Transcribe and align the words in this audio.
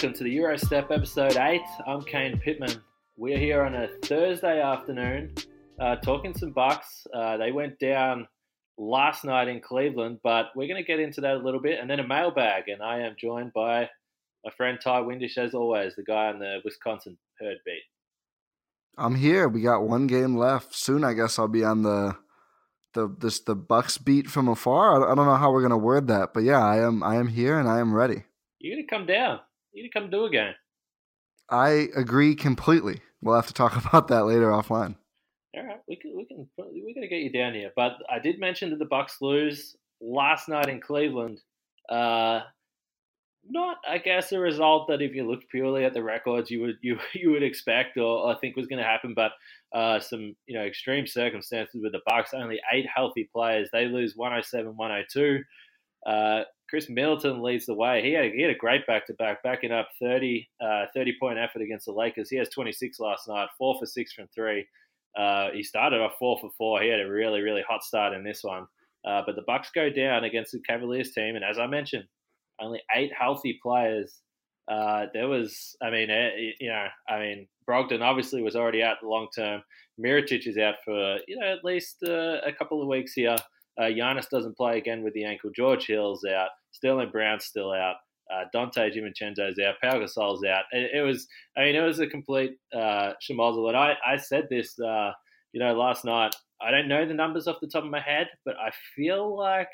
Welcome 0.00 0.16
to 0.16 0.24
the 0.24 0.38
Eurostep 0.38 0.90
episode 0.90 1.36
8. 1.36 1.60
I'm 1.86 2.00
Kane 2.00 2.40
Pitman. 2.40 2.80
We're 3.18 3.36
here 3.36 3.64
on 3.64 3.74
a 3.74 3.86
Thursday 4.02 4.58
afternoon 4.58 5.34
uh, 5.78 5.96
talking 5.96 6.32
some 6.32 6.52
Bucks. 6.52 7.06
Uh, 7.12 7.36
they 7.36 7.52
went 7.52 7.78
down 7.78 8.26
last 8.78 9.26
night 9.26 9.48
in 9.48 9.60
Cleveland, 9.60 10.20
but 10.24 10.52
we're 10.56 10.68
going 10.68 10.82
to 10.82 10.86
get 10.86 11.00
into 11.00 11.20
that 11.20 11.34
a 11.34 11.44
little 11.44 11.60
bit 11.60 11.78
and 11.78 11.90
then 11.90 12.00
a 12.00 12.06
mailbag. 12.08 12.68
And 12.68 12.82
I 12.82 13.00
am 13.00 13.14
joined 13.20 13.52
by 13.52 13.90
my 14.42 14.50
friend 14.56 14.78
Ty 14.82 15.02
Windish, 15.02 15.36
as 15.36 15.52
always, 15.52 15.94
the 15.96 16.02
guy 16.02 16.28
on 16.28 16.38
the 16.38 16.60
Wisconsin 16.64 17.18
herd 17.38 17.58
beat. 17.66 17.82
I'm 18.96 19.16
here. 19.16 19.48
We 19.48 19.60
got 19.60 19.82
one 19.82 20.06
game 20.06 20.34
left. 20.34 20.74
Soon, 20.74 21.04
I 21.04 21.12
guess 21.12 21.38
I'll 21.38 21.46
be 21.46 21.62
on 21.62 21.82
the 21.82 22.16
the 22.94 23.14
this 23.18 23.40
the 23.40 23.54
Bucks 23.54 23.98
beat 23.98 24.28
from 24.30 24.48
afar. 24.48 25.06
I, 25.06 25.12
I 25.12 25.14
don't 25.14 25.26
know 25.26 25.36
how 25.36 25.52
we're 25.52 25.60
gonna 25.60 25.76
word 25.76 26.06
that, 26.08 26.32
but 26.32 26.42
yeah, 26.42 26.64
I 26.64 26.78
am 26.78 27.02
I 27.02 27.16
am 27.16 27.28
here 27.28 27.58
and 27.58 27.68
I 27.68 27.80
am 27.80 27.92
ready. 27.94 28.24
You're 28.60 28.76
going 28.76 28.86
to 28.86 28.94
come 28.94 29.06
down. 29.06 29.40
You're 29.72 29.88
to 29.88 29.92
come 29.92 30.10
do 30.10 30.24
a 30.24 30.30
game. 30.30 30.54
I 31.48 31.88
agree 31.96 32.34
completely. 32.34 33.00
We'll 33.20 33.36
have 33.36 33.46
to 33.48 33.54
talk 33.54 33.76
about 33.86 34.08
that 34.08 34.26
later 34.26 34.50
offline. 34.50 34.96
All 35.56 35.66
right, 35.66 35.80
we 35.88 35.96
can 35.96 36.16
we 36.16 36.24
can 36.26 36.48
we're 36.56 37.00
to 37.00 37.08
get 37.08 37.22
you 37.22 37.32
down 37.32 37.54
here. 37.54 37.72
But 37.74 37.94
I 38.08 38.20
did 38.20 38.38
mention 38.38 38.70
that 38.70 38.78
the 38.78 38.84
Bucks 38.84 39.16
lose 39.20 39.76
last 40.00 40.48
night 40.48 40.68
in 40.68 40.80
Cleveland. 40.80 41.40
Uh, 41.88 42.42
not, 43.48 43.78
I 43.88 43.98
guess, 43.98 44.32
a 44.32 44.38
result 44.38 44.88
that 44.88 45.02
if 45.02 45.14
you 45.14 45.28
looked 45.28 45.48
purely 45.50 45.84
at 45.84 45.94
the 45.94 46.02
records, 46.02 46.50
you 46.50 46.60
would 46.60 46.78
you 46.82 46.98
you 47.14 47.30
would 47.32 47.42
expect 47.42 47.96
or, 47.96 48.02
or 48.02 48.38
think 48.38 48.56
was 48.56 48.68
going 48.68 48.82
to 48.82 48.88
happen. 48.88 49.14
But 49.14 49.32
uh, 49.72 49.98
some 49.98 50.36
you 50.46 50.54
know 50.56 50.64
extreme 50.64 51.06
circumstances 51.06 51.80
with 51.82 51.92
the 51.92 52.00
Bucks. 52.06 52.32
Only 52.32 52.60
eight 52.72 52.86
healthy 52.94 53.28
players. 53.32 53.68
They 53.72 53.86
lose 53.86 54.14
107-102. 54.14 55.40
Uh, 56.06 56.42
Khris 56.68 56.88
Middleton 56.88 57.42
leads 57.42 57.66
the 57.66 57.74
way. 57.74 58.02
He 58.02 58.12
had 58.12 58.32
he 58.32 58.42
had 58.42 58.50
a 58.50 58.58
great 58.58 58.86
back 58.86 59.06
to 59.06 59.14
back, 59.14 59.42
backing 59.42 59.72
up 59.72 59.88
30, 60.00 60.48
uh, 60.60 60.86
30 60.94 61.16
point 61.20 61.38
effort 61.38 61.62
against 61.62 61.86
the 61.86 61.92
Lakers. 61.92 62.30
He 62.30 62.36
has 62.36 62.48
26 62.48 63.00
last 63.00 63.28
night, 63.28 63.48
four 63.58 63.78
for 63.78 63.86
six 63.86 64.12
from 64.12 64.28
three. 64.34 64.66
Uh, 65.18 65.50
he 65.52 65.62
started 65.62 66.00
off 66.00 66.12
four 66.18 66.38
for 66.40 66.50
four. 66.56 66.80
He 66.80 66.88
had 66.88 67.00
a 67.00 67.08
really 67.08 67.40
really 67.40 67.64
hot 67.68 67.82
start 67.82 68.14
in 68.14 68.22
this 68.22 68.44
one. 68.44 68.66
Uh, 69.04 69.22
but 69.24 69.34
the 69.34 69.42
Bucks 69.42 69.70
go 69.74 69.90
down 69.90 70.24
against 70.24 70.52
the 70.52 70.60
Cavaliers 70.60 71.12
team, 71.12 71.34
and 71.36 71.44
as 71.44 71.58
I 71.58 71.66
mentioned, 71.66 72.04
only 72.60 72.82
eight 72.94 73.12
healthy 73.18 73.58
players. 73.62 74.20
Uh, 74.68 75.06
there 75.12 75.26
was, 75.26 75.74
I 75.82 75.90
mean, 75.90 76.10
eh, 76.10 76.52
you 76.60 76.68
know, 76.68 76.86
I 77.08 77.18
mean, 77.18 77.48
Brogdon 77.68 78.02
obviously 78.02 78.42
was 78.42 78.54
already 78.54 78.82
out 78.82 78.98
long 79.02 79.28
term. 79.34 79.62
Mirotic 79.98 80.46
is 80.46 80.58
out 80.58 80.76
for 80.84 81.18
you 81.26 81.38
know 81.38 81.52
at 81.52 81.64
least 81.64 81.96
uh, 82.06 82.40
a 82.44 82.52
couple 82.52 82.80
of 82.80 82.88
weeks 82.88 83.12
here. 83.12 83.36
Uh, 83.78 83.84
Giannis 83.84 84.28
doesn't 84.28 84.56
play 84.56 84.78
again 84.78 85.02
with 85.02 85.14
the 85.14 85.24
ankle. 85.24 85.50
George 85.54 85.86
Hill's 85.86 86.24
out. 86.24 86.50
Sterling 86.72 87.10
Brown's 87.10 87.44
still 87.44 87.72
out. 87.72 87.96
Uh, 88.32 88.44
Donte 88.54 88.94
DiVincenzo's 88.94 89.58
out. 89.58 89.74
Pau 89.82 89.98
Gasol's 89.98 90.44
out. 90.44 90.64
It, 90.72 90.90
it, 90.94 91.02
was, 91.02 91.26
I 91.56 91.62
mean, 91.62 91.74
it 91.74 91.80
was 91.84 91.98
a 91.98 92.06
complete 92.06 92.58
uh. 92.74 93.12
And 93.28 93.76
I, 93.76 93.94
I 94.06 94.16
said 94.16 94.46
this, 94.50 94.78
uh, 94.78 95.12
you 95.52 95.60
know, 95.60 95.74
last 95.74 96.04
night. 96.04 96.34
I 96.62 96.70
don't 96.70 96.88
know 96.88 97.06
the 97.06 97.14
numbers 97.14 97.48
off 97.48 97.56
the 97.60 97.66
top 97.66 97.84
of 97.84 97.90
my 97.90 98.00
head, 98.00 98.28
but 98.44 98.54
I 98.56 98.70
feel 98.94 99.36
like 99.36 99.70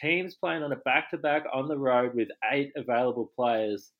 teams 0.00 0.36
playing 0.36 0.62
on 0.62 0.72
a 0.72 0.76
back-to-back 0.76 1.44
on 1.52 1.66
the 1.66 1.76
road 1.76 2.14
with 2.14 2.28
eight 2.52 2.70
available 2.76 3.32
players 3.34 3.90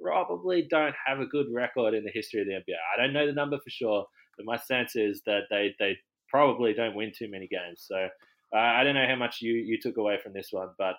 probably 0.00 0.66
don't 0.70 0.94
have 1.06 1.20
a 1.20 1.26
good 1.26 1.46
record 1.50 1.94
in 1.94 2.04
the 2.04 2.10
history 2.12 2.40
of 2.40 2.46
the 2.46 2.52
NBA. 2.52 2.76
I 2.94 3.00
don't 3.00 3.12
know 3.12 3.26
the 3.26 3.32
number 3.32 3.56
for 3.56 3.70
sure, 3.70 4.06
but 4.36 4.46
my 4.46 4.56
sense 4.56 4.96
is 4.96 5.22
that 5.26 5.42
they, 5.50 5.74
they 5.78 5.96
probably 6.28 6.74
don't 6.74 6.94
win 6.94 7.12
too 7.16 7.30
many 7.30 7.48
games. 7.48 7.84
So 7.86 8.08
uh, 8.54 8.58
I 8.58 8.84
don't 8.84 8.94
know 8.94 9.06
how 9.06 9.16
much 9.16 9.40
you, 9.40 9.52
you 9.54 9.78
took 9.80 9.96
away 9.96 10.18
from 10.22 10.32
this 10.32 10.48
one, 10.50 10.68
but 10.78 10.96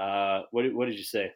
uh, 0.00 0.42
what 0.50 0.72
what 0.74 0.86
did 0.86 0.98
you 0.98 1.04
say? 1.04 1.32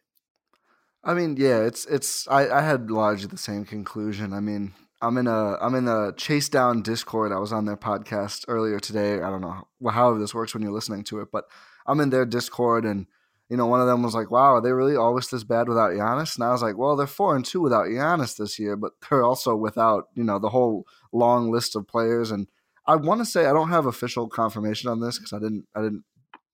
I 1.04 1.14
mean, 1.14 1.36
yeah, 1.38 1.62
it's 1.62 1.86
it's. 1.86 2.26
I, 2.28 2.48
I 2.48 2.62
had 2.62 2.90
largely 2.90 3.28
the 3.28 3.38
same 3.38 3.64
conclusion. 3.64 4.32
I 4.32 4.40
mean, 4.40 4.72
I'm 5.00 5.16
in 5.18 5.26
a 5.26 5.56
I'm 5.60 5.74
in 5.74 5.88
a 5.88 6.12
chase 6.16 6.48
down 6.48 6.82
Discord. 6.82 7.32
I 7.32 7.38
was 7.38 7.52
on 7.52 7.64
their 7.64 7.76
podcast 7.76 8.44
earlier 8.48 8.80
today. 8.80 9.14
I 9.14 9.30
don't 9.30 9.40
know 9.40 9.66
how 9.88 10.16
this 10.18 10.34
works 10.34 10.54
when 10.54 10.62
you're 10.62 10.72
listening 10.72 11.04
to 11.04 11.20
it, 11.20 11.28
but 11.30 11.44
I'm 11.86 12.00
in 12.00 12.10
their 12.10 12.24
Discord, 12.24 12.84
and 12.84 13.06
you 13.48 13.56
know, 13.56 13.66
one 13.66 13.80
of 13.80 13.86
them 13.86 14.02
was 14.02 14.14
like, 14.14 14.30
"Wow, 14.30 14.54
are 14.54 14.60
they 14.60 14.72
really 14.72 14.96
always 14.96 15.28
this 15.28 15.44
bad 15.44 15.68
without 15.68 15.92
Giannis?" 15.92 16.34
And 16.34 16.44
I 16.44 16.50
was 16.50 16.62
like, 16.62 16.76
"Well, 16.76 16.96
they're 16.96 17.06
four 17.06 17.36
and 17.36 17.44
two 17.44 17.60
without 17.60 17.86
Giannis 17.86 18.36
this 18.36 18.58
year, 18.58 18.74
but 18.76 18.92
they're 19.08 19.22
also 19.22 19.54
without 19.54 20.08
you 20.14 20.24
know 20.24 20.38
the 20.38 20.50
whole 20.50 20.86
long 21.12 21.50
list 21.50 21.76
of 21.76 21.86
players." 21.86 22.30
And 22.30 22.48
I 22.86 22.96
want 22.96 23.20
to 23.20 23.24
say 23.24 23.46
I 23.46 23.52
don't 23.52 23.70
have 23.70 23.86
official 23.86 24.28
confirmation 24.28 24.90
on 24.90 25.00
this 25.00 25.18
because 25.18 25.32
I 25.32 25.38
didn't 25.38 25.66
I 25.74 25.82
didn't 25.82 26.04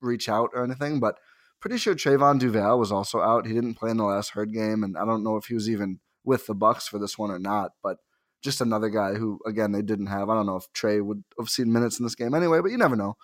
reach 0.00 0.28
out 0.28 0.50
or 0.54 0.64
anything, 0.64 1.00
but 1.00 1.16
pretty 1.60 1.76
sure 1.78 1.94
Trevon 1.94 2.38
Duval 2.38 2.78
was 2.78 2.90
also 2.90 3.20
out. 3.20 3.46
He 3.46 3.54
didn't 3.54 3.74
play 3.74 3.90
in 3.90 3.96
the 3.96 4.04
last 4.04 4.30
herd 4.30 4.52
game, 4.52 4.82
and 4.82 4.96
I 4.96 5.04
don't 5.04 5.22
know 5.22 5.36
if 5.36 5.46
he 5.46 5.54
was 5.54 5.70
even 5.70 6.00
with 6.24 6.46
the 6.46 6.54
Bucks 6.54 6.88
for 6.88 6.98
this 6.98 7.18
one 7.18 7.30
or 7.30 7.38
not. 7.38 7.72
But 7.82 7.98
just 8.42 8.60
another 8.60 8.88
guy 8.88 9.14
who, 9.14 9.38
again, 9.46 9.72
they 9.72 9.82
didn't 9.82 10.06
have. 10.06 10.28
I 10.28 10.34
don't 10.34 10.46
know 10.46 10.56
if 10.56 10.72
Trey 10.72 11.00
would 11.00 11.22
have 11.38 11.48
seen 11.48 11.72
minutes 11.72 11.98
in 11.98 12.04
this 12.04 12.16
game 12.16 12.34
anyway, 12.34 12.60
but 12.60 12.70
you 12.70 12.78
never 12.78 12.96
know. 12.96 13.14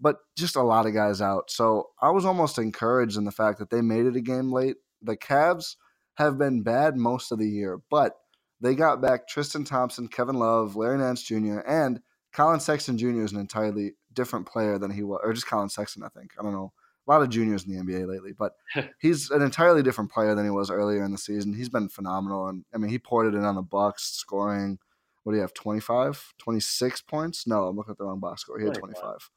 But 0.00 0.18
just 0.36 0.54
a 0.54 0.62
lot 0.62 0.86
of 0.86 0.94
guys 0.94 1.20
out. 1.20 1.50
So 1.50 1.88
I 2.00 2.10
was 2.10 2.24
almost 2.24 2.58
encouraged 2.58 3.16
in 3.16 3.24
the 3.24 3.32
fact 3.32 3.58
that 3.58 3.70
they 3.70 3.80
made 3.80 4.06
it 4.06 4.14
a 4.14 4.20
game 4.20 4.52
late. 4.52 4.76
The 5.02 5.16
Cavs 5.16 5.74
have 6.14 6.38
been 6.38 6.62
bad 6.62 6.96
most 6.96 7.32
of 7.32 7.38
the 7.38 7.48
year, 7.48 7.80
but 7.90 8.12
they 8.60 8.76
got 8.76 9.02
back 9.02 9.26
Tristan 9.26 9.64
Thompson, 9.64 10.06
Kevin 10.06 10.36
Love, 10.36 10.76
Larry 10.76 10.98
Nance 10.98 11.22
Jr., 11.22 11.60
and 11.66 12.00
Collin 12.32 12.60
Sexton 12.60 12.98
Jr. 12.98 13.22
is 13.22 13.32
an 13.32 13.40
entirely 13.40 13.92
different 14.12 14.46
player 14.46 14.78
than 14.78 14.90
he 14.90 15.02
was, 15.02 15.20
or 15.22 15.32
just 15.32 15.46
Collin 15.46 15.68
Sexton, 15.68 16.02
I 16.02 16.08
think. 16.08 16.32
I 16.38 16.42
don't 16.42 16.52
know 16.52 16.72
a 17.06 17.10
lot 17.10 17.22
of 17.22 17.30
juniors 17.30 17.64
in 17.64 17.72
the 17.72 17.82
NBA 17.82 18.06
lately, 18.06 18.32
but 18.32 18.52
he's 19.00 19.30
an 19.30 19.42
entirely 19.42 19.82
different 19.82 20.10
player 20.10 20.34
than 20.34 20.44
he 20.44 20.50
was 20.50 20.70
earlier 20.70 21.04
in 21.04 21.12
the 21.12 21.18
season. 21.18 21.54
He's 21.54 21.70
been 21.70 21.88
phenomenal, 21.88 22.48
and 22.48 22.64
I 22.74 22.78
mean, 22.78 22.90
he 22.90 22.98
poured 22.98 23.32
it 23.32 23.36
in 23.36 23.44
on 23.44 23.54
the 23.54 23.62
Bucks, 23.62 24.04
scoring. 24.04 24.78
What 25.24 25.32
do 25.32 25.36
you 25.36 25.42
have? 25.42 25.54
25, 25.54 26.34
26 26.38 27.02
points? 27.02 27.46
No, 27.46 27.64
I'm 27.64 27.76
looking 27.76 27.92
at 27.92 27.98
the 27.98 28.04
wrong 28.04 28.20
box 28.20 28.42
score. 28.42 28.58
He 28.58 28.64
had 28.64 28.74
25. 28.74 29.30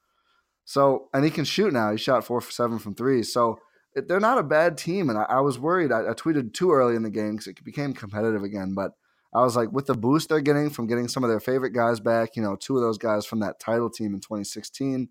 So, 0.63 1.09
and 1.13 1.25
he 1.25 1.31
can 1.31 1.43
shoot 1.43 1.73
now. 1.73 1.91
He 1.91 1.97
shot 1.97 2.23
four 2.23 2.39
for 2.39 2.51
seven 2.51 2.79
from 2.79 2.95
three. 2.95 3.23
So 3.23 3.59
they're 3.95 4.21
not 4.21 4.37
a 4.37 4.43
bad 4.43 4.77
team. 4.77 5.09
And 5.09 5.19
I, 5.19 5.23
I 5.23 5.39
was 5.41 5.59
worried. 5.59 5.91
I, 5.91 6.09
I, 6.09 6.13
tweeted 6.13 6.53
too 6.53 6.71
early 6.71 6.95
in 6.95 7.03
the 7.03 7.09
game 7.09 7.31
because 7.31 7.47
it 7.47 7.61
became 7.63 7.93
competitive 7.93 8.43
again. 8.43 8.73
But 8.73 8.91
I 9.33 9.41
was 9.41 9.55
like, 9.55 9.71
with 9.71 9.85
the 9.85 9.93
boost 9.93 10.29
they're 10.29 10.41
getting 10.41 10.69
from 10.69 10.87
getting 10.87 11.07
some 11.07 11.23
of 11.23 11.29
their 11.29 11.39
favorite 11.39 11.71
guys 11.71 11.99
back, 11.99 12.35
you 12.35 12.41
know, 12.41 12.55
two 12.55 12.75
of 12.75 12.83
those 12.83 12.97
guys 12.97 13.25
from 13.25 13.39
that 13.39 13.59
title 13.59 13.89
team 13.89 14.13
in 14.13 14.19
2016 14.19 15.09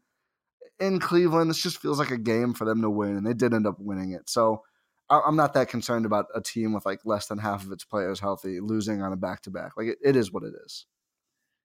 in 0.80 0.98
Cleveland, 0.98 1.50
this 1.50 1.62
just 1.62 1.78
feels 1.78 1.98
like 1.98 2.10
a 2.10 2.18
game 2.18 2.54
for 2.54 2.64
them 2.64 2.82
to 2.82 2.90
win. 2.90 3.16
And 3.16 3.26
they 3.26 3.34
did 3.34 3.54
end 3.54 3.66
up 3.66 3.76
winning 3.78 4.12
it. 4.12 4.28
So 4.28 4.62
I'm 5.10 5.36
not 5.36 5.54
that 5.54 5.68
concerned 5.68 6.06
about 6.06 6.26
a 6.34 6.40
team 6.40 6.72
with 6.72 6.86
like 6.86 7.00
less 7.04 7.26
than 7.26 7.38
half 7.38 7.64
of 7.64 7.72
its 7.72 7.84
players 7.84 8.20
healthy 8.20 8.60
losing 8.60 9.02
on 9.02 9.12
a 9.12 9.16
back 9.16 9.42
to 9.42 9.50
back. 9.50 9.72
Like 9.76 9.88
it, 9.88 9.98
it 10.02 10.16
is 10.16 10.32
what 10.32 10.42
it 10.42 10.54
is. 10.64 10.86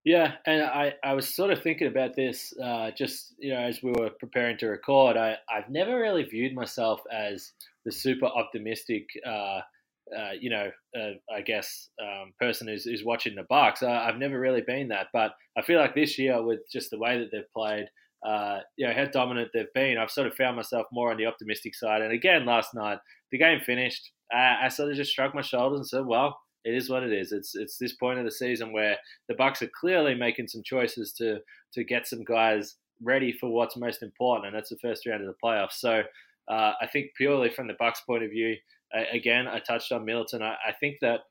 Yeah, 0.03 0.33
and 0.45 0.61
I, 0.61 0.93
I 1.03 1.13
was 1.13 1.33
sort 1.33 1.51
of 1.51 1.63
thinking 1.63 1.87
about 1.87 2.15
this 2.15 2.53
uh, 2.63 2.91
just 2.95 3.33
you 3.39 3.51
know 3.53 3.59
as 3.59 3.81
we 3.81 3.91
were 3.91 4.11
preparing 4.19 4.57
to 4.57 4.67
record. 4.67 5.17
I 5.17 5.37
I've 5.49 5.69
never 5.69 5.99
really 5.99 6.23
viewed 6.23 6.53
myself 6.53 7.01
as 7.11 7.53
the 7.85 7.91
super 7.91 8.25
optimistic, 8.25 9.07
uh, 9.25 9.61
uh, 10.17 10.31
you 10.39 10.49
know, 10.49 10.69
uh, 10.99 11.11
I 11.33 11.41
guess 11.41 11.89
um, 12.01 12.33
person 12.39 12.67
who's, 12.67 12.83
who's 12.83 13.03
watching 13.03 13.35
the 13.35 13.45
Bucks. 13.49 13.83
I, 13.83 14.05
have 14.05 14.17
never 14.17 14.39
really 14.39 14.61
been 14.61 14.87
that, 14.89 15.07
but 15.13 15.31
I 15.57 15.61
feel 15.61 15.79
like 15.79 15.95
this 15.95 16.19
year 16.19 16.41
with 16.43 16.59
just 16.71 16.91
the 16.91 16.99
way 16.99 17.17
that 17.17 17.29
they've 17.31 17.53
played, 17.55 17.87
uh, 18.25 18.59
you 18.77 18.87
know, 18.87 18.93
how 18.93 19.05
dominant 19.05 19.49
they've 19.53 19.73
been, 19.73 19.97
I've 19.97 20.11
sort 20.11 20.27
of 20.27 20.35
found 20.35 20.55
myself 20.55 20.85
more 20.91 21.11
on 21.11 21.17
the 21.17 21.25
optimistic 21.25 21.75
side. 21.75 22.01
And 22.01 22.11
again, 22.11 22.45
last 22.45 22.73
night 22.75 22.99
the 23.31 23.37
game 23.37 23.59
finished, 23.65 24.11
I 24.31 24.69
sort 24.69 24.89
of 24.89 24.95
just 24.95 25.13
shrugged 25.13 25.35
my 25.35 25.41
shoulders 25.41 25.79
and 25.79 25.87
said, 25.87 26.05
well 26.05 26.37
it 26.65 26.73
is 26.73 26.89
what 26.89 27.03
it 27.03 27.13
is. 27.13 27.31
It's 27.31 27.55
it's 27.55 27.77
this 27.77 27.93
point 27.93 28.19
of 28.19 28.25
the 28.25 28.31
season 28.31 28.73
where 28.73 28.97
the 29.29 29.35
Bucks 29.35 29.61
are 29.61 29.69
clearly 29.79 30.15
making 30.15 30.47
some 30.47 30.63
choices 30.63 31.13
to 31.13 31.39
to 31.73 31.83
get 31.83 32.07
some 32.07 32.23
guys 32.23 32.75
ready 33.01 33.31
for 33.31 33.49
what's 33.49 33.77
most 33.77 34.01
important, 34.01 34.47
and 34.47 34.55
that's 34.55 34.71
the 34.71 34.79
first 34.81 35.05
round 35.05 35.21
of 35.21 35.27
the 35.27 35.35
playoffs. 35.43 35.73
So 35.73 36.01
uh, 36.49 36.73
I 36.81 36.87
think 36.91 37.11
purely 37.15 37.51
from 37.51 37.67
the 37.67 37.75
Bucks' 37.77 38.01
point 38.01 38.23
of 38.23 38.31
view, 38.31 38.55
uh, 38.95 39.03
again, 39.11 39.47
I 39.47 39.59
touched 39.59 39.91
on 39.91 40.05
Middleton. 40.05 40.41
I, 40.41 40.55
I 40.67 40.73
think 40.79 40.97
that. 41.01 41.21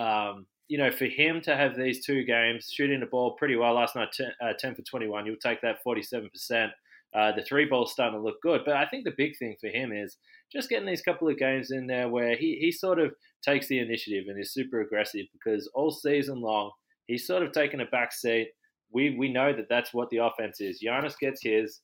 Um, 0.00 0.46
you 0.66 0.78
know, 0.78 0.90
for 0.90 1.04
him 1.04 1.42
to 1.42 1.54
have 1.54 1.76
these 1.76 2.06
two 2.06 2.24
games, 2.24 2.72
shooting 2.72 3.00
the 3.00 3.06
ball 3.06 3.32
pretty 3.32 3.54
well 3.54 3.74
last 3.74 3.94
night, 3.94 4.08
10, 4.14 4.32
uh, 4.42 4.54
10 4.58 4.74
for 4.74 4.80
21, 4.80 5.26
you'll 5.26 5.36
take 5.36 5.60
that 5.60 5.76
47%. 5.86 6.70
Uh, 7.14 7.32
the 7.36 7.42
three 7.42 7.66
ball's 7.66 7.92
starting 7.92 8.18
to 8.18 8.24
look 8.24 8.40
good. 8.42 8.62
But 8.64 8.76
I 8.76 8.86
think 8.86 9.04
the 9.04 9.12
big 9.14 9.36
thing 9.38 9.56
for 9.60 9.68
him 9.68 9.92
is 9.92 10.16
just 10.50 10.70
getting 10.70 10.86
these 10.86 11.02
couple 11.02 11.28
of 11.28 11.38
games 11.38 11.70
in 11.70 11.86
there 11.86 12.08
where 12.08 12.34
he, 12.34 12.56
he 12.60 12.72
sort 12.72 12.98
of 12.98 13.12
takes 13.44 13.68
the 13.68 13.78
initiative 13.78 14.24
and 14.28 14.40
is 14.40 14.54
super 14.54 14.80
aggressive 14.80 15.26
because 15.32 15.70
all 15.74 15.90
season 15.90 16.40
long 16.40 16.70
he's 17.06 17.26
sort 17.26 17.42
of 17.42 17.52
taken 17.52 17.80
a 17.80 17.86
back 17.86 18.12
seat. 18.12 18.48
We 18.92 19.16
we 19.16 19.32
know 19.32 19.52
that 19.52 19.68
that's 19.68 19.92
what 19.92 20.10
the 20.10 20.18
offense 20.18 20.60
is. 20.60 20.82
Giannis 20.84 21.18
gets 21.18 21.42
his, 21.42 21.80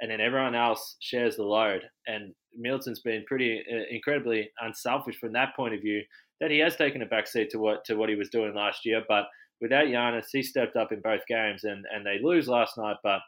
and 0.00 0.10
then 0.10 0.20
everyone 0.20 0.54
else 0.54 0.96
shares 1.00 1.36
the 1.36 1.44
load. 1.44 1.82
And 2.06 2.34
Middleton's 2.56 3.00
been 3.00 3.24
pretty 3.26 3.62
uh, 3.70 3.84
incredibly 3.90 4.50
unselfish 4.60 5.18
from 5.18 5.32
that 5.32 5.54
point 5.56 5.74
of 5.74 5.80
view. 5.80 6.02
That 6.40 6.50
he 6.50 6.58
has 6.58 6.76
taken 6.76 7.02
a 7.02 7.06
backseat 7.06 7.50
to 7.50 7.58
what 7.58 7.84
to 7.84 7.94
what 7.94 8.08
he 8.08 8.16
was 8.16 8.28
doing 8.28 8.54
last 8.54 8.84
year, 8.84 9.02
but 9.08 9.26
without 9.60 9.86
Giannis, 9.86 10.26
he 10.32 10.42
stepped 10.42 10.76
up 10.76 10.90
in 10.90 11.00
both 11.00 11.26
games, 11.28 11.64
and 11.64 11.84
and 11.92 12.04
they 12.04 12.18
lose 12.20 12.48
last 12.48 12.76
night, 12.76 12.96
but 13.02 13.20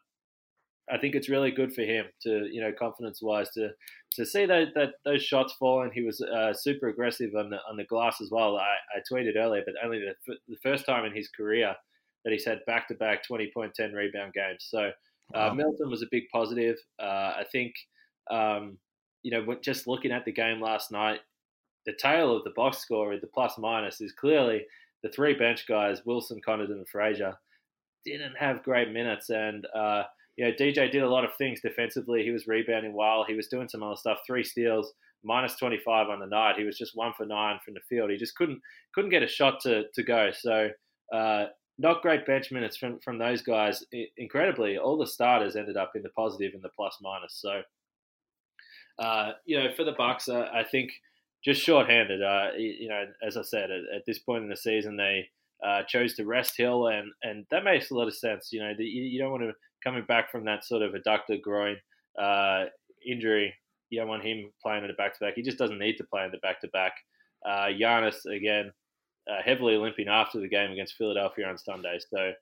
I 0.90 0.98
think 0.98 1.14
it's 1.14 1.28
really 1.28 1.50
good 1.50 1.72
for 1.72 1.82
him 1.82 2.06
to, 2.22 2.46
you 2.50 2.60
know, 2.60 2.72
confidence 2.78 3.20
wise 3.22 3.50
to 3.52 3.70
to 4.12 4.26
see 4.26 4.46
that, 4.46 4.74
that 4.74 4.90
those 5.04 5.22
shots 5.22 5.54
fall 5.54 5.82
and 5.82 5.92
he 5.92 6.02
was 6.02 6.20
uh, 6.20 6.52
super 6.52 6.88
aggressive 6.88 7.30
on 7.36 7.50
the 7.50 7.58
on 7.68 7.76
the 7.76 7.84
glass 7.84 8.20
as 8.20 8.30
well. 8.30 8.56
I, 8.58 8.74
I 8.96 9.00
tweeted 9.10 9.36
earlier, 9.36 9.62
but 9.64 9.74
only 9.82 10.00
the, 10.00 10.34
the 10.48 10.56
first 10.62 10.86
time 10.86 11.04
in 11.04 11.14
his 11.14 11.28
career 11.28 11.74
that 12.24 12.32
he's 12.32 12.44
had 12.44 12.64
back 12.66 12.88
to 12.88 12.94
back 12.94 13.26
20 13.26 13.50
point 13.54 13.74
10 13.74 13.92
rebound 13.92 14.34
games. 14.34 14.66
So 14.68 14.90
uh, 15.34 15.54
wow. 15.56 15.72
Was 15.88 16.02
a 16.02 16.06
big 16.10 16.24
positive. 16.32 16.76
Uh, 17.00 17.32
I 17.38 17.44
think, 17.50 17.74
um, 18.30 18.78
you 19.24 19.32
know, 19.32 19.56
just 19.62 19.88
looking 19.88 20.12
at 20.12 20.24
the 20.24 20.32
game 20.32 20.60
last 20.60 20.92
night, 20.92 21.20
the 21.86 21.94
tail 21.98 22.36
of 22.36 22.44
the 22.44 22.52
box 22.54 22.78
score, 22.78 23.08
with 23.08 23.20
the 23.20 23.26
plus 23.26 23.58
minus, 23.58 24.00
is 24.00 24.12
clearly 24.12 24.64
the 25.02 25.08
three 25.08 25.34
bench 25.34 25.66
guys, 25.66 26.02
Wilson, 26.06 26.40
Connaughton, 26.46 26.70
and 26.70 26.88
Frazier, 26.88 27.34
didn't 28.04 28.36
have 28.38 28.62
great 28.62 28.92
minutes. 28.92 29.30
And, 29.30 29.66
uh, 29.74 30.04
you 30.36 30.44
know, 30.44 30.52
DJ 30.52 30.90
did 30.90 31.02
a 31.02 31.08
lot 31.08 31.24
of 31.24 31.34
things 31.36 31.60
defensively. 31.60 32.22
He 32.22 32.30
was 32.30 32.46
rebounding 32.46 32.94
well. 32.94 33.24
He 33.26 33.34
was 33.34 33.48
doing 33.48 33.68
some 33.68 33.82
other 33.82 33.96
stuff. 33.96 34.18
Three 34.26 34.44
steals, 34.44 34.92
minus 35.24 35.56
25 35.56 36.08
on 36.08 36.20
the 36.20 36.26
night. 36.26 36.56
He 36.56 36.64
was 36.64 36.78
just 36.78 36.94
one 36.94 37.12
for 37.16 37.26
nine 37.26 37.58
from 37.64 37.74
the 37.74 37.80
field. 37.88 38.10
He 38.10 38.16
just 38.16 38.36
couldn't 38.36 38.60
couldn't 38.94 39.10
get 39.10 39.22
a 39.22 39.28
shot 39.28 39.60
to, 39.62 39.84
to 39.94 40.02
go. 40.02 40.30
So 40.32 40.70
uh, 41.12 41.46
not 41.78 42.02
great 42.02 42.26
bench 42.26 42.52
minutes 42.52 42.76
from, 42.76 42.98
from 43.00 43.18
those 43.18 43.42
guys. 43.42 43.84
incredibly, 44.16 44.78
all 44.78 44.96
the 44.96 45.06
starters 45.06 45.56
ended 45.56 45.76
up 45.76 45.92
in 45.94 46.02
the 46.02 46.08
positive 46.10 46.52
and 46.54 46.62
the 46.62 46.68
plus 46.76 46.98
minus. 47.02 47.34
So, 47.40 47.62
uh, 48.98 49.32
you 49.44 49.58
know, 49.58 49.72
for 49.74 49.84
the 49.84 49.92
Bucks, 49.92 50.28
uh, 50.28 50.48
I 50.52 50.64
think 50.64 50.90
just 51.44 51.62
shorthanded. 51.62 52.22
Uh, 52.22 52.48
you 52.56 52.88
know, 52.88 53.04
as 53.26 53.36
I 53.36 53.42
said, 53.42 53.70
at, 53.70 53.80
at, 53.94 54.06
this 54.06 54.18
point 54.18 54.44
in 54.44 54.48
the 54.48 54.56
season, 54.56 54.96
they 54.96 55.28
uh, 55.66 55.82
chose 55.82 56.14
to 56.14 56.24
rest 56.24 56.56
Hill, 56.56 56.88
and 56.88 57.10
and 57.22 57.44
that 57.50 57.64
makes 57.64 57.90
a 57.90 57.94
lot 57.94 58.08
of 58.08 58.16
sense. 58.16 58.50
You 58.52 58.60
know, 58.60 58.72
the, 58.76 58.84
you, 58.84 59.02
you 59.02 59.18
don't 59.18 59.30
want 59.30 59.42
to 59.42 59.52
coming 59.82 60.04
back 60.06 60.30
from 60.30 60.44
that 60.44 60.64
sort 60.64 60.82
of 60.82 60.92
adductor 60.92 61.40
groin 61.40 61.76
uh, 62.20 62.64
injury. 63.06 63.54
You 63.90 64.00
don't 64.00 64.08
want 64.08 64.24
him 64.24 64.50
playing 64.62 64.84
at 64.84 64.90
a 64.90 64.94
back 64.94 65.14
to 65.14 65.24
back. 65.24 65.34
He 65.36 65.42
just 65.42 65.58
doesn't 65.58 65.78
need 65.78 65.96
to 65.96 66.04
play 66.04 66.24
in 66.24 66.30
the 66.30 66.38
back 66.38 66.60
to 66.62 66.68
back. 66.68 66.94
Giannis 67.46 68.24
again, 68.24 68.72
uh, 69.30 69.42
heavily 69.44 69.76
limping 69.76 70.08
after 70.08 70.40
the 70.40 70.48
game 70.48 70.70
against 70.70 70.96
Philadelphia 70.96 71.46
on 71.48 71.58
Sunday. 71.58 71.98
So 72.10 72.32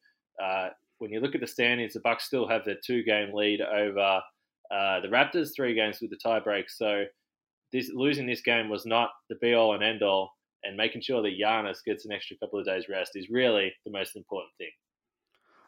uh, 0.43 0.69
when 0.98 1.10
you 1.10 1.20
look 1.20 1.34
at 1.34 1.40
the 1.40 1.46
standings, 1.46 1.94
the 1.94 2.00
Bucks 2.00 2.25
still 2.25 2.48
have 2.48 2.64
their 2.64 2.78
two 2.84 3.02
game 3.02 3.32
lead 3.32 3.60
over 3.60 4.20
uh, 4.70 5.00
the 5.00 5.08
Raptors, 5.08 5.50
three 5.54 5.74
games 5.74 5.98
with 6.00 6.10
the 6.10 6.18
tiebreak. 6.24 6.64
So 6.68 7.04
this 7.72 7.90
losing 7.94 8.26
this 8.26 8.42
game 8.42 8.68
was 8.68 8.86
not 8.86 9.10
the 9.28 9.36
be 9.36 9.54
all 9.54 9.74
and 9.74 9.82
end 9.82 10.02
all. 10.02 10.30
And 10.64 10.76
making 10.76 11.02
sure 11.02 11.22
that 11.22 11.38
Giannis 11.40 11.78
gets 11.84 12.04
an 12.04 12.12
extra 12.12 12.36
couple 12.36 12.60
of 12.60 12.66
days 12.66 12.84
rest 12.88 13.12
is 13.14 13.28
really 13.28 13.72
the 13.84 13.90
most 13.90 14.14
important 14.14 14.52
thing. 14.58 14.70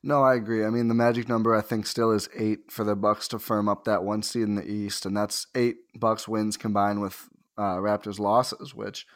No, 0.05 0.23
I 0.23 0.35
agree. 0.35 0.65
I 0.65 0.71
mean, 0.71 0.89
the 0.89 0.95
magic 0.95 1.29
number 1.29 1.57
I 1.57 1.63
think 1.63 1.87
still 1.87 2.13
is 2.13 2.29
eight 2.39 2.71
for 2.71 2.85
the 2.85 2.95
Bucks 2.95 3.27
to 3.29 3.39
firm 3.39 3.69
up 3.69 3.85
that 3.85 4.05
one 4.05 4.23
seed 4.23 4.43
in 4.43 4.55
the 4.55 4.71
East, 4.71 5.07
and 5.07 5.17
that's 5.17 5.47
eight 5.55 5.77
Bucks 5.99 6.29
wins 6.29 6.59
combined 6.59 7.01
with 7.01 7.29
uh, 7.57 7.77
Raptors 7.77 8.19
losses, 8.19 8.75
which 8.75 9.07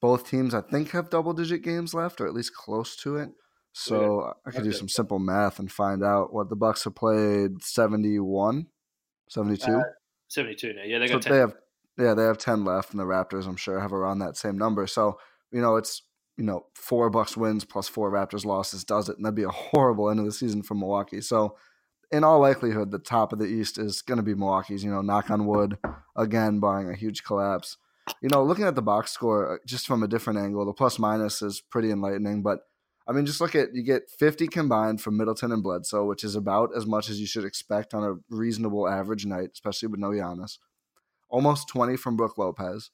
both 0.00 0.30
teams 0.30 0.54
I 0.54 0.60
think 0.60 0.92
have 0.92 1.10
double 1.10 1.32
digit 1.32 1.62
games 1.62 1.94
left, 1.94 2.20
or 2.20 2.26
at 2.26 2.32
least 2.32 2.54
close 2.54 2.94
to 2.98 3.16
it. 3.16 3.30
So 3.72 4.24
yeah. 4.24 4.32
I 4.46 4.50
could 4.52 4.64
do 4.64 4.72
some 4.72 4.88
simple 4.88 5.18
math 5.18 5.58
and 5.58 5.70
find 5.70 6.02
out 6.02 6.32
what 6.32 6.48
the 6.48 6.56
Bucks 6.56 6.84
have 6.84 6.94
played 6.94 7.62
71, 7.62 8.68
72? 9.28 9.70
Uh, 9.70 9.82
72 10.28 10.72
now. 10.72 10.82
Yeah, 10.84 10.98
they 10.98 11.08
got 11.08 11.22
so 11.22 11.30
10. 11.30 11.32
They 11.32 11.38
have, 11.38 11.54
yeah, 11.98 12.14
they 12.14 12.24
have 12.24 12.38
10 12.38 12.64
left, 12.64 12.90
and 12.90 13.00
the 13.00 13.04
Raptors, 13.04 13.46
I'm 13.46 13.56
sure, 13.56 13.80
have 13.80 13.92
around 13.92 14.18
that 14.20 14.36
same 14.36 14.58
number. 14.58 14.86
So, 14.86 15.18
you 15.52 15.60
know, 15.60 15.76
it's 15.76 16.02
you 16.36 16.44
know, 16.44 16.66
four 16.74 17.08
Bucks 17.10 17.36
wins 17.36 17.64
plus 17.64 17.88
four 17.88 18.10
Raptors 18.10 18.44
losses 18.44 18.84
does 18.84 19.08
it, 19.08 19.16
and 19.16 19.24
that'd 19.24 19.34
be 19.34 19.42
a 19.42 19.48
horrible 19.48 20.10
end 20.10 20.20
of 20.20 20.26
the 20.26 20.32
season 20.32 20.62
for 20.62 20.74
Milwaukee. 20.74 21.20
So, 21.20 21.56
in 22.12 22.24
all 22.24 22.40
likelihood, 22.40 22.90
the 22.90 22.98
top 22.98 23.32
of 23.32 23.38
the 23.38 23.46
East 23.46 23.78
is 23.78 24.02
going 24.02 24.18
to 24.18 24.22
be 24.22 24.34
Milwaukee's. 24.34 24.84
You 24.84 24.90
know, 24.90 25.00
knock 25.00 25.30
on 25.30 25.46
wood, 25.46 25.78
again, 26.14 26.60
barring 26.60 26.90
a 26.90 26.96
huge 26.96 27.24
collapse. 27.24 27.78
You 28.22 28.28
know, 28.30 28.44
looking 28.44 28.66
at 28.66 28.74
the 28.74 28.82
box 28.82 29.10
score 29.10 29.54
uh, 29.54 29.58
just 29.66 29.86
from 29.86 30.02
a 30.02 30.08
different 30.08 30.38
angle, 30.38 30.64
the 30.64 30.72
plus 30.72 30.98
minus 30.98 31.42
is 31.42 31.60
pretty 31.60 31.90
enlightening. 31.90 32.42
But 32.42 32.60
I 33.08 33.12
mean, 33.12 33.26
just 33.26 33.40
look 33.40 33.54
at 33.54 33.74
you 33.74 33.82
get 33.82 34.10
50 34.18 34.48
combined 34.48 35.00
from 35.00 35.16
Middleton 35.16 35.52
and 35.52 35.62
Bledsoe, 35.62 36.04
which 36.04 36.24
is 36.24 36.34
about 36.34 36.70
as 36.76 36.86
much 36.86 37.08
as 37.08 37.20
you 37.20 37.26
should 37.26 37.44
expect 37.44 37.94
on 37.94 38.02
a 38.02 38.34
reasonable 38.34 38.88
average 38.88 39.24
night, 39.24 39.50
especially 39.52 39.88
with 39.88 40.00
no 40.00 40.10
Giannis. 40.10 40.58
Almost 41.28 41.68
20 41.68 41.96
from 41.96 42.16
Brook 42.16 42.36
Lopez 42.38 42.90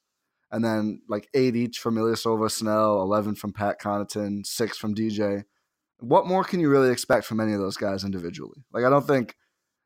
and 0.53 0.63
then 0.63 1.01
like 1.09 1.29
eight 1.35 1.57
each 1.57 1.79
from 1.79 1.97
Ilyasova 1.97 2.51
Snell, 2.51 3.01
11 3.01 3.35
from 3.37 3.53
Pat 3.53 3.81
Connaughton, 3.81 4.47
six 4.47 4.77
from 4.77 4.95
DJ. 4.95 5.45
What 5.99 6.27
more 6.27 6.45
can 6.45 6.61
you 6.61 6.69
really 6.69 6.91
expect 6.91 7.25
from 7.25 7.41
any 7.41 7.55
of 7.55 7.59
those 7.59 7.79
guys 7.79 8.05
individually? 8.05 8.65
Like, 8.71 8.85
I 8.85 8.91
don't 8.91 9.07
think, 9.07 9.35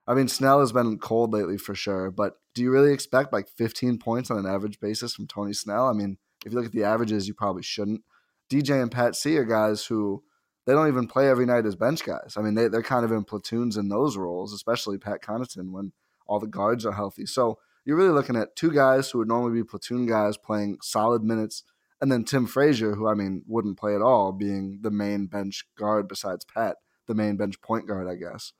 I 0.08 0.14
mean, 0.14 0.26
Snell 0.26 0.60
has 0.60 0.72
been 0.72 0.98
cold 0.98 1.32
lately 1.32 1.56
for 1.56 1.74
sure, 1.76 2.10
but 2.10 2.34
do 2.54 2.62
you 2.62 2.72
really 2.72 2.92
expect 2.92 3.32
like 3.32 3.48
15 3.48 3.98
points 3.98 4.30
on 4.30 4.38
an 4.38 4.46
average 4.46 4.80
basis 4.80 5.14
from 5.14 5.28
Tony 5.28 5.52
Snell? 5.52 5.86
I 5.86 5.92
mean, 5.92 6.18
if 6.44 6.52
you 6.52 6.58
look 6.58 6.66
at 6.66 6.72
the 6.72 6.84
averages, 6.84 7.28
you 7.28 7.34
probably 7.34 7.62
shouldn't. 7.62 8.02
DJ 8.50 8.80
and 8.82 8.90
Pat 8.90 9.16
C 9.16 9.36
are 9.38 9.44
guys 9.44 9.84
who 9.84 10.22
they 10.66 10.72
don't 10.72 10.88
even 10.88 11.06
play 11.06 11.28
every 11.28 11.46
night 11.46 11.66
as 11.66 11.76
bench 11.76 12.04
guys. 12.04 12.34
I 12.36 12.42
mean, 12.42 12.54
they, 12.54 12.68
they're 12.68 12.82
kind 12.82 13.04
of 13.04 13.12
in 13.12 13.24
platoons 13.24 13.76
in 13.76 13.88
those 13.88 14.16
roles, 14.16 14.52
especially 14.52 14.98
Pat 14.98 15.22
Connaughton 15.22 15.70
when 15.70 15.92
all 16.26 16.40
the 16.40 16.46
guards 16.46 16.84
are 16.84 16.92
healthy. 16.92 17.24
So 17.24 17.58
you're 17.84 17.96
really 17.96 18.10
looking 18.10 18.36
at 18.36 18.56
two 18.56 18.72
guys 18.72 19.10
who 19.10 19.18
would 19.18 19.28
normally 19.28 19.60
be 19.60 19.64
platoon 19.64 20.06
guys 20.06 20.36
playing 20.36 20.78
solid 20.82 21.22
minutes, 21.22 21.62
and 22.00 22.10
then 22.10 22.24
Tim 22.24 22.46
Frazier, 22.46 22.96
who 22.96 23.08
I 23.08 23.14
mean 23.14 23.42
wouldn't 23.46 23.78
play 23.78 23.94
at 23.94 24.02
all, 24.02 24.32
being 24.32 24.80
the 24.82 24.90
main 24.90 25.26
bench 25.26 25.64
guard 25.78 26.08
besides 26.08 26.44
Pat, 26.44 26.76
the 27.06 27.14
main 27.14 27.36
bench 27.36 27.60
point 27.60 27.86
guard, 27.86 28.08
I 28.08 28.16
guess. 28.16 28.52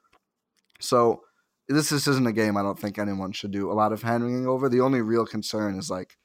So 0.80 1.22
this 1.68 1.90
this 1.90 2.06
isn't 2.06 2.26
a 2.26 2.32
game 2.32 2.56
I 2.56 2.62
don't 2.62 2.78
think 2.78 2.98
anyone 2.98 3.32
should 3.32 3.50
do 3.50 3.70
a 3.70 3.74
lot 3.74 3.92
of 3.92 4.02
hand 4.02 4.22
wringing 4.22 4.46
over. 4.46 4.68
The 4.68 4.80
only 4.80 5.00
real 5.00 5.26
concern 5.26 5.76
is 5.76 5.90
like 5.90 6.16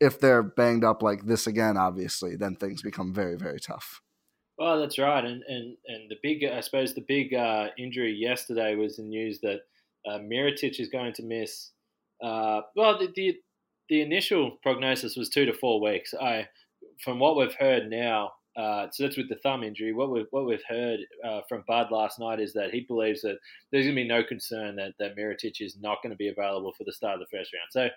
if 0.00 0.20
they're 0.20 0.42
banged 0.42 0.84
up 0.84 1.02
like 1.02 1.26
this 1.26 1.46
again, 1.46 1.76
obviously, 1.76 2.36
then 2.36 2.56
things 2.56 2.82
become 2.82 3.12
very 3.12 3.36
very 3.36 3.60
tough. 3.60 4.00
Well, 4.58 4.80
that's 4.80 4.98
right, 4.98 5.24
and 5.24 5.42
and 5.48 5.76
and 5.86 6.10
the 6.10 6.16
big 6.22 6.44
I 6.44 6.60
suppose 6.60 6.94
the 6.94 7.04
big 7.06 7.34
uh, 7.34 7.68
injury 7.78 8.12
yesterday 8.12 8.74
was 8.74 8.96
the 8.96 9.02
news 9.02 9.40
that 9.40 9.60
uh, 10.08 10.18
Mirotic 10.18 10.80
is 10.80 10.88
going 10.88 11.12
to 11.14 11.22
miss. 11.22 11.70
Uh, 12.22 12.62
well, 12.74 12.98
the, 12.98 13.08
the 13.14 13.36
the 13.88 14.00
initial 14.00 14.58
prognosis 14.62 15.16
was 15.16 15.28
two 15.28 15.44
to 15.44 15.52
four 15.52 15.80
weeks. 15.80 16.14
I, 16.14 16.48
from 17.04 17.18
what 17.18 17.36
we've 17.36 17.54
heard 17.54 17.90
now, 17.90 18.32
uh, 18.56 18.86
so 18.90 19.02
that's 19.02 19.18
with 19.18 19.28
the 19.28 19.36
thumb 19.36 19.62
injury. 19.62 19.92
What 19.92 20.10
we've 20.10 20.26
what 20.30 20.46
we've 20.46 20.64
heard 20.66 21.00
uh, 21.22 21.42
from 21.48 21.64
Bud 21.68 21.90
last 21.90 22.18
night 22.18 22.40
is 22.40 22.54
that 22.54 22.70
he 22.70 22.80
believes 22.80 23.20
that 23.22 23.36
there's 23.70 23.84
going 23.84 23.94
to 23.94 24.02
be 24.02 24.08
no 24.08 24.24
concern 24.24 24.76
that 24.76 24.94
that 24.98 25.16
Mirotic 25.16 25.60
is 25.60 25.76
not 25.78 25.98
going 26.02 26.12
to 26.12 26.16
be 26.16 26.28
available 26.28 26.72
for 26.76 26.84
the 26.84 26.92
start 26.92 27.20
of 27.20 27.20
the 27.20 27.36
first 27.36 27.52
round. 27.52 27.68
So 27.70 27.88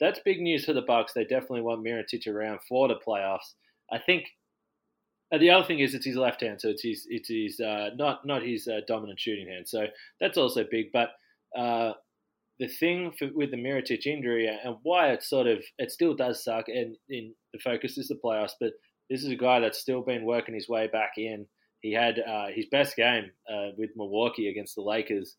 that's 0.00 0.20
big 0.24 0.40
news 0.40 0.64
for 0.64 0.72
the 0.72 0.82
Bucks. 0.82 1.12
They 1.12 1.24
definitely 1.24 1.62
want 1.62 1.84
Mirotic 1.84 2.26
around 2.26 2.60
for 2.68 2.88
the 2.88 2.96
playoffs. 3.06 3.54
I 3.92 3.98
think. 3.98 4.24
Uh, 5.32 5.38
the 5.38 5.50
other 5.50 5.64
thing 5.64 5.78
is 5.78 5.94
it's 5.94 6.06
his 6.06 6.16
left 6.16 6.40
hand, 6.40 6.60
so 6.60 6.68
it's 6.68 6.82
his 6.82 7.06
it's 7.08 7.28
his 7.28 7.60
uh, 7.60 7.90
not 7.94 8.26
not 8.26 8.42
his 8.42 8.66
uh, 8.66 8.80
dominant 8.88 9.20
shooting 9.20 9.46
hand. 9.48 9.68
So 9.68 9.86
that's 10.20 10.36
also 10.36 10.64
big. 10.68 10.86
But 10.92 11.10
uh, 11.56 11.92
the 12.58 12.66
thing 12.66 13.12
for, 13.16 13.28
with 13.34 13.52
the 13.52 13.56
Mirotic 13.56 14.06
injury 14.06 14.48
and 14.48 14.76
why 14.82 15.10
it 15.12 15.22
sort 15.22 15.46
of 15.46 15.62
it 15.78 15.92
still 15.92 16.14
does 16.14 16.42
suck, 16.42 16.66
and 16.68 16.96
in 17.08 17.32
the 17.52 17.60
focus 17.60 17.96
is 17.96 18.08
the 18.08 18.18
playoffs, 18.24 18.54
but 18.60 18.72
this 19.08 19.22
is 19.22 19.30
a 19.30 19.36
guy 19.36 19.60
that's 19.60 19.78
still 19.78 20.02
been 20.02 20.24
working 20.24 20.54
his 20.54 20.68
way 20.68 20.88
back 20.88 21.12
in. 21.16 21.46
He 21.80 21.92
had 21.92 22.18
uh, 22.18 22.48
his 22.52 22.66
best 22.70 22.96
game 22.96 23.30
uh, 23.52 23.68
with 23.76 23.90
Milwaukee 23.96 24.48
against 24.48 24.74
the 24.74 24.82
Lakers 24.82 25.36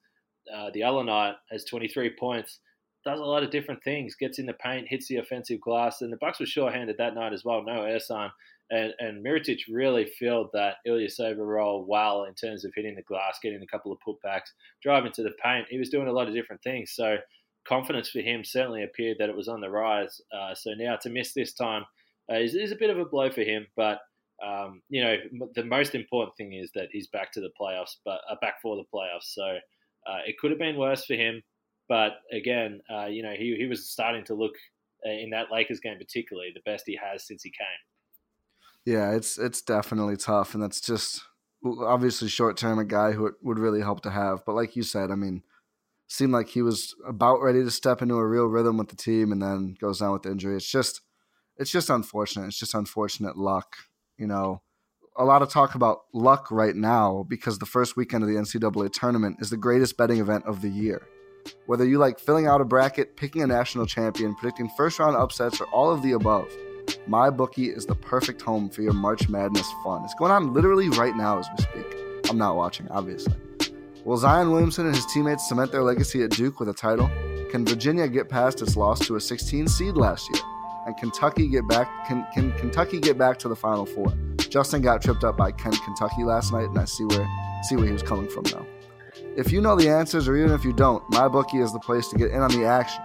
the 0.73 0.83
other 0.83 1.03
night, 1.03 1.35
has 1.51 1.65
23 1.65 2.15
points, 2.19 2.59
does 3.03 3.20
a 3.20 3.24
lot 3.24 3.43
of 3.43 3.51
different 3.51 3.84
things, 3.84 4.15
gets 4.15 4.39
in 4.39 4.46
the 4.46 4.53
paint, 4.53 4.88
hits 4.88 5.08
the 5.08 5.17
offensive 5.17 5.60
glass, 5.62 6.01
and 6.01 6.12
the 6.12 6.17
Bucks 6.17 6.39
were 6.39 6.46
sure-handed 6.46 6.98
that 6.98 7.15
night 7.15 7.34
as 7.34 7.43
well. 7.43 7.63
No 7.63 7.81
Ersan, 7.81 8.29
and 8.70 8.93
and 9.00 9.25
Mirotic 9.25 9.60
really 9.70 10.05
filled 10.05 10.50
that 10.53 10.75
Ilyasova 10.88 11.38
role 11.38 11.86
well 11.88 12.25
in 12.25 12.34
terms 12.34 12.63
of 12.65 12.72
hitting 12.75 12.96
the 12.96 13.01
glass, 13.03 13.39
getting 13.41 13.62
a 13.62 13.67
couple 13.67 13.91
of 13.91 14.00
putbacks, 14.05 14.51
driving 14.81 15.12
to 15.13 15.24
the 15.24 15.34
paint. 15.43 15.67
He 15.70 15.79
was 15.79 15.89
doing 15.89 16.08
a 16.08 16.13
lot 16.13 16.27
of 16.27 16.34
different 16.34 16.63
things. 16.63 16.91
So 16.93 17.17
confidence 17.67 18.10
for 18.10 18.20
him 18.20 18.43
certainly 18.43 18.84
appeared 18.84 19.17
that 19.20 19.29
it 19.29 19.36
was 19.36 19.48
on 19.48 19.62
the 19.62 19.70
rise. 19.70 20.22
Uh, 20.34 20.55
so 20.55 20.72
now 20.77 20.96
to 20.98 21.10
miss 21.10 21.34
this 21.34 21.53
time 21.53 21.86
uh, 22.31 22.38
is, 22.38 22.55
is 22.55 22.72
a 22.72 22.75
bit 22.77 22.89
of 22.89 22.98
a 22.98 23.05
blow 23.05 23.29
for 23.29 23.41
him. 23.41 23.67
But 23.75 24.00
um, 24.43 24.81
you 24.89 25.03
know, 25.03 25.17
the 25.53 25.63
most 25.63 25.93
important 25.93 26.36
thing 26.36 26.53
is 26.53 26.72
that 26.74 26.89
he's 26.91 27.08
back 27.08 27.31
to 27.34 27.41
the 27.41 27.51
playoffs, 27.60 27.98
but 28.03 28.22
uh, 28.29 28.36
back 28.41 28.62
for 28.62 28.75
the 28.75 28.86
playoffs. 28.93 29.34
So 29.34 29.43
uh, 30.08 30.20
it 30.25 30.38
could 30.39 30.50
have 30.51 30.60
been 30.60 30.77
worse 30.77 31.05
for 31.05 31.13
him. 31.13 31.43
But 31.91 32.21
again, 32.31 32.79
uh, 32.89 33.07
you 33.07 33.21
know, 33.21 33.33
he, 33.38 33.53
he 33.60 33.65
was 33.65 33.89
starting 33.89 34.24
to 34.27 34.33
look 34.33 34.53
uh, 35.05 35.12
in 35.12 35.31
that 35.31 35.51
Lakers 35.51 35.81
game, 35.81 35.98
particularly 35.98 36.51
the 36.53 36.62
best 36.63 36.86
he 36.88 36.95
has 36.95 37.27
since 37.27 37.43
he 37.43 37.50
came. 37.50 38.95
Yeah, 38.95 39.12
it's 39.12 39.38
it's 39.38 39.62
definitely 39.62 40.15
tough, 40.15 40.53
and 40.53 40.63
that's 40.63 40.79
just 40.79 41.21
obviously 41.65 42.29
short 42.29 42.55
term 42.55 42.79
a 42.79 42.86
guy 42.86 43.12
who 43.12 43.33
would 43.41 43.60
really 43.60 43.81
help 43.81 44.03
to 44.03 44.10
have. 44.10 44.45
But 44.45 44.55
like 44.55 44.77
you 44.77 44.83
said, 44.83 45.12
I 45.12 45.15
mean, 45.15 45.43
seemed 46.07 46.31
like 46.31 46.48
he 46.48 46.62
was 46.62 46.95
about 47.05 47.41
ready 47.41 47.62
to 47.62 47.69
step 47.69 48.01
into 48.01 48.15
a 48.15 48.25
real 48.25 48.45
rhythm 48.45 48.77
with 48.77 48.88
the 48.88 48.95
team, 48.95 49.33
and 49.33 49.41
then 49.41 49.75
goes 49.77 50.00
down 50.00 50.13
with 50.13 50.21
the 50.21 50.31
injury. 50.31 50.55
It's 50.55 50.71
just 50.71 51.01
it's 51.57 51.71
just 51.71 51.89
unfortunate. 51.89 52.48
It's 52.48 52.57
just 52.60 52.74
unfortunate 52.74 53.38
luck. 53.38 53.75
You 54.17 54.27
know, 54.27 54.62
a 55.17 55.25
lot 55.25 55.41
of 55.41 55.50
talk 55.50 55.75
about 55.75 56.03
luck 56.13 56.51
right 56.51 56.75
now 56.75 57.25
because 57.27 57.60
the 57.60 57.65
first 57.65 57.98
weekend 57.98 58.24
of 58.24 58.29
the 58.29 58.36
NCAA 58.36 58.93
tournament 58.93 59.39
is 59.41 59.50
the 59.50 59.57
greatest 59.57 59.98
betting 59.98 60.19
event 60.19 60.45
of 60.45 60.62
the 60.62 60.69
year. 60.69 61.05
Whether 61.65 61.86
you 61.86 61.98
like 61.98 62.19
filling 62.19 62.48
out 62.48 62.62
a 62.62 62.65
bracket, 62.65 63.15
picking 63.15 63.41
a 63.41 63.48
national 63.48 63.86
champion, 63.86 64.36
predicting 64.36 64.69
first 64.75 65.00
round 65.00 65.15
upsets, 65.15 65.62
or 65.62 65.65
all 65.67 65.91
of 65.91 66.01
the 66.01 66.13
above 66.13 66.51
MyBookie 67.07 67.75
is 67.75 67.86
the 67.86 67.95
perfect 67.95 68.41
home 68.41 68.69
for 68.69 68.81
your 68.81 68.93
March 68.93 69.29
Madness 69.29 69.71
fun. 69.83 70.03
It's 70.03 70.13
going 70.13 70.31
on 70.31 70.53
literally 70.53 70.89
right 70.89 71.15
now 71.15 71.39
as 71.39 71.48
we 71.57 71.63
speak. 71.63 71.98
I'm 72.29 72.38
not 72.38 72.55
watching, 72.55 72.88
obviously. 72.89 73.33
Will 74.05 74.17
Zion 74.17 74.51
Williamson 74.51 74.88
and 74.88 74.95
his 74.95 75.05
teammates 75.05 75.48
cement 75.48 75.71
their 75.71 75.83
legacy 75.83 76.24
at 76.24 76.31
Duke 76.31 76.60
with 76.60 76.69
a 76.69 76.74
title? 76.74 77.10
Can 77.51 77.65
Virginia 77.65 78.07
get 78.07 78.29
past 78.29 78.62
its 78.62 78.75
loss 78.75 79.00
to 79.07 79.15
a 79.15 79.21
16 79.21 79.67
seed 79.67 79.95
last 79.95 80.29
year? 80.33 80.41
And 80.88 80.98
Kentucky 80.98 81.48
get 81.48 81.67
back? 81.67 82.07
Can, 82.07 82.25
can 82.33 82.51
Kentucky 82.53 83.00
get 83.00 83.17
back 83.17 83.38
to 83.39 83.48
the 83.48 83.55
Final 83.55 83.86
Four? 83.86 84.13
Justin 84.38 84.81
got 84.81 85.01
tripped 85.01 85.24
up 85.24 85.38
by 85.38 85.51
Kent 85.51 85.77
Kentucky 85.83 86.24
last 86.24 86.51
night, 86.51 86.69
and 86.69 86.77
I 86.77 86.86
see 86.86 87.03
where 87.05 87.27
see 87.63 87.75
where 87.75 87.86
he 87.86 87.91
was 87.91 88.01
coming 88.01 88.27
from 88.27 88.43
now. 88.45 88.65
If 89.38 89.50
you 89.50 89.61
know 89.61 89.77
the 89.77 89.88
answers, 89.88 90.27
or 90.27 90.35
even 90.35 90.51
if 90.51 90.65
you 90.65 90.73
don't, 90.73 91.01
MyBookie 91.11 91.63
is 91.63 91.71
the 91.71 91.79
place 91.79 92.09
to 92.09 92.17
get 92.17 92.31
in 92.31 92.41
on 92.41 92.51
the 92.51 92.65
action. 92.65 93.01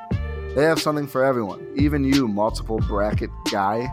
They 0.57 0.65
have 0.65 0.81
something 0.81 1.07
for 1.07 1.25
everyone, 1.25 1.65
even 1.77 2.03
you, 2.03 2.27
multiple 2.27 2.79
bracket 2.79 3.31
guy. 3.53 3.89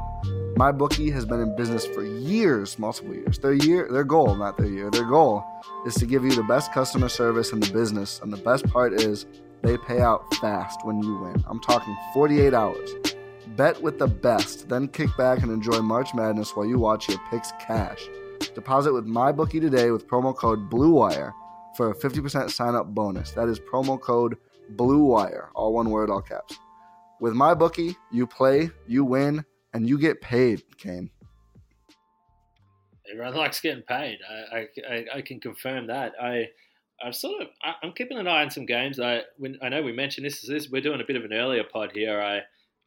MyBookie 0.55 1.13
has 1.13 1.25
been 1.25 1.41
in 1.41 1.55
business 1.55 1.85
for 1.85 2.03
years, 2.03 2.79
multiple 2.79 3.13
years. 3.13 3.37
Their 3.37 3.53
year, 3.53 3.87
their 3.91 4.03
goal, 4.03 4.33
not 4.33 4.57
their 4.57 4.65
year, 4.65 4.89
their 4.89 5.05
goal 5.05 5.45
is 5.85 5.93
to 5.95 6.07
give 6.07 6.23
you 6.23 6.33
the 6.33 6.41
best 6.41 6.73
customer 6.73 7.07
service 7.07 7.51
in 7.51 7.59
the 7.59 7.71
business. 7.71 8.19
And 8.23 8.33
the 8.33 8.37
best 8.37 8.67
part 8.67 8.93
is 8.93 9.27
they 9.61 9.77
pay 9.77 10.01
out 10.01 10.33
fast 10.35 10.83
when 10.83 11.03
you 11.03 11.15
win. 11.19 11.43
I'm 11.47 11.59
talking 11.59 11.95
48 12.15 12.51
hours. 12.55 12.89
Bet 13.49 13.79
with 13.79 13.99
the 13.99 14.07
best, 14.07 14.69
then 14.69 14.87
kick 14.87 15.15
back 15.17 15.43
and 15.43 15.51
enjoy 15.51 15.81
March 15.81 16.15
Madness 16.15 16.55
while 16.55 16.65
you 16.65 16.79
watch 16.79 17.09
your 17.09 17.19
picks 17.29 17.51
cash. 17.59 18.09
Deposit 18.55 18.91
with 18.91 19.05
MyBookie 19.05 19.61
today 19.61 19.91
with 19.91 20.07
promo 20.07 20.35
code 20.35 20.67
BLUEWIRE 20.71 21.31
for 21.75 21.91
a 21.91 21.95
50% 21.95 22.49
sign 22.51 22.75
up 22.75 22.87
bonus. 22.87 23.31
That 23.31 23.47
is 23.49 23.59
promo 23.59 23.99
code 23.99 24.37
Blue 24.69 25.03
Wire, 25.03 25.49
all 25.55 25.73
one 25.73 25.89
word, 25.89 26.09
all 26.09 26.21
caps. 26.21 26.57
With 27.19 27.33
my 27.33 27.53
bookie, 27.53 27.95
you 28.11 28.27
play, 28.27 28.69
you 28.87 29.05
win, 29.05 29.45
and 29.73 29.87
you 29.87 29.97
get 29.97 30.21
paid, 30.21 30.63
Kane. 30.77 31.09
Everyone 33.11 33.35
likes 33.35 33.59
getting 33.59 33.83
paid. 33.83 34.19
I, 34.53 34.67
I, 34.89 35.05
I 35.15 35.21
can 35.21 35.39
confirm 35.39 35.87
that. 35.87 36.13
I 36.21 36.47
I'm 37.03 37.13
sort 37.13 37.41
of 37.41 37.47
I'm 37.81 37.91
keeping 37.91 38.17
an 38.17 38.27
eye 38.27 38.43
on 38.43 38.49
some 38.49 38.65
games. 38.65 38.99
I 38.99 39.21
when, 39.37 39.57
I 39.61 39.69
know 39.69 39.81
we 39.81 39.91
mentioned 39.91 40.25
this, 40.25 40.43
is 40.43 40.49
this. 40.49 40.69
We're 40.69 40.81
doing 40.81 41.01
a 41.01 41.05
bit 41.05 41.15
of 41.15 41.25
an 41.25 41.33
earlier 41.33 41.63
pod 41.63 41.91
here. 41.93 42.21
I 42.21 42.41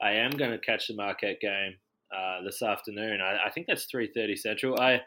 I 0.04 0.12
am 0.12 0.30
going 0.30 0.50
to 0.50 0.58
catch 0.58 0.88
the 0.88 0.94
Marquette 0.94 1.40
game 1.40 1.74
uh, 2.14 2.42
this 2.42 2.62
afternoon. 2.62 3.20
I, 3.20 3.46
I 3.46 3.50
think 3.50 3.66
that's 3.66 3.84
three 3.84 4.10
thirty 4.14 4.36
central. 4.36 4.80
I 4.80 5.00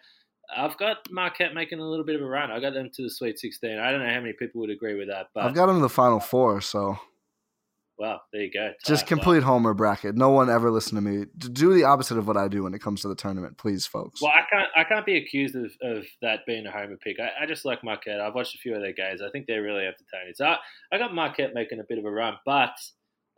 I've 0.56 0.78
got 0.78 0.98
Marquette 1.12 1.54
making 1.54 1.80
a 1.80 1.88
little 1.88 2.06
bit 2.06 2.16
of 2.16 2.22
a 2.22 2.26
run. 2.26 2.52
I 2.52 2.60
got 2.60 2.74
them 2.74 2.90
to 2.94 3.04
the 3.04 3.10
Sweet 3.10 3.40
16. 3.40 3.78
I 3.78 3.92
don't 3.92 4.02
know 4.02 4.14
how 4.14 4.20
many 4.20 4.34
people 4.34 4.62
would 4.62 4.70
agree 4.70 4.96
with 4.96 5.08
that, 5.08 5.28
but 5.34 5.46
I've 5.46 5.54
got 5.54 5.68
them 5.68 5.78
to 5.78 5.82
the 5.82 5.90
Final 5.90 6.20
Four. 6.20 6.62
So, 6.62 6.98
well, 7.98 8.22
there 8.32 8.44
you 8.44 8.52
go. 8.52 8.72
Just 8.86 9.06
complete 9.06 9.44
homer 9.44 9.74
bracket. 9.74 10.16
No 10.16 10.30
one 10.30 10.50
ever 10.50 10.72
listened 10.72 10.98
to 10.98 11.02
me. 11.02 11.26
Do 11.38 11.74
the 11.74 11.84
opposite 11.84 12.18
of 12.18 12.28
what 12.28 12.38
I 12.38 12.48
do 12.48 12.64
when 12.64 12.74
it 12.74 12.82
comes 12.82 13.02
to 13.02 13.08
the 13.08 13.16
tournament, 13.16 13.58
please, 13.58 13.86
folks. 13.86 14.22
Well, 14.22 14.32
I 14.32 14.44
can't. 14.50 14.70
I 14.76 14.84
can't 14.84 15.06
be 15.06 15.18
accused 15.18 15.56
of, 15.56 15.72
of 15.82 16.06
that 16.22 16.46
being 16.48 16.66
a 16.66 16.72
homer 16.72 16.98
pick. 16.98 17.18
I, 17.20 17.44
I 17.44 17.46
just 17.46 17.66
like 17.66 17.84
Marquette. 17.84 18.22
I've 18.22 18.36
watched 18.36 18.56
a 18.56 18.60
few 18.60 18.74
of 18.76 18.82
their 18.82 18.94
games. 18.94 19.22
I 19.22 19.30
think 19.30 19.46
they're 19.48 19.62
really 19.62 19.86
entertaining. 19.86 20.34
So 20.36 20.46
I, 20.46 20.58
I 20.92 20.98
got 20.98 21.14
Marquette 21.14 21.54
making 21.54 21.80
a 21.80 21.86
bit 21.88 22.00
of 22.00 22.06
a 22.06 22.12
run, 22.12 22.36
but 22.46 22.74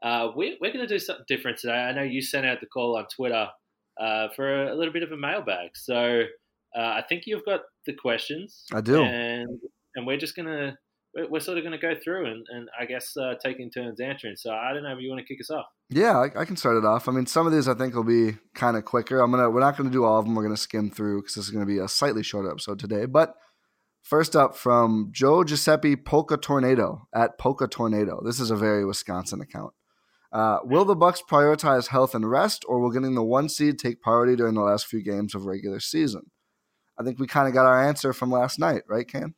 uh, 0.03 0.29
we, 0.35 0.57
we're 0.61 0.73
going 0.73 0.87
to 0.87 0.93
do 0.93 0.99
something 0.99 1.25
different 1.27 1.57
today. 1.57 1.73
I 1.73 1.91
know 1.91 2.03
you 2.03 2.21
sent 2.21 2.45
out 2.45 2.59
the 2.59 2.65
call 2.65 2.97
on 2.97 3.05
Twitter 3.07 3.47
uh, 3.99 4.29
for 4.35 4.65
a, 4.67 4.73
a 4.73 4.75
little 4.75 4.93
bit 4.93 5.03
of 5.03 5.11
a 5.11 5.17
mailbag. 5.17 5.71
So 5.75 6.23
uh, 6.75 6.81
I 6.81 7.03
think 7.07 7.23
you've 7.25 7.45
got 7.45 7.61
the 7.85 7.93
questions. 7.93 8.65
I 8.73 8.81
do, 8.81 9.01
and 9.01 9.59
and 9.95 10.07
we're 10.07 10.17
just 10.17 10.35
gonna 10.35 10.77
we're 11.13 11.39
sort 11.39 11.57
of 11.57 11.63
going 11.63 11.77
to 11.77 11.81
go 11.81 11.93
through 12.01 12.25
and, 12.25 12.45
and 12.49 12.69
I 12.79 12.85
guess 12.85 13.15
uh, 13.17 13.33
taking 13.43 13.69
turns 13.69 13.99
answering. 13.99 14.35
So 14.37 14.51
I 14.51 14.73
don't 14.73 14.83
know 14.83 14.93
if 14.93 14.99
you 15.01 15.09
want 15.09 15.19
to 15.19 15.25
kick 15.25 15.41
us 15.41 15.49
off. 15.49 15.65
Yeah, 15.89 16.17
I, 16.17 16.41
I, 16.41 16.45
can 16.45 16.55
start 16.55 16.77
it 16.77 16.85
off. 16.85 17.09
I 17.09 17.11
mean, 17.11 17.25
some 17.25 17.45
of 17.45 17.51
these 17.51 17.67
I 17.67 17.73
think 17.73 17.93
will 17.93 18.03
be 18.03 18.37
kind 18.55 18.77
of 18.77 18.85
quicker. 18.85 19.19
I'm 19.19 19.31
gonna 19.31 19.49
we're 19.49 19.59
not 19.59 19.77
going 19.77 19.89
to 19.89 19.93
do 19.93 20.05
all 20.05 20.19
of 20.19 20.25
them. 20.25 20.35
We're 20.35 20.43
going 20.43 20.55
to 20.55 20.61
skim 20.61 20.89
through 20.89 21.21
because 21.21 21.35
this 21.35 21.45
is 21.45 21.51
going 21.51 21.65
to 21.65 21.71
be 21.71 21.79
a 21.79 21.87
slightly 21.87 22.23
shorter 22.23 22.49
episode 22.49 22.79
today. 22.79 23.05
But 23.05 23.35
first 24.01 24.35
up 24.35 24.55
from 24.55 25.09
Joe 25.11 25.43
Giuseppe 25.43 25.97
Polka 25.97 26.37
Tornado 26.37 27.07
at 27.13 27.37
Polka 27.37 27.67
Tornado. 27.67 28.21
This 28.23 28.39
is 28.39 28.51
a 28.51 28.55
very 28.55 28.85
Wisconsin 28.85 29.41
account. 29.41 29.73
Uh, 30.31 30.59
will 30.63 30.85
the 30.85 30.95
Bucks 30.95 31.21
prioritize 31.29 31.87
health 31.87 32.15
and 32.15 32.29
rest, 32.29 32.63
or 32.65 32.79
will 32.79 32.89
getting 32.89 33.15
the 33.15 33.23
one 33.23 33.49
seed 33.49 33.77
take 33.77 34.01
priority 34.01 34.37
during 34.37 34.53
the 34.53 34.61
last 34.61 34.87
few 34.87 35.03
games 35.03 35.35
of 35.35 35.45
regular 35.45 35.81
season? 35.81 36.31
I 37.01 37.03
think 37.03 37.19
we 37.19 37.27
kind 37.27 37.47
of 37.47 37.53
got 37.53 37.65
our 37.65 37.83
answer 37.83 38.13
from 38.13 38.31
last 38.31 38.59
night, 38.59 38.83
right, 38.87 39.07
Cam? 39.07 39.33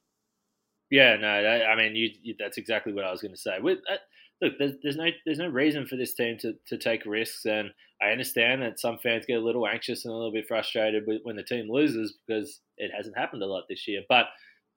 Yeah, 0.92 1.16
no, 1.16 1.28
I 1.28 1.76
mean, 1.76 1.96
you, 1.96 2.10
you, 2.22 2.36
that's 2.38 2.58
exactly 2.58 2.94
what 2.94 3.06
I 3.06 3.12
was 3.12 3.22
going 3.22 3.34
to 3.34 3.40
say. 3.40 3.58
With, 3.60 3.80
uh, 3.90 3.96
look, 4.42 4.54
there's, 4.60 4.74
there's, 4.84 4.98
no 4.98 5.08
there's 5.26 5.40
no 5.40 5.48
reason 5.48 5.88
for 5.88 5.96
this 5.96 6.14
team 6.14 6.38
to, 6.42 6.54
to 6.68 6.78
take 6.78 7.06
risks, 7.06 7.46
and 7.46 7.72
I 8.02 8.10
understand 8.12 8.62
that 8.62 8.80
some 8.80 9.00
fans 9.00 9.26
get 9.26 9.40
a 9.40 9.44
little 9.44 9.66
anxious 9.66 10.06
and 10.06 10.14
a 10.14 10.16
little 10.16 10.32
bit 10.32 10.48
frustrated 10.48 11.04
when 11.24 11.36
the 11.36 11.44
team 11.44 11.68
loses 11.72 12.18
because 12.28 12.60
it 12.78 12.92
hasn't 12.96 13.18
happened 13.18 13.42
a 13.42 13.48
lot 13.48 13.64
this 13.70 13.88
year. 13.88 14.02
But 14.08 14.26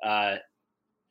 uh, 0.02 0.36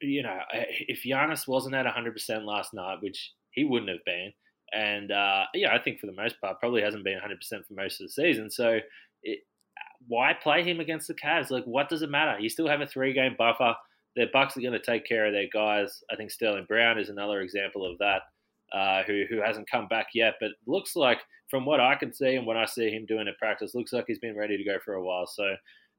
you 0.01 0.23
know, 0.23 0.39
if 0.53 1.03
Giannis 1.05 1.47
wasn't 1.47 1.75
at 1.75 1.85
100% 1.85 2.45
last 2.45 2.73
night, 2.73 2.97
which 3.01 3.33
he 3.51 3.63
wouldn't 3.63 3.91
have 3.91 4.05
been, 4.05 4.31
and 4.73 5.11
uh, 5.11 5.43
yeah, 5.53 5.73
I 5.73 5.79
think 5.79 5.99
for 5.99 6.07
the 6.07 6.13
most 6.13 6.39
part, 6.41 6.59
probably 6.59 6.81
hasn't 6.81 7.03
been 7.03 7.19
100% 7.19 7.65
for 7.67 7.73
most 7.73 8.01
of 8.01 8.07
the 8.07 8.11
season. 8.11 8.49
So 8.49 8.79
it, 9.23 9.39
why 10.07 10.33
play 10.33 10.63
him 10.63 10.79
against 10.79 11.07
the 11.07 11.13
Cavs? 11.13 11.51
Like, 11.51 11.65
what 11.65 11.89
does 11.89 12.01
it 12.01 12.09
matter? 12.09 12.39
You 12.39 12.49
still 12.49 12.67
have 12.67 12.81
a 12.81 12.87
three 12.87 13.13
game 13.13 13.35
buffer. 13.37 13.75
the 14.15 14.27
Bucks 14.31 14.55
are 14.55 14.61
going 14.61 14.73
to 14.73 14.79
take 14.79 15.05
care 15.05 15.25
of 15.25 15.33
their 15.33 15.49
guys. 15.51 16.03
I 16.11 16.15
think 16.15 16.31
Sterling 16.31 16.65
Brown 16.67 16.97
is 16.97 17.09
another 17.09 17.41
example 17.41 17.89
of 17.89 17.97
that, 17.99 18.21
uh, 18.73 19.03
who 19.03 19.25
who 19.29 19.41
hasn't 19.41 19.69
come 19.69 19.87
back 19.87 20.07
yet, 20.13 20.35
but 20.39 20.51
looks 20.67 20.95
like 20.95 21.19
from 21.49 21.65
what 21.65 21.79
I 21.79 21.95
can 21.95 22.13
see 22.13 22.35
and 22.35 22.45
what 22.45 22.57
I 22.57 22.65
see 22.65 22.89
him 22.89 23.05
doing 23.05 23.27
at 23.27 23.37
practice, 23.37 23.75
looks 23.75 23.93
like 23.93 24.05
he's 24.07 24.19
been 24.19 24.37
ready 24.37 24.57
to 24.57 24.63
go 24.63 24.77
for 24.83 24.95
a 24.95 25.03
while. 25.03 25.27
So 25.27 25.55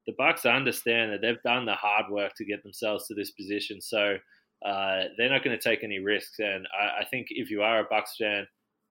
the 0.06 0.14
Bucks 0.18 0.46
understand 0.46 1.12
that 1.12 1.20
they've 1.20 1.42
done 1.44 1.66
the 1.66 1.74
hard 1.74 2.10
work 2.10 2.32
to 2.36 2.44
get 2.44 2.62
themselves 2.62 3.06
to 3.06 3.14
this 3.14 3.30
position, 3.30 3.80
so 3.80 4.18
uh, 4.64 5.04
they're 5.16 5.30
not 5.30 5.44
going 5.44 5.56
to 5.56 5.62
take 5.62 5.84
any 5.84 5.98
risks. 5.98 6.38
And 6.38 6.66
I, 6.78 7.02
I, 7.02 7.04
think 7.04 7.28
if 7.30 7.50
you 7.50 7.62
are 7.62 7.80
a 7.80 7.88
Bucks 7.90 8.16
fan, 8.18 8.46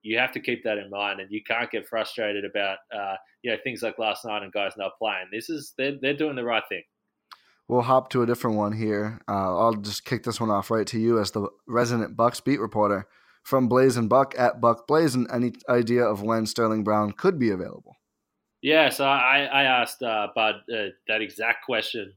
you 0.05 0.19
have 0.19 0.31
to 0.33 0.39
keep 0.39 0.63
that 0.63 0.77
in 0.77 0.89
mind, 0.89 1.19
and 1.19 1.31
you 1.31 1.41
can't 1.43 1.71
get 1.71 1.87
frustrated 1.87 2.45
about 2.45 2.77
uh, 2.95 3.15
you 3.41 3.51
know 3.51 3.57
things 3.63 3.81
like 3.81 3.97
last 3.97 4.23
night 4.23 4.43
and 4.43 4.53
guys 4.53 4.73
not 4.77 4.97
playing. 4.99 5.25
This 5.31 5.49
is 5.49 5.73
they're 5.77 5.97
they're 5.99 6.15
doing 6.15 6.35
the 6.35 6.43
right 6.43 6.63
thing. 6.69 6.83
We'll 7.67 7.81
hop 7.81 8.11
to 8.11 8.21
a 8.21 8.27
different 8.27 8.57
one 8.57 8.73
here. 8.73 9.19
Uh, 9.27 9.57
I'll 9.57 9.73
just 9.73 10.05
kick 10.05 10.23
this 10.23 10.39
one 10.39 10.51
off 10.51 10.69
right 10.69 10.85
to 10.87 10.99
you 10.99 11.19
as 11.19 11.31
the 11.31 11.49
resident 11.67 12.15
Bucks 12.15 12.39
beat 12.39 12.59
reporter 12.59 13.07
from 13.43 13.67
Blazing 13.67 14.07
Buck 14.07 14.35
at 14.37 14.61
Buck 14.61 14.85
Blazing. 14.85 15.25
Any 15.33 15.53
idea 15.67 16.03
of 16.03 16.21
when 16.21 16.45
Sterling 16.45 16.83
Brown 16.83 17.11
could 17.11 17.39
be 17.39 17.49
available? 17.49 17.95
Yeah, 18.61 18.89
so 18.89 19.05
I, 19.05 19.49
I 19.51 19.63
asked 19.63 20.03
uh, 20.03 20.27
Bud 20.35 20.55
uh, 20.71 20.89
that 21.07 21.21
exact 21.21 21.65
question 21.65 22.13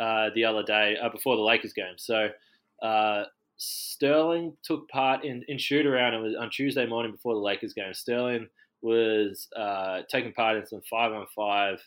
uh, 0.00 0.30
the 0.34 0.44
other 0.44 0.64
day 0.64 0.96
uh, 1.00 1.08
before 1.08 1.36
the 1.36 1.42
Lakers 1.42 1.72
game. 1.72 1.94
So 1.96 2.30
uh, 2.82 3.24
Sterling 3.58 4.56
took 4.62 4.88
part 4.88 5.24
in, 5.24 5.44
in 5.48 5.58
shoot 5.58 5.86
around 5.86 6.14
it 6.14 6.20
was 6.20 6.34
on 6.38 6.50
Tuesday 6.50 6.86
morning 6.86 7.12
before 7.12 7.34
the 7.34 7.40
Lakers 7.40 7.74
game. 7.74 7.92
Sterling 7.92 8.48
was 8.82 9.48
uh, 9.56 10.02
taking 10.10 10.32
part 10.32 10.56
in 10.56 10.66
some 10.66 10.82
five 10.88 11.12
on 11.12 11.26
five 11.34 11.78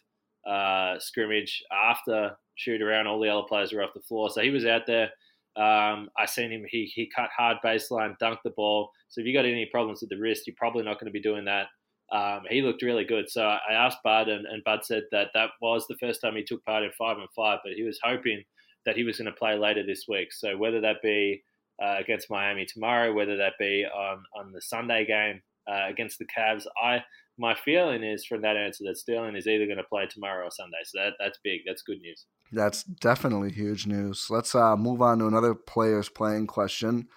scrimmage 1.01 1.63
after 1.71 2.35
shoot 2.55 2.81
around. 2.81 3.07
All 3.07 3.19
the 3.19 3.29
other 3.29 3.47
players 3.47 3.71
were 3.71 3.83
off 3.83 3.93
the 3.93 4.01
floor, 4.01 4.29
so 4.29 4.41
he 4.41 4.49
was 4.49 4.65
out 4.65 4.85
there. 4.85 5.09
Um, 5.55 6.09
I 6.17 6.25
seen 6.27 6.51
him. 6.51 6.65
He 6.69 6.91
he 6.93 7.09
cut 7.15 7.29
hard 7.35 7.57
baseline, 7.63 8.15
dunked 8.21 8.43
the 8.43 8.51
ball. 8.51 8.91
So 9.09 9.21
if 9.21 9.27
you 9.27 9.33
got 9.33 9.45
any 9.45 9.65
problems 9.65 10.01
with 10.01 10.09
the 10.09 10.17
wrist, 10.17 10.47
you're 10.47 10.55
probably 10.57 10.83
not 10.83 10.99
going 10.99 11.07
to 11.07 11.11
be 11.11 11.21
doing 11.21 11.45
that 11.45 11.67
um, 12.11 12.41
he 12.49 12.61
looked 12.61 12.81
really 12.81 13.05
good. 13.05 13.29
So 13.29 13.43
I 13.43 13.73
asked 13.73 13.99
Bud, 14.03 14.27
and, 14.27 14.45
and, 14.45 14.63
Bud 14.63 14.83
said 14.83 15.03
that 15.11 15.29
that 15.33 15.51
was 15.61 15.87
the 15.87 15.97
first 15.99 16.19
time 16.19 16.35
he 16.35 16.43
took 16.43 16.63
part 16.65 16.83
in 16.83 16.91
five 16.97 17.17
on 17.17 17.27
five, 17.35 17.59
but 17.63 17.73
he 17.73 17.83
was 17.83 17.99
hoping 18.03 18.43
that 18.85 18.97
he 18.97 19.03
was 19.03 19.17
going 19.17 19.31
to 19.31 19.37
play 19.37 19.57
later 19.57 19.85
this 19.85 20.05
week. 20.09 20.33
So 20.33 20.57
whether 20.57 20.81
that 20.81 21.01
be 21.01 21.41
uh, 21.81 21.95
against 21.99 22.29
Miami 22.29 22.65
tomorrow, 22.65 23.13
whether 23.13 23.37
that 23.37 23.53
be 23.59 23.85
on 23.85 24.23
on 24.35 24.51
the 24.51 24.61
Sunday 24.61 25.05
game 25.05 25.41
uh, 25.67 25.87
against 25.89 26.19
the 26.19 26.25
Cavs, 26.25 26.65
I 26.81 27.03
my 27.37 27.55
feeling 27.55 28.03
is 28.03 28.25
from 28.25 28.41
that 28.41 28.57
answer 28.57 28.83
that 28.85 28.97
Sterling 28.97 29.35
is 29.35 29.47
either 29.47 29.65
going 29.65 29.77
to 29.77 29.83
play 29.83 30.05
tomorrow 30.05 30.45
or 30.45 30.51
Sunday. 30.51 30.77
So 30.85 30.99
that 30.99 31.13
that's 31.19 31.39
big. 31.43 31.61
That's 31.65 31.81
good 31.81 32.01
news. 32.01 32.25
That's 32.51 32.83
definitely 32.83 33.51
huge 33.51 33.87
news. 33.87 34.27
Let's 34.29 34.53
uh, 34.53 34.75
move 34.75 35.01
on 35.01 35.19
to 35.19 35.27
another 35.27 35.55
players 35.55 36.09
playing 36.09 36.47
question. 36.47 37.07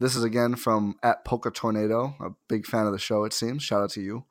This 0.00 0.16
is 0.16 0.24
again 0.24 0.56
from 0.56 0.96
at 1.02 1.24
Polka 1.24 1.50
Tornado, 1.50 2.16
a 2.20 2.30
big 2.48 2.66
fan 2.66 2.86
of 2.86 2.92
the 2.92 2.98
show. 2.98 3.24
It 3.24 3.32
seems. 3.32 3.62
Shout 3.62 3.82
out 3.82 3.90
to 3.90 4.00
you. 4.00 4.24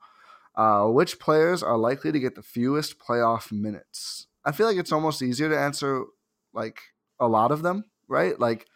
Uh, 0.56 0.86
which 0.86 1.18
players 1.18 1.62
are 1.62 1.76
likely 1.76 2.12
to 2.12 2.20
get 2.20 2.34
the 2.34 2.42
fewest 2.42 2.98
playoff 2.98 3.50
minutes? 3.50 4.28
I 4.44 4.52
feel 4.52 4.66
like 4.66 4.76
it's 4.76 4.92
almost 4.92 5.22
easier 5.22 5.48
to 5.48 5.58
answer 5.58 6.04
like 6.52 6.80
a 7.18 7.26
lot 7.26 7.50
of 7.50 7.62
them, 7.62 7.84
right? 8.08 8.38
Like 8.38 8.66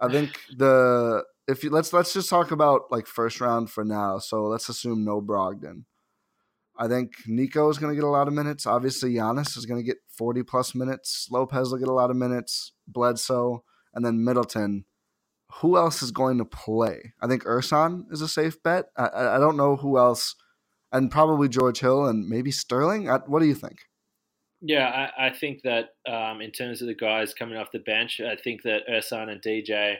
I 0.00 0.08
think 0.08 0.38
the 0.56 1.24
if 1.48 1.64
you 1.64 1.70
let's 1.70 1.92
let's 1.92 2.12
just 2.12 2.30
talk 2.30 2.50
about 2.50 2.82
like 2.90 3.06
first 3.06 3.40
round 3.40 3.70
for 3.70 3.84
now. 3.84 4.18
So 4.18 4.44
let's 4.44 4.68
assume 4.68 5.04
no 5.04 5.20
Brogdon. 5.20 5.84
I 6.78 6.88
think 6.88 7.12
Nico 7.26 7.70
is 7.70 7.78
going 7.78 7.90
to 7.92 7.96
get 7.98 8.06
a 8.06 8.10
lot 8.10 8.28
of 8.28 8.34
minutes. 8.34 8.66
Obviously, 8.66 9.14
Giannis 9.14 9.56
is 9.56 9.64
going 9.64 9.80
to 9.80 9.86
get 9.86 9.96
40 10.10 10.42
plus 10.42 10.74
minutes. 10.74 11.26
Lopez 11.30 11.70
will 11.70 11.78
get 11.78 11.88
a 11.88 11.94
lot 11.94 12.10
of 12.10 12.16
minutes. 12.16 12.72
Bledsoe, 12.86 13.64
and 13.94 14.04
then 14.04 14.24
Middleton. 14.24 14.84
Who 15.60 15.78
else 15.78 16.02
is 16.02 16.10
going 16.10 16.36
to 16.38 16.44
play? 16.44 17.14
I 17.22 17.28
think 17.28 17.44
Ersan 17.44 18.04
is 18.10 18.20
a 18.20 18.28
safe 18.28 18.62
bet. 18.62 18.86
I, 18.96 19.36
I 19.36 19.38
don't 19.38 19.56
know 19.56 19.76
who 19.76 19.96
else 19.96 20.34
and 20.92 21.10
probably 21.10 21.48
George 21.48 21.80
Hill 21.80 22.06
and 22.06 22.28
maybe 22.28 22.50
Sterling. 22.50 23.06
What 23.06 23.40
do 23.40 23.46
you 23.46 23.54
think? 23.54 23.80
Yeah, 24.60 25.10
I, 25.18 25.26
I 25.26 25.30
think 25.30 25.62
that 25.62 25.90
um, 26.10 26.40
in 26.40 26.50
terms 26.50 26.80
of 26.80 26.88
the 26.88 26.94
guys 26.94 27.34
coming 27.34 27.56
off 27.58 27.72
the 27.72 27.78
bench, 27.80 28.20
I 28.20 28.36
think 28.36 28.62
that 28.62 28.88
Ersan 28.90 29.28
and 29.30 29.42
DJ, 29.42 29.96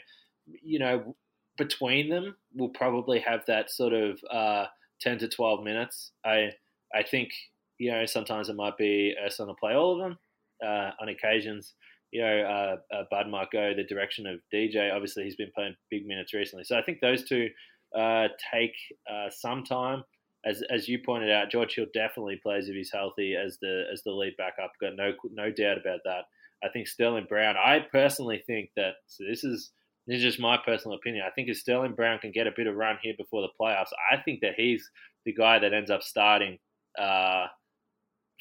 you 0.62 0.78
know, 0.78 1.14
between 1.58 2.08
them 2.08 2.36
will 2.54 2.70
probably 2.70 3.20
have 3.20 3.44
that 3.46 3.70
sort 3.70 3.92
of 3.92 4.18
uh, 4.30 4.66
ten 5.00 5.18
to 5.18 5.28
twelve 5.28 5.62
minutes. 5.62 6.12
I 6.24 6.50
I 6.94 7.02
think 7.02 7.30
you 7.78 7.90
know 7.92 8.06
sometimes 8.06 8.48
it 8.48 8.56
might 8.56 8.78
be 8.78 9.14
Ersan 9.22 9.46
to 9.48 9.54
play 9.54 9.74
all 9.74 9.92
of 9.92 9.98
them. 10.08 10.18
Uh, 10.64 10.90
on 11.02 11.10
occasions, 11.10 11.74
you 12.12 12.22
know, 12.22 12.40
uh, 12.40 12.96
uh, 12.96 13.02
Bud 13.10 13.28
might 13.28 13.50
go 13.50 13.74
the 13.74 13.84
direction 13.84 14.26
of 14.26 14.40
DJ. 14.52 14.90
Obviously, 14.90 15.24
he's 15.24 15.36
been 15.36 15.52
playing 15.54 15.76
big 15.90 16.06
minutes 16.06 16.32
recently, 16.32 16.64
so 16.64 16.78
I 16.78 16.82
think 16.82 17.00
those 17.00 17.24
two 17.28 17.48
uh, 17.94 18.28
take 18.52 18.72
uh, 19.10 19.28
some 19.30 19.64
time 19.64 20.02
as 20.46 20.62
as 20.70 20.88
you 20.88 20.98
pointed 21.04 21.30
out, 21.30 21.50
George 21.50 21.74
Hill 21.74 21.86
definitely 21.92 22.40
plays 22.42 22.68
if 22.68 22.74
he's 22.74 22.92
healthy 22.92 23.34
as 23.34 23.58
the 23.60 23.84
as 23.92 24.02
the 24.04 24.12
lead 24.12 24.34
backup. 24.38 24.72
Got 24.80 24.96
no 24.96 25.12
no 25.32 25.50
doubt 25.50 25.78
about 25.78 26.00
that. 26.04 26.24
I 26.64 26.68
think 26.68 26.86
Sterling 26.86 27.26
Brown. 27.28 27.56
I 27.56 27.80
personally 27.90 28.42
think 28.46 28.70
that 28.76 28.94
so 29.06 29.24
this 29.28 29.44
is 29.44 29.72
this 30.06 30.18
is 30.18 30.22
just 30.22 30.40
my 30.40 30.56
personal 30.64 30.96
opinion. 30.96 31.24
I 31.26 31.30
think 31.30 31.48
if 31.48 31.58
Sterling 31.58 31.94
Brown 31.94 32.20
can 32.20 32.30
get 32.30 32.46
a 32.46 32.52
bit 32.56 32.68
of 32.68 32.76
run 32.76 32.96
here 33.02 33.14
before 33.18 33.42
the 33.42 33.48
playoffs, 33.60 33.92
I 34.12 34.18
think 34.18 34.40
that 34.40 34.54
he's 34.56 34.88
the 35.24 35.34
guy 35.34 35.58
that 35.58 35.74
ends 35.74 35.90
up 35.90 36.02
starting 36.02 36.58
uh, 36.96 37.46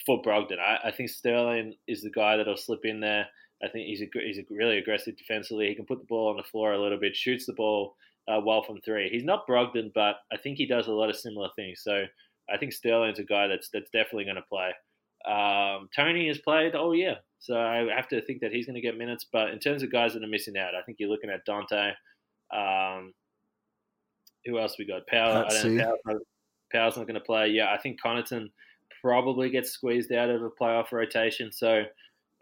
for 0.05 0.21
Brogdon. 0.21 0.59
I, 0.59 0.89
I, 0.89 0.91
think 0.91 1.09
Sterling 1.09 1.73
is 1.87 2.03
the 2.03 2.11
guy 2.11 2.37
that'll 2.37 2.55
slip 2.55 2.81
in 2.85 2.99
there. 2.99 3.25
I 3.63 3.67
think 3.69 3.87
he's 3.87 4.01
a, 4.01 4.05
he's 4.13 4.37
a 4.37 4.43
really 4.51 4.77
aggressive 4.77 5.17
defensively. 5.17 5.67
He 5.67 5.75
can 5.75 5.85
put 5.85 5.99
the 5.99 6.05
ball 6.05 6.29
on 6.29 6.37
the 6.37 6.43
floor 6.43 6.73
a 6.73 6.81
little 6.81 6.99
bit, 6.99 7.15
shoots 7.15 7.47
the 7.47 7.53
ball 7.53 7.95
uh, 8.27 8.39
well 8.43 8.63
from 8.63 8.81
three. 8.81 9.09
He's 9.09 9.23
not 9.23 9.47
Brogdon, 9.47 9.91
but 9.93 10.17
I 10.31 10.37
think 10.37 10.57
he 10.57 10.65
does 10.65 10.87
a 10.87 10.93
lot 10.93 11.09
of 11.09 11.15
similar 11.15 11.49
things. 11.55 11.81
So 11.83 12.05
I 12.49 12.57
think 12.57 12.73
Sterling's 12.73 13.19
a 13.19 13.23
guy 13.23 13.47
that's 13.47 13.69
that's 13.73 13.89
definitely 13.91 14.25
going 14.25 14.35
to 14.35 14.41
play. 14.43 14.71
Um, 15.27 15.89
Tony 15.95 16.27
has 16.27 16.37
played 16.39 16.75
all 16.75 16.95
year, 16.95 17.17
so 17.39 17.59
I 17.59 17.87
have 17.95 18.07
to 18.09 18.21
think 18.21 18.41
that 18.41 18.51
he's 18.51 18.65
going 18.65 18.75
to 18.75 18.81
get 18.81 18.97
minutes. 18.97 19.25
But 19.31 19.49
in 19.49 19.59
terms 19.59 19.83
of 19.83 19.91
guys 19.91 20.13
that 20.13 20.23
are 20.23 20.27
missing 20.27 20.57
out, 20.57 20.75
I 20.75 20.81
think 20.83 20.99
you're 20.99 21.09
looking 21.09 21.31
at 21.31 21.45
Donte. 21.47 21.93
Um, 22.53 23.13
who 24.45 24.59
else 24.59 24.75
we 24.77 24.85
got? 24.85 25.07
Power. 25.07 25.45
I 25.49 25.63
don't 25.63 25.79
Power's, 25.79 26.21
Power's 26.71 26.97
not 26.97 27.07
going 27.07 27.15
to 27.15 27.21
play. 27.21 27.49
Yeah, 27.49 27.73
I 27.73 27.77
think 27.77 27.99
Connaughton 28.01 28.51
probably 29.01 29.49
gets 29.49 29.71
squeezed 29.71 30.11
out 30.11 30.29
of 30.29 30.43
a 30.43 30.49
playoff 30.49 30.91
rotation. 30.91 31.51
So 31.51 31.83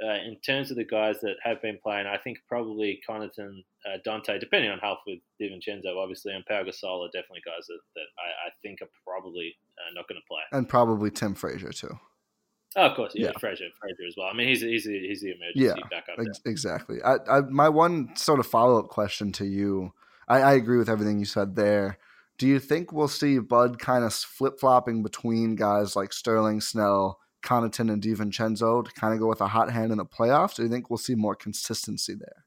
uh, 0.01 0.15
in 0.25 0.38
terms 0.45 0.71
of 0.71 0.77
the 0.77 0.86
guys 0.86 1.19
that 1.21 1.36
have 1.43 1.62
been 1.62 1.77
playing, 1.84 2.08
I 2.08 2.17
think 2.17 2.38
probably 2.47 2.99
Connaughton, 3.08 3.63
uh, 3.86 3.97
Donte, 4.06 4.39
depending 4.39 4.71
on 4.71 4.79
health 4.79 4.99
with 5.06 5.19
DiVincenzo, 5.41 5.97
obviously, 5.97 6.34
and 6.34 6.45
Pau 6.45 6.63
Gasol 6.63 7.06
are 7.06 7.12
definitely 7.12 7.41
guys 7.45 7.67
that, 7.67 7.79
that 7.95 8.08
I, 8.17 8.47
I 8.47 8.51
think 8.62 8.82
are 8.82 8.89
probably 9.06 9.56
uh, 9.77 9.93
not 9.93 10.08
going 10.08 10.19
to 10.19 10.27
play. 10.27 10.41
And 10.51 10.67
probably 10.67 11.12
Tim 11.12 11.36
Frazier, 11.36 11.71
too. 11.71 11.99
Oh, 12.75 12.88
of 12.88 12.95
course, 12.95 13.13
yeah, 13.15 13.27
yeah. 13.27 13.32
Frazier, 13.39 13.67
Frazier 13.79 14.08
as 14.08 14.15
well. 14.17 14.27
I 14.27 14.36
mean, 14.36 14.47
he's 14.47 14.62
he's 14.62 14.86
the, 14.86 14.97
he's 14.97 15.21
the 15.21 15.36
emergency 15.36 15.79
yeah, 15.79 15.88
backup. 15.91 16.19
Ex- 16.19 16.41
exactly. 16.43 17.03
I, 17.03 17.17
I, 17.29 17.41
my 17.41 17.69
one 17.69 18.15
sort 18.15 18.39
of 18.39 18.47
follow 18.47 18.79
up 18.79 18.88
question 18.88 19.32
to 19.34 19.45
you, 19.45 19.93
I, 20.27 20.41
I 20.41 20.53
agree 20.53 20.79
with 20.79 20.89
everything 20.89 21.19
you 21.19 21.25
said 21.25 21.56
there. 21.56 21.99
Do 22.39 22.47
you 22.47 22.60
think 22.60 22.91
we'll 22.91 23.08
see 23.08 23.38
Bud 23.38 23.77
kind 23.77 24.03
of 24.03 24.12
flip 24.12 24.60
flopping 24.60 25.03
between 25.03 25.56
guys 25.56 25.95
like 25.95 26.12
Sterling, 26.13 26.62
Snell, 26.62 27.19
Connaughton 27.43 27.91
and 27.91 28.01
DiVincenzo 28.01 28.86
to 28.86 28.91
kind 28.93 29.13
of 29.13 29.19
go 29.19 29.27
with 29.27 29.41
a 29.41 29.47
hot 29.47 29.71
hand 29.71 29.91
in 29.91 29.97
the 29.97 30.06
playoffs? 30.06 30.56
Do 30.56 30.63
you 30.63 30.69
think 30.69 30.89
we'll 30.89 30.97
see 30.97 31.15
more 31.15 31.36
consistency 31.36 32.15
there? 32.15 32.45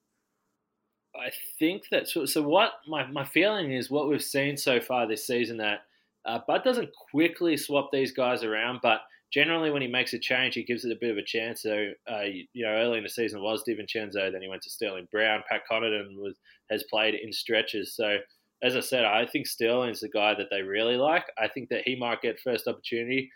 I 1.14 1.30
think 1.58 1.84
that 1.90 2.08
so. 2.08 2.26
so 2.26 2.42
what 2.42 2.72
my, 2.86 3.06
my 3.06 3.24
feeling 3.24 3.72
is 3.72 3.90
what 3.90 4.08
we've 4.08 4.22
seen 4.22 4.56
so 4.56 4.80
far 4.80 5.06
this 5.06 5.26
season 5.26 5.56
that 5.58 5.80
uh, 6.26 6.40
Bud 6.46 6.62
doesn't 6.64 6.90
quickly 7.10 7.56
swap 7.56 7.90
these 7.92 8.12
guys 8.12 8.42
around, 8.42 8.80
but 8.82 9.02
generally 9.32 9.70
when 9.70 9.82
he 9.82 9.88
makes 9.88 10.12
a 10.12 10.18
change, 10.18 10.54
he 10.54 10.62
gives 10.62 10.84
it 10.84 10.92
a 10.92 10.98
bit 11.00 11.10
of 11.10 11.16
a 11.16 11.22
chance. 11.22 11.62
So 11.62 11.90
uh, 12.10 12.24
you 12.52 12.64
know, 12.64 12.72
early 12.72 12.98
in 12.98 13.04
the 13.04 13.08
season 13.08 13.42
was 13.42 13.64
DiVincenzo, 13.66 14.30
then 14.30 14.42
he 14.42 14.48
went 14.48 14.62
to 14.62 14.70
Sterling 14.70 15.08
Brown. 15.10 15.42
Pat 15.48 15.62
Connaughton 15.70 16.16
was 16.16 16.34
has 16.70 16.84
played 16.84 17.14
in 17.14 17.32
stretches. 17.32 17.94
So 17.94 18.18
as 18.62 18.76
I 18.76 18.80
said, 18.80 19.04
I 19.04 19.26
think 19.26 19.46
Sterling's 19.46 20.00
the 20.00 20.08
guy 20.08 20.34
that 20.34 20.48
they 20.50 20.62
really 20.62 20.96
like. 20.96 21.24
I 21.38 21.48
think 21.48 21.68
that 21.68 21.82
he 21.84 21.96
might 21.96 22.22
get 22.22 22.40
first 22.40 22.66
opportunity 22.66 23.30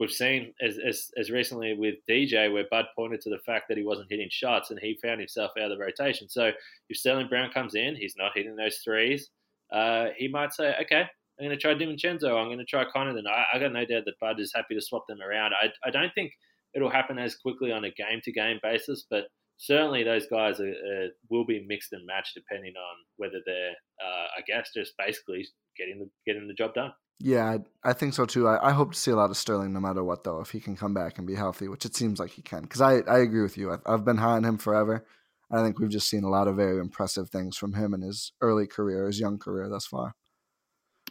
we've 0.00 0.10
seen 0.10 0.52
as, 0.60 0.78
as, 0.78 1.10
as 1.18 1.30
recently 1.30 1.74
with 1.74 1.96
DJ 2.08 2.52
where 2.52 2.66
Bud 2.70 2.86
pointed 2.96 3.20
to 3.22 3.30
the 3.30 3.38
fact 3.46 3.66
that 3.68 3.78
he 3.78 3.84
wasn't 3.84 4.10
hitting 4.10 4.28
shots 4.30 4.70
and 4.70 4.80
he 4.80 4.98
found 5.02 5.20
himself 5.20 5.52
out 5.58 5.70
of 5.70 5.78
the 5.78 5.84
rotation. 5.84 6.28
So 6.28 6.50
if 6.88 6.96
Sterling 6.96 7.28
Brown 7.28 7.50
comes 7.52 7.74
in, 7.74 7.94
he's 7.96 8.14
not 8.16 8.32
hitting 8.34 8.56
those 8.56 8.78
threes. 8.78 9.30
Uh, 9.72 10.08
he 10.16 10.28
might 10.28 10.52
say, 10.52 10.74
okay, 10.82 11.02
I'm 11.38 11.46
going 11.46 11.50
to 11.50 11.56
try 11.56 11.74
DiVincenzo. 11.74 12.40
I'm 12.40 12.48
going 12.48 12.58
to 12.58 12.64
try 12.64 12.84
Connaughton. 12.84 13.26
I, 13.28 13.44
I 13.54 13.58
got 13.58 13.72
no 13.72 13.84
doubt 13.84 14.04
that 14.04 14.20
Bud 14.20 14.40
is 14.40 14.52
happy 14.54 14.74
to 14.74 14.80
swap 14.80 15.06
them 15.08 15.20
around. 15.20 15.52
I, 15.60 15.70
I 15.86 15.90
don't 15.90 16.12
think 16.14 16.32
it'll 16.74 16.90
happen 16.90 17.18
as 17.18 17.36
quickly 17.36 17.72
on 17.72 17.84
a 17.84 17.90
game 17.90 18.20
to 18.24 18.32
game 18.32 18.58
basis, 18.62 19.04
but 19.08 19.26
certainly 19.56 20.02
those 20.02 20.26
guys 20.26 20.60
are, 20.60 20.70
uh, 20.70 21.08
will 21.30 21.44
be 21.44 21.64
mixed 21.66 21.92
and 21.92 22.06
matched 22.06 22.34
depending 22.34 22.74
on 22.76 22.96
whether 23.16 23.40
they're, 23.46 23.74
uh, 24.04 24.26
I 24.38 24.42
guess, 24.46 24.70
just 24.74 24.92
basically 24.98 25.46
getting 25.76 25.98
the 25.98 26.10
getting 26.26 26.46
the 26.48 26.54
job 26.54 26.74
done. 26.74 26.92
Yeah, 27.20 27.44
I, 27.84 27.90
I 27.90 27.92
think 27.92 28.14
so 28.14 28.26
too. 28.26 28.48
I, 28.48 28.68
I, 28.68 28.72
hope 28.72 28.92
to 28.92 28.98
see 28.98 29.12
a 29.12 29.16
lot 29.16 29.30
of 29.30 29.36
Sterling 29.36 29.72
no 29.72 29.80
matter 29.80 30.02
what, 30.02 30.24
though, 30.24 30.40
if 30.40 30.50
he 30.50 30.60
can 30.60 30.76
come 30.76 30.94
back 30.94 31.16
and 31.16 31.26
be 31.26 31.34
healthy, 31.34 31.68
which 31.68 31.84
it 31.84 31.94
seems 31.94 32.18
like 32.18 32.30
he 32.30 32.42
can. 32.42 32.62
Because 32.62 32.80
I, 32.80 32.98
I 33.08 33.20
agree 33.20 33.42
with 33.42 33.56
you. 33.56 33.72
I've, 33.72 33.82
I've 33.86 34.04
been 34.04 34.16
high 34.16 34.36
on 34.36 34.44
him 34.44 34.58
forever. 34.58 35.06
I 35.50 35.62
think 35.62 35.78
we've 35.78 35.88
just 35.90 36.10
seen 36.10 36.24
a 36.24 36.28
lot 36.28 36.48
of 36.48 36.56
very 36.56 36.78
impressive 36.78 37.30
things 37.30 37.56
from 37.56 37.74
him 37.74 37.94
in 37.94 38.02
his 38.02 38.32
early 38.40 38.66
career, 38.66 39.06
his 39.06 39.20
young 39.20 39.38
career 39.38 39.68
thus 39.68 39.86
far. 39.86 40.16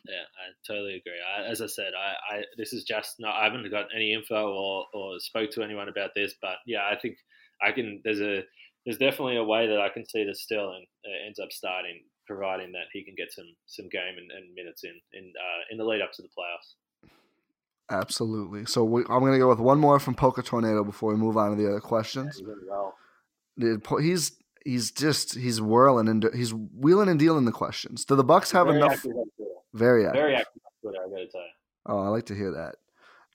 Yeah, 0.07 0.15
I 0.15 0.51
totally 0.67 0.95
agree. 0.95 1.19
I, 1.37 1.49
as 1.49 1.61
I 1.61 1.67
said, 1.67 1.93
I, 1.97 2.35
I 2.35 2.43
this 2.57 2.73
is 2.73 2.83
just 2.83 3.15
not. 3.19 3.35
I 3.35 3.45
haven't 3.45 3.69
got 3.71 3.85
any 3.95 4.13
info 4.13 4.35
or, 4.35 4.85
or 4.93 5.19
spoke 5.19 5.51
to 5.51 5.63
anyone 5.63 5.87
about 5.87 6.11
this, 6.13 6.33
but 6.41 6.57
yeah, 6.65 6.81
I 6.91 6.97
think 6.99 7.15
I 7.61 7.71
can. 7.71 8.01
There's 8.03 8.19
a 8.19 8.43
there's 8.85 8.97
definitely 8.97 9.37
a 9.37 9.43
way 9.43 9.67
that 9.67 9.79
I 9.79 9.87
can 9.89 10.05
see 10.05 10.25
that 10.25 10.35
Sterling 10.35 10.85
uh, 11.05 11.25
ends 11.25 11.39
up 11.39 11.51
starting, 11.51 12.01
providing 12.25 12.71
that 12.71 12.85
he 12.91 13.03
can 13.03 13.15
get 13.15 13.31
some 13.31 13.53
some 13.65 13.89
game 13.89 14.17
and, 14.17 14.31
and 14.31 14.53
minutes 14.53 14.83
in 14.83 14.99
in 15.13 15.33
uh, 15.37 15.61
in 15.71 15.77
the 15.77 15.83
lead 15.83 16.01
up 16.01 16.11
to 16.13 16.21
the 16.21 16.29
playoffs. 16.29 17.09
Absolutely. 17.89 18.65
So 18.65 18.83
we, 18.83 19.01
I'm 19.09 19.19
going 19.19 19.33
to 19.33 19.39
go 19.39 19.49
with 19.49 19.59
one 19.59 19.77
more 19.77 19.99
from 19.99 20.15
Polka 20.15 20.41
Tornado 20.41 20.83
before 20.83 21.11
we 21.11 21.17
move 21.17 21.37
on 21.37 21.55
to 21.55 21.61
the 21.61 21.69
other 21.69 21.81
questions. 21.81 22.41
Yeah, 23.57 23.75
he's 23.99 24.31
he's 24.65 24.91
just 24.91 25.35
he's 25.35 25.61
whirling 25.61 26.07
and 26.07 26.29
he's 26.33 26.53
wheeling 26.53 27.09
and 27.09 27.19
dealing 27.19 27.45
the 27.45 27.51
questions. 27.51 28.05
Do 28.05 28.15
the 28.15 28.23
Bucks 28.23 28.51
have 28.51 28.67
very 28.67 28.77
enough? 28.77 28.93
Active 28.93 29.11
very 29.73 30.05
active. 30.05 30.21
Very 30.21 30.35
active 30.35 30.61
Twitter. 30.81 30.99
I 31.05 31.09
got 31.09 31.17
to 31.17 31.27
tell 31.27 31.41
you. 31.41 31.47
Oh, 31.85 31.99
I 31.99 32.07
like 32.07 32.25
to 32.27 32.35
hear 32.35 32.51
that. 32.51 32.75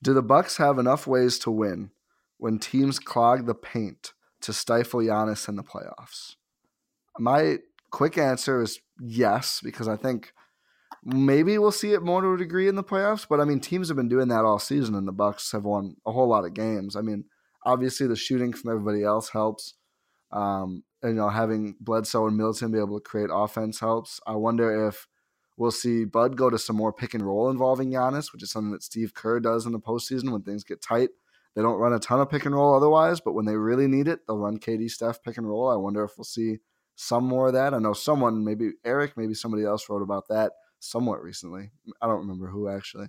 Do 0.01 0.13
the 0.13 0.21
Bucks 0.21 0.57
have 0.57 0.79
enough 0.79 1.05
ways 1.05 1.37
to 1.39 1.51
win 1.51 1.91
when 2.37 2.57
teams 2.57 2.99
clog 2.99 3.45
the 3.45 3.55
paint 3.55 4.13
to 4.41 4.53
stifle 4.53 5.01
Giannis 5.01 5.49
in 5.49 5.57
the 5.57 5.63
playoffs? 5.63 6.35
My 7.17 7.57
quick 7.91 8.17
answer 8.17 8.61
is 8.61 8.79
yes, 8.99 9.61
because 9.63 9.87
I 9.87 9.95
think 9.95 10.33
maybe 11.03 11.57
we'll 11.57 11.71
see 11.71 11.93
it 11.93 12.03
more 12.03 12.21
to 12.21 12.33
a 12.33 12.37
degree 12.37 12.67
in 12.67 12.75
the 12.75 12.83
playoffs. 12.83 13.27
But 13.27 13.39
I 13.39 13.45
mean, 13.45 13.59
teams 13.59 13.87
have 13.87 13.97
been 13.97 14.09
doing 14.09 14.27
that 14.29 14.45
all 14.45 14.59
season, 14.59 14.95
and 14.95 15.07
the 15.07 15.13
Bucks 15.13 15.51
have 15.51 15.63
won 15.63 15.95
a 16.05 16.11
whole 16.11 16.27
lot 16.27 16.45
of 16.45 16.53
games. 16.53 16.95
I 16.95 17.01
mean, 17.01 17.25
obviously 17.65 18.07
the 18.07 18.15
shooting 18.15 18.53
from 18.53 18.71
everybody 18.71 19.03
else 19.03 19.29
helps. 19.29 19.75
Um, 20.31 20.83
and, 21.01 21.13
you 21.13 21.17
know, 21.17 21.29
having 21.29 21.75
Bledsoe 21.79 22.27
and 22.27 22.37
Middleton 22.37 22.71
be 22.71 22.77
able 22.77 22.99
to 22.99 23.03
create 23.03 23.29
offense 23.31 23.79
helps. 23.79 24.19
I 24.27 24.35
wonder 24.35 24.87
if 24.87 25.07
we'll 25.57 25.71
see 25.71 26.05
Bud 26.05 26.35
go 26.35 26.49
to 26.49 26.59
some 26.59 26.75
more 26.75 26.93
pick 26.93 27.13
and 27.13 27.25
roll 27.25 27.49
involving 27.49 27.91
Giannis, 27.91 28.31
which 28.31 28.43
is 28.43 28.51
something 28.51 28.71
that 28.71 28.83
Steve 28.83 29.13
Kerr 29.13 29.39
does 29.39 29.65
in 29.65 29.71
the 29.71 29.79
postseason 29.79 30.31
when 30.31 30.43
things 30.43 30.63
get 30.63 30.81
tight. 30.81 31.09
They 31.55 31.61
don't 31.61 31.79
run 31.79 31.93
a 31.93 31.99
ton 31.99 32.19
of 32.19 32.29
pick 32.29 32.45
and 32.45 32.55
roll 32.55 32.75
otherwise, 32.75 33.19
but 33.19 33.33
when 33.33 33.45
they 33.45 33.55
really 33.55 33.87
need 33.87 34.07
it, 34.07 34.19
they'll 34.27 34.37
run 34.37 34.59
KD 34.59 34.89
Steph 34.89 35.23
pick 35.23 35.37
and 35.37 35.47
roll. 35.47 35.69
I 35.69 35.75
wonder 35.75 36.03
if 36.03 36.11
we'll 36.17 36.25
see 36.25 36.59
some 37.01 37.23
more 37.23 37.47
of 37.47 37.53
that. 37.53 37.73
I 37.73 37.79
know 37.79 37.93
someone, 37.93 38.43
maybe 38.43 38.71
Eric, 38.83 39.15
maybe 39.15 39.33
somebody 39.33 39.63
else 39.63 39.87
wrote 39.87 40.01
about 40.01 40.27
that 40.27 40.51
somewhat 40.79 41.23
recently. 41.23 41.71
I 42.01 42.07
don't 42.07 42.19
remember 42.19 42.47
who 42.47 42.67
actually, 42.67 43.07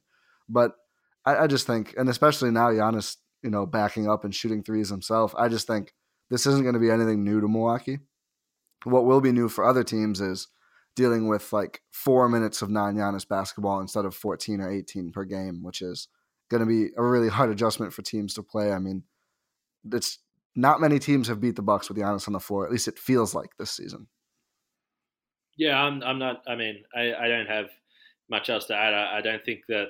but 0.48 0.76
I, 1.24 1.38
I 1.38 1.46
just 1.48 1.66
think, 1.66 1.92
and 1.98 2.08
especially 2.08 2.52
now 2.52 2.68
Giannis, 2.68 3.16
you 3.42 3.50
know, 3.50 3.66
backing 3.66 4.08
up 4.08 4.22
and 4.22 4.32
shooting 4.32 4.62
threes 4.62 4.90
himself. 4.90 5.34
I 5.36 5.48
just 5.48 5.66
think 5.66 5.92
this 6.30 6.46
isn't 6.46 6.62
going 6.62 6.74
to 6.74 6.80
be 6.80 6.88
anything 6.88 7.24
new 7.24 7.40
to 7.40 7.48
Milwaukee. 7.48 7.98
What 8.84 9.06
will 9.06 9.20
be 9.20 9.32
new 9.32 9.48
for 9.48 9.64
other 9.64 9.82
teams 9.82 10.20
is 10.20 10.46
dealing 10.94 11.26
with 11.26 11.52
like 11.52 11.82
four 11.90 12.28
minutes 12.28 12.62
of 12.62 12.70
non 12.70 12.94
Giannis 12.94 13.26
basketball 13.26 13.80
instead 13.80 14.04
of 14.04 14.14
14 14.14 14.60
or 14.60 14.70
18 14.70 15.10
per 15.10 15.24
game, 15.24 15.64
which 15.64 15.82
is 15.82 16.06
going 16.48 16.60
to 16.60 16.66
be 16.66 16.92
a 16.96 17.02
really 17.02 17.28
hard 17.28 17.50
adjustment 17.50 17.92
for 17.92 18.02
teams 18.02 18.34
to 18.34 18.44
play. 18.44 18.70
I 18.70 18.78
mean, 18.78 19.02
it's 19.92 20.20
not 20.56 20.80
many 20.80 20.98
teams 20.98 21.28
have 21.28 21.40
beat 21.40 21.56
the 21.56 21.62
Bucks 21.62 21.88
with 21.88 21.98
Giannis 21.98 22.26
on 22.26 22.32
the 22.32 22.40
floor. 22.40 22.64
At 22.64 22.72
least 22.72 22.88
it 22.88 22.98
feels 22.98 23.34
like 23.34 23.50
this 23.58 23.70
season. 23.70 24.06
Yeah, 25.56 25.80
I'm. 25.80 26.02
I'm 26.02 26.18
not. 26.18 26.42
I 26.46 26.56
mean, 26.56 26.82
I, 26.94 27.12
I 27.14 27.28
don't 27.28 27.46
have 27.46 27.66
much 28.30 28.48
else 28.48 28.66
to 28.66 28.74
add. 28.74 28.94
I, 28.94 29.18
I 29.18 29.20
don't 29.20 29.44
think 29.44 29.60
that. 29.68 29.88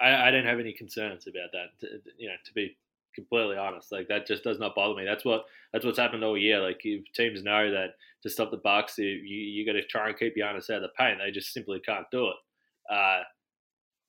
I, 0.00 0.28
I 0.28 0.30
don't 0.30 0.46
have 0.46 0.58
any 0.58 0.72
concerns 0.72 1.26
about 1.26 1.52
that. 1.52 1.80
To, 1.80 1.86
you 2.18 2.28
know, 2.28 2.34
to 2.44 2.54
be 2.54 2.76
completely 3.14 3.56
honest, 3.56 3.92
like 3.92 4.08
that 4.08 4.26
just 4.26 4.42
does 4.42 4.58
not 4.58 4.74
bother 4.74 4.94
me. 4.94 5.04
That's 5.04 5.24
what 5.24 5.44
that's 5.72 5.84
what's 5.84 5.98
happened 5.98 6.24
all 6.24 6.36
year. 6.36 6.60
Like 6.60 6.80
if 6.84 7.04
teams 7.12 7.42
know 7.42 7.70
that 7.70 7.90
to 8.22 8.30
stop 8.30 8.50
the 8.50 8.56
Bucks, 8.56 8.98
you 8.98 9.06
you, 9.06 9.64
got 9.66 9.72
to 9.72 9.84
try 9.84 10.08
and 10.08 10.18
keep 10.18 10.36
Giannis 10.36 10.70
out 10.70 10.76
of 10.76 10.82
the 10.82 10.88
paint. 10.98 11.18
They 11.24 11.30
just 11.30 11.52
simply 11.52 11.80
can't 11.80 12.06
do 12.10 12.28
it. 12.28 12.36
Uh, 12.92 13.20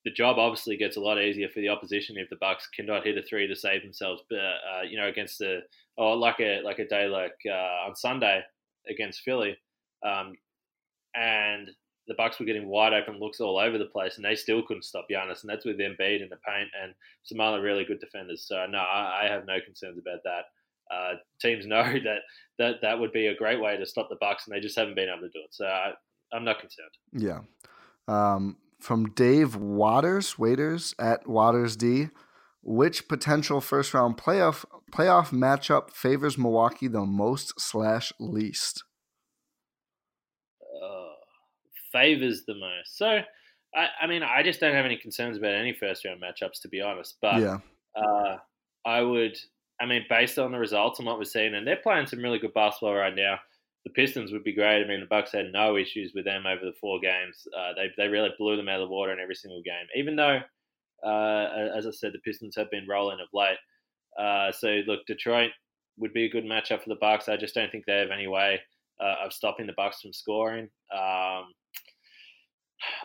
the 0.03 0.11
job 0.11 0.37
obviously 0.39 0.77
gets 0.77 0.97
a 0.97 1.01
lot 1.01 1.21
easier 1.21 1.47
for 1.49 1.59
the 1.59 1.69
opposition 1.69 2.17
if 2.17 2.29
the 2.29 2.37
Bucks 2.37 2.67
cannot 2.75 3.05
hit 3.05 3.17
a 3.17 3.21
three 3.21 3.47
to 3.47 3.55
save 3.55 3.83
themselves. 3.83 4.23
But 4.29 4.37
uh, 4.37 4.81
you 4.89 4.97
know, 4.97 5.07
against 5.07 5.39
the 5.39 5.59
or 5.97 6.15
like 6.15 6.39
a 6.39 6.61
like 6.63 6.79
a 6.79 6.87
day 6.87 7.07
like 7.07 7.37
uh, 7.47 7.87
on 7.87 7.95
Sunday 7.95 8.41
against 8.89 9.21
Philly, 9.21 9.55
um, 10.05 10.33
and 11.15 11.69
the 12.07 12.15
Bucks 12.15 12.39
were 12.39 12.45
getting 12.45 12.67
wide 12.67 12.93
open 12.93 13.19
looks 13.19 13.39
all 13.39 13.57
over 13.57 13.77
the 13.77 13.85
place, 13.85 14.15
and 14.15 14.25
they 14.25 14.35
still 14.35 14.63
couldn't 14.63 14.83
stop 14.83 15.05
Giannis, 15.09 15.41
and 15.41 15.49
that's 15.49 15.65
with 15.65 15.77
Embiid 15.77 16.21
in 16.21 16.29
the 16.29 16.37
paint 16.47 16.69
and 16.81 16.93
some 17.23 17.39
other 17.39 17.61
really 17.61 17.85
good 17.85 17.99
defenders. 17.99 18.45
So 18.47 18.65
no, 18.65 18.79
I, 18.79 19.23
I 19.23 19.29
have 19.29 19.45
no 19.45 19.59
concerns 19.63 19.99
about 19.99 20.19
that. 20.23 20.45
Uh, 20.93 21.15
teams 21.39 21.65
know 21.67 21.83
that, 21.83 22.19
that 22.57 22.75
that 22.81 22.99
would 22.99 23.13
be 23.13 23.27
a 23.27 23.35
great 23.35 23.61
way 23.61 23.77
to 23.77 23.85
stop 23.85 24.09
the 24.09 24.17
Bucks, 24.19 24.47
and 24.47 24.55
they 24.55 24.59
just 24.59 24.77
haven't 24.77 24.95
been 24.95 25.09
able 25.09 25.21
to 25.21 25.29
do 25.29 25.39
it. 25.39 25.53
So 25.53 25.65
I, 25.65 25.93
am 26.33 26.43
not 26.43 26.59
concerned. 26.59 26.89
Yeah. 27.13 27.39
Um, 28.07 28.57
from 28.82 29.12
Dave 29.12 29.56
Waters, 29.56 30.38
waiters 30.38 30.96
at 31.00 31.28
Waters 31.28 31.76
D, 31.76 32.10
which 32.62 33.08
potential 33.08 33.62
first 33.62 33.94
round 33.94 34.17
playoff 34.17 34.65
playoff 34.91 35.30
matchup 35.30 35.91
favors 35.91 36.38
Milwaukee 36.38 36.88
the 36.88 37.06
most 37.06 37.60
slash 37.60 38.12
least? 38.20 38.84
favors 41.91 42.44
the 42.46 42.56
most. 42.56 42.98
So, 42.98 43.20
I, 43.76 43.88
I, 44.02 44.08
mean, 44.08 44.24
I 44.24 44.44
just 44.44 44.60
don't 44.60 44.74
have 44.74 44.86
any 44.86 44.98
concerns 44.98 45.38
about 45.38 45.54
any 45.54 45.74
first 45.74 46.06
round 46.06 46.22
matchups, 46.22 46.62
to 46.62 46.67
be 46.67 46.82
honest. 46.82 47.17
But 47.22 47.41
yeah. 47.41 47.58
uh, 47.96 48.38
I 48.86 49.02
would, 49.02 49.38
I 49.80 49.86
mean, 49.86 50.06
based 50.10 50.39
on 50.39 50.52
the 50.52 50.60
results 50.60 51.00
and 51.00 51.06
what 51.06 51.17
we're 51.17 51.26
seeing, 51.26 51.54
and 51.54 51.65
they're 51.65 51.78
playing 51.78 52.08
some 52.08 52.20
really 52.20 52.39
good 52.39 52.54
basketball 52.54 52.96
right 52.96 53.15
now. 53.15 53.39
The 53.84 53.91
Pistons 53.91 54.32
would 54.32 54.44
be 54.44 54.54
great. 54.54 54.84
I 54.84 54.88
mean, 54.88 55.00
the 55.00 55.08
Bucks 55.08 55.32
had 55.32 55.52
no 55.52 55.76
issues 55.76 56.12
with 56.13 56.26
them 56.26 56.46
over 56.46 56.63
the 56.63 56.74
four 56.80 57.00
games. 57.00 57.48
Uh, 57.58 57.74
they 57.76 57.89
they 57.98 58.08
really 58.08 58.30
blew 58.38 58.56
them 58.56 58.70
out 58.70 58.82
of 58.82 58.88
the 58.88 58.94
water 58.94 59.12
in 59.12 59.20
every 59.20 59.36
single 59.36 59.62
game. 59.63 59.88
Even 59.96 60.15
though, 60.15 60.39
uh, 61.04 61.70
as 61.76 61.88
I 61.88 61.91
said, 61.91 62.13
the 62.13 62.20
Pistons 62.20 62.56
have 62.56 62.70
been 62.70 62.88
rolling 62.88 63.20
of 63.20 63.28
late. 63.34 63.58
Uh, 64.20 64.52
so 64.52 64.82
look, 64.86 65.06
Detroit 65.08 65.52
would 65.98 66.13
be 66.13 66.26
a 66.26 66.30
good 66.30 66.46
matchup 66.46 66.84
for 66.84 66.89
the 66.89 66.96
Bucks. 66.96 67.28
I 67.28 67.38
just 67.38 67.56
don't 67.56 67.72
think 67.72 67.86
they 67.86 67.98
have 67.98 68.12
any 68.12 68.28
way 68.28 68.60
uh, 69.00 69.26
of 69.26 69.34
stopping 69.34 69.67
the 69.67 69.74
Bucks 69.74 70.02
from 70.02 70.13
scoring. 70.13 70.70
Um, 70.94 71.46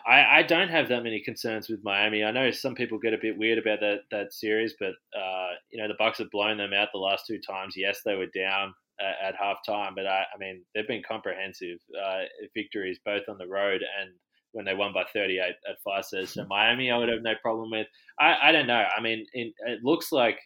I, 0.05 0.39
I 0.39 0.43
don't 0.43 0.69
have 0.69 0.89
that 0.89 1.03
many 1.03 1.21
concerns 1.21 1.69
with 1.69 1.83
Miami. 1.83 2.23
I 2.23 2.31
know 2.31 2.49
some 2.51 2.75
people 2.75 2.97
get 2.97 3.13
a 3.13 3.19
bit 3.19 3.37
weird 3.37 3.59
about 3.59 3.79
that 3.81 4.01
that 4.11 4.33
series, 4.33 4.73
but 4.79 4.93
uh, 5.17 5.51
you 5.71 5.81
know 5.81 5.87
the 5.87 5.95
Bucks 5.99 6.17
have 6.19 6.31
blown 6.31 6.57
them 6.57 6.73
out 6.73 6.89
the 6.91 6.99
last 6.99 7.25
two 7.27 7.39
times. 7.39 7.75
Yes, 7.77 8.01
they 8.03 8.15
were 8.15 8.27
down 8.27 8.73
at, 8.99 9.33
at 9.33 9.39
halftime, 9.39 9.95
but 9.95 10.07
I, 10.07 10.23
I, 10.33 10.37
mean 10.39 10.63
they've 10.73 10.87
been 10.87 11.03
comprehensive 11.07 11.79
uh, 12.03 12.23
victories 12.53 12.99
both 13.05 13.23
on 13.29 13.37
the 13.37 13.47
road 13.47 13.81
and 14.01 14.11
when 14.53 14.65
they 14.65 14.73
won 14.73 14.93
by 14.93 15.03
38 15.13 15.41
at 15.41 15.75
Fiserv. 15.85 16.27
So 16.27 16.45
Miami, 16.49 16.89
I 16.89 16.97
would 16.97 17.09
have 17.09 17.21
no 17.21 17.33
problem 17.41 17.71
with. 17.71 17.87
I, 18.19 18.35
I 18.43 18.51
don't 18.51 18.67
know. 18.67 18.85
I 18.95 19.01
mean, 19.01 19.25
in, 19.33 19.53
it 19.67 19.83
looks 19.83 20.11
like 20.11 20.39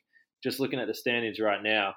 just 0.44 0.60
looking 0.60 0.80
at 0.80 0.88
the 0.88 0.94
standings 0.94 1.40
right 1.40 1.62
now, 1.64 1.94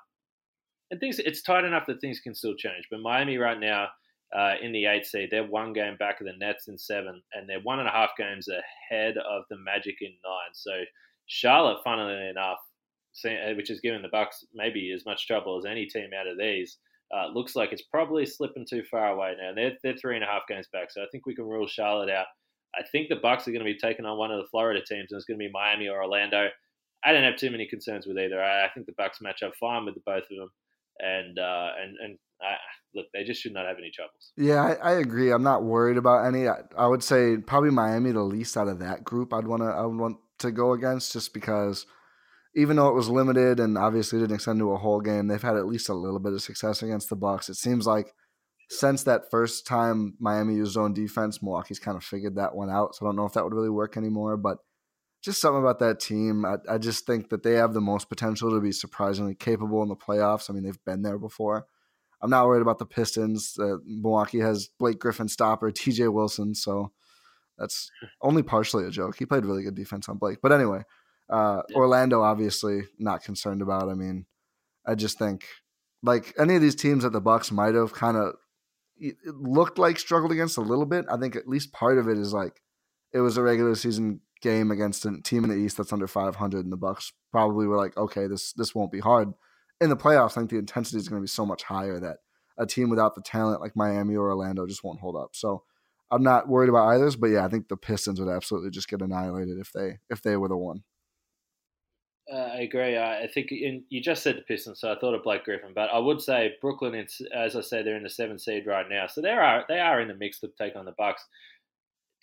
and 0.91 1.01
things 1.01 1.19
it's 1.19 1.43
tight 1.43 1.65
enough 1.65 1.87
that 1.87 2.01
things 2.01 2.21
can 2.21 2.35
still 2.35 2.55
change. 2.55 2.85
But 2.91 3.01
Miami 3.01 3.39
right 3.39 3.59
now 3.59 3.89
uh, 4.35 4.55
in 4.61 4.73
the 4.73 4.87
eight 4.87 5.07
seed. 5.07 5.29
They're 5.31 5.47
one 5.47 5.73
game 5.73 5.97
back 5.97 6.21
of 6.21 6.27
the 6.27 6.33
Nets 6.39 6.69
in 6.69 6.77
seven, 6.77 7.23
and 7.33 7.49
they're 7.49 7.61
one 7.61 7.79
and 7.79 7.89
a 7.89 7.93
half 7.93 8.11
games 8.19 8.49
ahead 8.49 9.17
of 9.17 9.45
the 9.49 9.57
Magic 9.59 9.97
in 10.01 10.13
nine. 10.25 10.53
So 10.53 10.73
Charlotte, 11.27 11.79
funnily 11.85 12.29
enough, 12.29 12.59
uh, 12.59 12.74
which 13.57 13.69
has 13.69 13.81
given 13.81 14.03
the 14.03 14.09
Bucks 14.09 14.45
maybe 14.55 14.93
as 14.93 15.05
much 15.07 15.27
trouble 15.27 15.59
as 15.59 15.65
any 15.65 15.87
team 15.87 16.11
out 16.19 16.27
of 16.27 16.39
these, 16.39 16.79
uh, 17.15 17.29
looks 17.29 17.55
like 17.55 17.73
it's 17.73 17.83
probably 17.83 18.27
slipping 18.27 18.67
too 18.69 18.83
far 18.91 19.09
away 19.09 19.35
now. 19.41 19.53
They're 19.55 19.77
they're 19.83 19.97
three 19.97 20.17
and 20.17 20.25
a 20.25 20.29
half 20.29 20.43
games 20.49 20.69
back, 20.73 20.91
so 20.91 21.03
I 21.03 21.07
think 21.13 21.27
we 21.27 21.35
can 21.35 21.45
rule 21.45 21.67
Charlotte 21.67 22.11
out. 22.11 22.27
I 22.77 22.83
think 22.91 23.09
the 23.09 23.17
Bucks 23.17 23.47
are 23.47 23.53
going 23.53 23.65
to 23.65 23.73
be 23.73 23.79
taking 23.79 24.05
on 24.05 24.19
one 24.19 24.33
of 24.33 24.39
the 24.39 24.49
Florida 24.51 24.81
teams, 24.81 25.13
and 25.13 25.19
it's 25.19 25.27
going 25.27 25.39
to 25.39 25.47
be 25.47 25.53
Miami 25.53 25.89
or 25.89 26.03
Orlando. 26.03 26.49
I 27.05 27.13
don't 27.13 27.23
have 27.23 27.37
too 27.37 27.51
many 27.51 27.67
concerns 27.67 28.07
with 28.07 28.19
either. 28.19 28.43
I, 28.43 28.67
I 28.67 28.71
think 28.71 28.87
the 28.87 28.95
Bucks 28.97 29.21
match 29.21 29.43
up 29.43 29.53
fine 29.61 29.85
with 29.85 29.95
the 29.95 30.03
both 30.05 30.25
of 30.25 30.37
them, 30.37 30.51
and 30.99 31.39
uh, 31.39 31.69
and 31.81 31.97
and 32.03 32.19
I, 32.41 32.57
look, 32.95 33.07
they 33.13 33.25
just 33.25 33.41
should 33.41 33.53
not 33.53 33.67
have 33.67 33.79
any 33.79 33.91
troubles. 33.91 34.33
Yeah, 34.37 34.63
I, 34.63 34.93
I 34.93 34.93
agree. 34.95 35.31
I'm 35.31 35.43
not 35.43 35.63
worried 35.63 35.97
about 35.97 36.27
any. 36.27 36.49
I, 36.49 36.61
I, 36.77 36.87
would 36.87 37.03
say 37.03 37.37
probably 37.37 37.71
Miami 37.71 38.13
the 38.13 38.23
least 38.23 38.57
out 38.57 38.69
of 38.69 38.81
that 38.81 39.05
group. 39.05 39.33
I'd 39.33 39.47
want 39.47 39.63
to. 39.63 39.69
I 39.69 39.83
would 39.83 39.99
want 39.99 40.19
to 40.39 40.51
go 40.51 40.73
against 40.73 41.13
just 41.13 41.35
because, 41.35 41.87
even 42.57 42.77
though 42.77 42.89
it 42.89 42.95
was 42.95 43.09
limited 43.09 43.59
and 43.59 43.77
obviously 43.77 44.21
didn't 44.21 44.35
extend 44.35 44.61
to 44.61 44.73
a 44.73 44.79
whole 44.79 45.01
game, 45.01 45.27
they've 45.27 45.43
had 45.43 45.57
at 45.57 45.67
least 45.67 45.89
a 45.89 45.95
little 45.95 46.21
bit 46.21 46.33
of 46.33 46.43
success 46.43 46.83
against 46.83 47.09
the 47.09 47.17
Bucks. 47.17 47.49
It 47.49 47.57
seems 47.57 47.87
like 47.87 48.15
since 48.71 49.03
that 49.05 49.31
first 49.31 49.67
time 49.67 50.15
Miami 50.21 50.55
used 50.55 50.73
zone 50.73 50.95
defense, 50.95 51.43
Milwaukee's 51.43 51.79
kind 51.79 51.97
of 51.97 52.05
figured 52.05 52.37
that 52.37 52.55
one 52.55 52.71
out. 52.71 52.95
So 52.95 53.05
I 53.05 53.09
don't 53.09 53.17
know 53.17 53.27
if 53.27 53.33
that 53.33 53.45
would 53.45 53.55
really 53.55 53.71
work 53.71 53.97
anymore, 53.97 54.37
but 54.37 54.59
just 55.23 55.41
something 55.41 55.61
about 55.61 55.79
that 55.81 56.01
team. 56.01 56.45
I, 56.45 56.57
I, 56.69 56.79
just 56.79 57.07
think 57.07 57.31
that 57.31 57.43
they 57.43 57.55
have 57.55 57.73
the 57.73 57.81
most 57.81 58.11
potential 58.11 58.51
to 58.51 58.61
be 58.61 58.73
surprisingly 58.73 59.35
capable 59.35 59.83
in 59.83 59.89
the 59.89 59.97
playoffs. 59.97 60.51
I 60.51 60.53
mean, 60.53 60.65
they've 60.65 60.85
been 60.85 61.03
there 61.03 61.19
before. 61.19 61.67
I'm 62.21 62.31
not 62.31 62.47
worried 62.47 62.63
about 62.63 62.79
the 62.79 62.87
Pistons. 62.87 63.57
Uh, 63.59 63.77
Milwaukee 63.87 64.41
has 64.41 64.69
Blake 64.79 64.99
Griffin 64.99 65.29
stopper, 65.29 65.71
DJ 65.73 66.13
Wilson, 66.13 66.55
so 66.55 66.93
that's 67.59 67.91
only 68.21 68.43
partially 68.43 68.85
a 68.85 68.91
joke. 68.91 69.17
He 69.19 69.27
played 69.27 69.45
really 69.45 69.63
good 69.63 69.75
defense 69.75 70.09
on 70.09 70.19
Blake. 70.19 70.39
But 70.43 70.53
anyway, 70.53 70.83
uh, 71.31 71.63
yeah. 71.69 71.77
Orlando 71.77 72.23
obviously 72.23 72.83
not 72.99 73.25
concerned 73.25 73.63
about. 73.63 73.89
I 73.89 73.95
mean, 73.95 74.27
I 74.87 74.95
just 74.95 75.19
think 75.19 75.47
like 76.03 76.35
any 76.39 76.57
of 76.57 76.63
these 76.63 76.75
teams 76.75 77.03
that 77.03 77.13
the 77.13 77.21
Bucks 77.21 77.51
might 77.51 77.75
have 77.75 77.93
kind 77.93 78.17
of 78.17 78.35
looked 79.27 79.79
like 79.79 79.99
struggled 79.99 80.33
against 80.33 80.59
a 80.59 80.63
little 80.63 80.87
bit. 80.87 81.07
I 81.11 81.17
think 81.17 81.37
at 81.37 81.49
least 81.49 81.73
part 81.73 81.99
of 81.99 82.09
it 82.09 82.19
is 82.19 82.33
like 82.33 82.61
it 83.13 83.21
was 83.21 83.37
a 83.37 83.43
regular 83.43 83.75
season 83.75 84.21
game 84.43 84.71
against 84.71 85.07
a 85.07 85.21
team 85.23 85.45
in 85.45 85.51
the 85.51 85.57
East 85.57 85.79
that's 85.79 85.93
under 85.93 86.07
500, 86.07 86.65
and 86.65 86.73
the 86.73 86.77
Bucks 86.77 87.13
probably 87.33 87.67
were 87.67 87.77
like, 87.77 87.97
okay, 87.97 88.27
this 88.27 88.53
this 88.53 88.75
won't 88.75 88.93
be 88.93 89.01
hard. 89.01 89.33
In 89.81 89.91
the 89.91 89.97
playoffs, 89.97 90.33
I 90.33 90.41
think 90.41 90.51
the 90.51 90.59
intensity 90.59 90.99
is 90.99 91.09
going 91.09 91.21
to 91.21 91.25
be 91.25 91.29
so 91.29 91.47
much 91.47 91.65
higher 91.65 91.99
that 92.01 92.19
a 92.59 92.67
team 92.67 92.91
without 92.91 93.15
the 93.15 93.23
talent 93.23 93.61
like 93.61 93.75
Miami 93.75 94.15
or 94.15 94.31
Orlando 94.31 94.67
just 94.67 94.85
won't 94.85 95.01
hold 95.01 95.17
up. 95.17 95.31
So 95.33 95.65
I'm 96.11 96.23
not 96.23 96.49
worried 96.49 96.69
about 96.69 96.89
either, 96.89 97.11
but 97.19 97.29
yeah, 97.29 97.45
I 97.45 97.49
think 97.49 97.69
the 97.69 97.77
Pistons 97.77 98.21
would 98.21 98.29
absolutely 98.29 98.71
just 98.71 98.89
get 98.89 99.03
annihilated 99.03 99.59
if 99.59 99.73
they 99.73 99.99
if 100.11 100.23
they 100.23 100.37
were 100.37 100.49
the 100.49 100.57
one. 100.57 100.85
Uh, 102.33 102.37
I 102.37 102.61
agree. 102.61 102.97
I 102.97 103.29
think 103.33 103.53
in, 103.53 103.85
you 103.91 104.01
just 104.01 104.23
said 104.23 104.37
the 104.37 104.43
Pistons, 104.43 104.81
so 104.81 104.91
I 104.91 104.99
thought 104.99 105.15
of 105.15 105.23
Blake 105.23 105.45
Griffin, 105.45 105.73
but 105.75 105.91
I 105.91 105.99
would 105.99 106.23
say 106.23 106.55
Brooklyn. 106.61 106.95
As 107.35 107.55
I 107.55 107.61
say, 107.61 107.83
they're 107.83 107.97
in 107.97 108.03
the 108.03 108.09
seventh 108.09 108.41
seed 108.41 108.67
right 108.67 108.87
now, 108.89 109.07
so 109.07 109.21
they 109.21 109.31
are 109.31 109.65
they 109.69 109.79
are 109.79 110.01
in 110.01 110.09
the 110.09 110.15
mix 110.15 110.41
to 110.41 110.49
take 110.59 110.75
on 110.75 110.87
the 110.87 110.95
Bucks. 110.97 111.27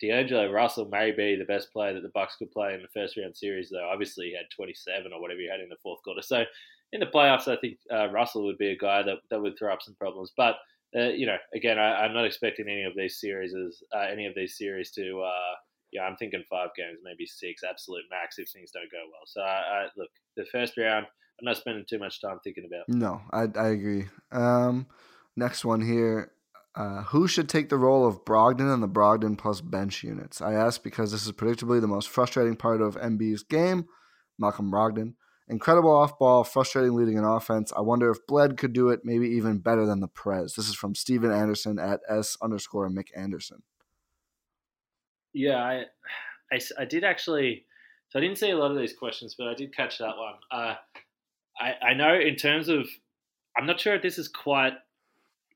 D'Angelo 0.00 0.50
Russell 0.50 0.86
may 0.86 1.12
be 1.12 1.36
the 1.36 1.44
best 1.44 1.72
player 1.72 1.94
that 1.94 2.02
the 2.02 2.08
Bucks 2.08 2.34
could 2.36 2.50
play 2.50 2.74
in 2.74 2.82
the 2.82 2.88
first 2.88 3.16
round 3.16 3.36
series, 3.36 3.70
though. 3.70 3.88
Obviously, 3.88 4.26
he 4.30 4.36
had 4.36 4.46
27 4.56 5.12
or 5.12 5.20
whatever 5.20 5.38
he 5.38 5.48
had 5.48 5.60
in 5.60 5.68
the 5.68 5.76
fourth 5.80 6.02
quarter. 6.02 6.22
So, 6.22 6.42
in 6.92 6.98
the 6.98 7.06
playoffs, 7.06 7.46
I 7.46 7.56
think 7.60 7.78
uh, 7.92 8.10
Russell 8.10 8.44
would 8.46 8.58
be 8.58 8.72
a 8.72 8.76
guy 8.76 9.04
that, 9.04 9.18
that 9.30 9.40
would 9.40 9.56
throw 9.56 9.72
up 9.72 9.82
some 9.82 9.94
problems. 9.94 10.32
But 10.36 10.56
uh, 10.96 11.08
you 11.08 11.26
know, 11.26 11.36
again, 11.54 11.78
I, 11.78 12.04
am 12.04 12.12
not 12.12 12.26
expecting 12.26 12.68
any 12.68 12.82
of 12.82 12.94
these 12.96 13.18
series, 13.18 13.54
uh, 13.94 14.06
any 14.10 14.26
of 14.26 14.34
these 14.34 14.58
series 14.58 14.90
to 14.92 15.22
uh, 15.22 15.54
yeah, 15.92 16.02
I'm 16.02 16.16
thinking 16.16 16.42
five 16.48 16.70
games, 16.76 16.98
maybe 17.04 17.26
six, 17.26 17.62
absolute 17.68 18.04
max 18.10 18.38
if 18.38 18.50
things 18.50 18.70
don't 18.72 18.90
go 18.90 18.98
well. 19.10 19.26
So, 19.26 19.40
I, 19.42 19.84
I, 19.84 19.86
look, 19.96 20.08
the 20.36 20.46
first 20.46 20.76
round, 20.78 21.06
I'm 21.06 21.44
not 21.44 21.56
spending 21.56 21.84
too 21.88 21.98
much 21.98 22.20
time 22.20 22.38
thinking 22.42 22.64
about. 22.66 22.88
No, 22.88 23.20
I, 23.30 23.46
I 23.58 23.68
agree. 23.68 24.06
Um, 24.30 24.86
next 25.36 25.64
one 25.64 25.80
here. 25.80 26.32
Uh, 26.74 27.02
who 27.02 27.28
should 27.28 27.50
take 27.50 27.68
the 27.68 27.76
role 27.76 28.06
of 28.06 28.24
Brogdon 28.24 28.72
and 28.72 28.82
the 28.82 28.88
Brogdon 28.88 29.36
plus 29.36 29.60
bench 29.60 30.02
units? 30.02 30.40
I 30.40 30.54
ask 30.54 30.82
because 30.82 31.12
this 31.12 31.26
is 31.26 31.32
predictably 31.32 31.82
the 31.82 31.86
most 31.86 32.08
frustrating 32.08 32.56
part 32.56 32.80
of 32.80 32.96
MB's 32.96 33.42
game. 33.42 33.84
Malcolm 34.38 34.70
Brogdon. 34.70 35.14
Incredible 35.48 35.94
off 35.94 36.18
ball, 36.18 36.44
frustrating 36.44 36.94
leading 36.94 37.18
an 37.18 37.24
offense. 37.24 37.72
I 37.76 37.82
wonder 37.82 38.10
if 38.10 38.26
Bled 38.26 38.56
could 38.56 38.72
do 38.72 38.88
it 38.88 39.00
maybe 39.04 39.28
even 39.28 39.58
better 39.58 39.84
than 39.84 40.00
the 40.00 40.08
Prez. 40.08 40.54
This 40.54 40.68
is 40.68 40.74
from 40.74 40.94
Steven 40.94 41.30
Anderson 41.30 41.78
at 41.78 42.00
S 42.08 42.38
underscore 42.40 42.88
Mick 42.88 43.08
Anderson. 43.14 43.62
Yeah, 45.32 45.56
I, 45.56 45.84
I, 46.52 46.60
I 46.78 46.84
did 46.84 47.04
actually. 47.04 47.64
So 48.08 48.18
I 48.18 48.22
didn't 48.22 48.38
see 48.38 48.50
a 48.50 48.56
lot 48.56 48.70
of 48.70 48.78
these 48.78 48.92
questions, 48.92 49.34
but 49.38 49.48
I 49.48 49.54
did 49.54 49.74
catch 49.74 49.98
that 49.98 50.16
one. 50.18 50.34
Uh, 50.50 50.74
I, 51.58 51.90
I 51.90 51.94
know 51.94 52.14
in 52.14 52.36
terms 52.36 52.68
of, 52.68 52.86
I'm 53.56 53.64
not 53.64 53.80
sure 53.80 53.94
if 53.94 54.02
this 54.02 54.18
is 54.18 54.28
quite 54.28 54.74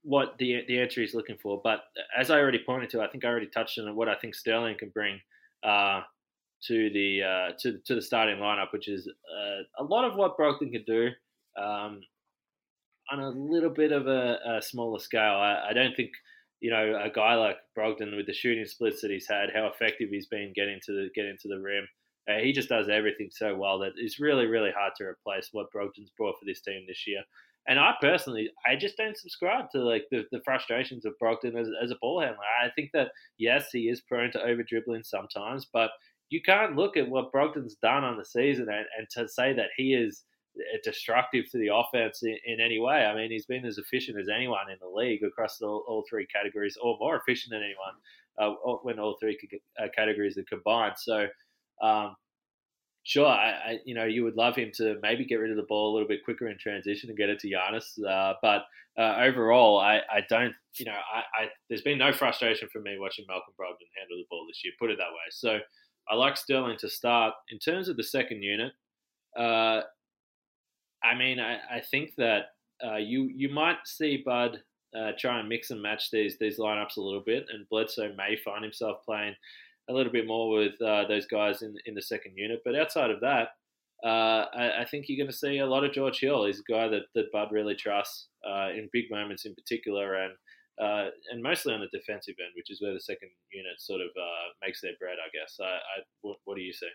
what 0.03 0.37
the 0.39 0.63
the 0.69 0.81
answer 0.81 1.03
is 1.03 1.15
looking 1.15 1.37
for, 1.43 1.61
but 1.63 1.81
as 2.17 2.31
I 2.31 2.39
already 2.39 2.61
pointed 2.65 2.91
to, 2.91 3.03
I 3.03 3.09
think 3.09 3.25
I 3.25 3.29
already 3.29 3.49
touched 3.49 3.79
on 3.79 3.95
what 3.97 4.09
I 4.09 4.15
think 4.15 4.35
Sterling 4.35 4.77
can 4.79 4.91
bring 4.91 5.21
uh, 5.65 6.03
to 6.65 6.91
the 6.91 7.23
uh, 7.23 7.53
to 7.61 7.79
to 7.85 7.95
the 7.95 8.03
starting 8.03 8.39
lineup, 8.39 8.73
which 8.73 8.89
is 8.89 9.09
uh, 9.09 9.83
a 9.83 9.85
lot 9.85 10.05
of 10.05 10.17
what 10.17 10.39
Brogdon 10.39 10.71
can 10.71 10.85
do 10.87 11.09
um, 11.61 12.01
on 13.11 13.21
a 13.21 13.31
little 13.31 13.71
bit 13.71 13.93
of 13.93 14.07
a, 14.07 14.39
a 14.59 14.63
smaller 14.63 14.99
scale. 14.99 15.21
I, 15.21 15.69
I, 15.71 15.73
don't 15.73 15.97
think 15.97 16.11
you 16.61 16.71
know, 16.71 17.01
a 17.03 17.11
guy 17.11 17.35
like 17.35 17.57
Brogdon 17.77 18.17
with 18.17 18.27
the 18.27 18.33
shooting 18.33 18.65
splits 18.65 19.03
that 19.03 19.11
he's 19.11 19.29
had, 19.29 19.51
how 19.55 19.67
effective 19.67 20.09
he's 20.11 20.27
been 20.27 20.53
getting 20.55 20.81
to 20.87 20.93
the 20.93 21.09
getting 21.15 21.37
to 21.43 21.49
the 21.49 21.61
rim. 21.61 21.87
Uh, 22.29 22.39
he 22.39 22.53
just 22.53 22.69
does 22.69 22.89
everything 22.89 23.29
so 23.31 23.55
well 23.55 23.79
that 23.79 23.93
it's 23.97 24.19
really, 24.19 24.47
really 24.47 24.73
hard 24.77 24.93
to 24.97 25.05
replace 25.05 25.51
what 25.53 25.73
Brogdon's 25.73 26.11
brought 26.17 26.35
for 26.39 26.45
this 26.45 26.61
team 26.61 26.85
this 26.89 27.07
year. 27.07 27.23
And 27.69 27.79
I 27.79 27.95
personally, 28.01 28.51
I 28.67 28.77
just 28.77 28.97
don't 28.97 29.17
subscribe 29.17 29.71
to 29.73 29.79
like 29.79 30.05
the, 30.11 30.25
the 30.33 30.41
frustrations 30.45 31.05
of 31.05 31.15
Brogdon 31.23 31.59
as, 31.59 31.69
as 31.83 31.91
a 31.91 31.97
ball 32.01 32.21
handler. 32.21 32.45
I 32.63 32.71
think 32.75 32.91
that 32.95 33.09
yes, 33.39 33.69
he 33.73 33.89
is 33.89 34.01
prone 34.01 34.33
to 34.33 34.43
over 34.43 34.63
dribbling 34.63 35.05
sometimes, 35.05 35.67
but 35.73 35.91
you 36.31 36.41
can't 36.43 36.77
look 36.77 36.97
at 36.97 37.09
what 37.09 37.33
Brogdon's 37.33 37.77
done 37.77 38.05
on 38.05 38.17
the 38.17 38.25
season 38.25 38.69
and, 38.69 38.87
and 38.99 39.09
to 39.11 39.29
say 39.29 39.53
that 39.53 39.71
he 39.77 39.95
is 39.95 40.25
destructive 40.83 41.51
to 41.51 41.59
the 41.59 41.71
offense 41.73 42.23
in, 42.23 42.37
in, 42.47 42.61
any 42.61 42.79
way. 42.79 43.05
I 43.05 43.15
mean, 43.15 43.31
he's 43.31 43.47
been 43.47 43.65
as 43.65 43.79
efficient 43.79 44.19
as 44.19 44.29
anyone 44.29 44.71
in 44.71 44.79
the 44.81 44.89
league 44.89 45.23
across 45.23 45.61
all, 45.61 45.85
all 45.87 46.05
three 46.09 46.27
categories, 46.27 46.77
or 46.81 46.97
more 46.99 47.17
efficient 47.17 47.51
than 47.51 47.63
anyone 47.63 47.95
uh, 48.39 48.77
when 48.83 48.99
all 48.99 49.17
three 49.21 49.39
uh, 49.79 49.87
categories 49.95 50.39
are 50.39 50.45
combined. 50.45 50.95
So, 50.97 51.27
um, 51.83 52.17
sure, 53.03 53.27
I, 53.27 53.51
I, 53.51 53.79
you 53.85 53.95
know 53.95 54.05
you 54.05 54.25
would 54.25 54.37
love 54.37 54.57
him 54.57 54.71
to 54.77 54.97
maybe 55.03 55.25
get 55.25 55.37
rid 55.37 55.51
of 55.51 55.57
the 55.57 55.65
ball 55.69 55.93
a 55.93 55.95
little 55.95 56.09
bit 56.09 56.25
quicker 56.25 56.49
in 56.49 56.59
transition 56.59 57.11
and 57.11 57.19
get 57.19 57.29
it 57.29 57.39
to 57.41 57.49
Giannis. 57.49 58.03
Uh, 58.05 58.35
but 58.43 58.65
uh, 58.99 59.17
overall, 59.21 59.79
I, 59.79 60.01
I 60.11 60.23
don't, 60.29 60.55
you 60.79 60.87
know, 60.87 60.93
I, 60.93 61.43
I, 61.43 61.49
there's 61.69 61.83
been 61.83 61.99
no 61.99 62.13
frustration 62.13 62.69
for 62.73 62.81
me 62.81 62.97
watching 62.99 63.27
Malcolm 63.29 63.55
Brogdon 63.61 63.93
handle 63.99 64.17
the 64.17 64.27
ball 64.31 64.47
this 64.49 64.63
year. 64.65 64.73
Put 64.79 64.91
it 64.91 64.99
that 64.99 65.11
way. 65.11 65.31
So. 65.31 65.59
I 66.09 66.15
like 66.15 66.37
Sterling 66.37 66.77
to 66.79 66.89
start. 66.89 67.35
In 67.49 67.59
terms 67.59 67.89
of 67.89 67.97
the 67.97 68.05
second 68.05 68.41
unit, 68.41 68.73
uh, 69.37 69.81
I 71.03 71.15
mean, 71.15 71.39
I, 71.41 71.59
I 71.71 71.81
think 71.81 72.15
that 72.17 72.47
uh, 72.85 72.97
you 72.97 73.31
you 73.35 73.49
might 73.49 73.79
see 73.85 74.23
Bud 74.25 74.61
uh, 74.97 75.13
try 75.19 75.41
and 75.41 75.49
mix 75.49 75.71
and 75.71 75.83
match 75.83 76.11
these 76.11 76.37
these 76.39 76.59
lineups 76.59 76.97
a 76.97 77.03
little 77.03 77.23
bit, 77.25 77.47
and 77.53 77.69
Bledsoe 77.69 78.15
may 78.17 78.37
find 78.37 78.63
himself 78.63 78.99
playing 79.05 79.35
a 79.89 79.93
little 79.93 80.13
bit 80.13 80.27
more 80.27 80.51
with 80.51 80.81
uh, 80.83 81.07
those 81.07 81.27
guys 81.27 81.63
in 81.63 81.77
in 81.87 81.95
the 81.95 82.03
second 82.03 82.35
unit. 82.37 82.63
But 82.65 82.77
outside 82.77 83.11
of 83.11 83.21
that, 83.21 83.49
uh, 84.05 84.47
I, 84.55 84.83
I, 84.83 84.85
think 84.85 85.07
you're 85.09 85.17
going 85.17 85.33
to 85.33 85.37
see 85.37 85.59
a 85.59 85.67
lot 85.67 85.85
of 85.85 85.93
George 85.93 86.21
Hill. 86.21 86.45
He's 86.45 86.61
a 86.61 86.73
guy 86.73 86.87
that, 86.89 87.05
that 87.15 87.33
Bud 87.33 87.49
really 87.51 87.75
trusts 87.75 88.29
uh, 88.47 88.69
in 88.69 88.91
big 88.93 89.11
moments 89.11 89.47
in 89.47 89.55
particular, 89.55 90.17
and 90.17 90.35
uh, 90.81 91.11
and 91.31 91.43
mostly 91.43 91.73
on 91.73 91.81
the 91.81 91.99
defensive 91.99 92.35
end, 92.39 92.53
which 92.55 92.71
is 92.71 92.83
where 92.83 92.93
the 92.93 93.01
second 93.01 93.31
unit 93.53 93.81
sort 93.81 94.01
of 94.01 94.09
makes 94.63 94.81
their 94.81 94.93
bread, 95.01 95.17
I 95.25 95.31
guess. 95.33 95.57
I, 95.61 95.65
I 95.65 96.03
what, 96.21 96.37
what 96.45 96.57
do 96.57 96.63
you 96.63 96.73
say? 96.73 96.89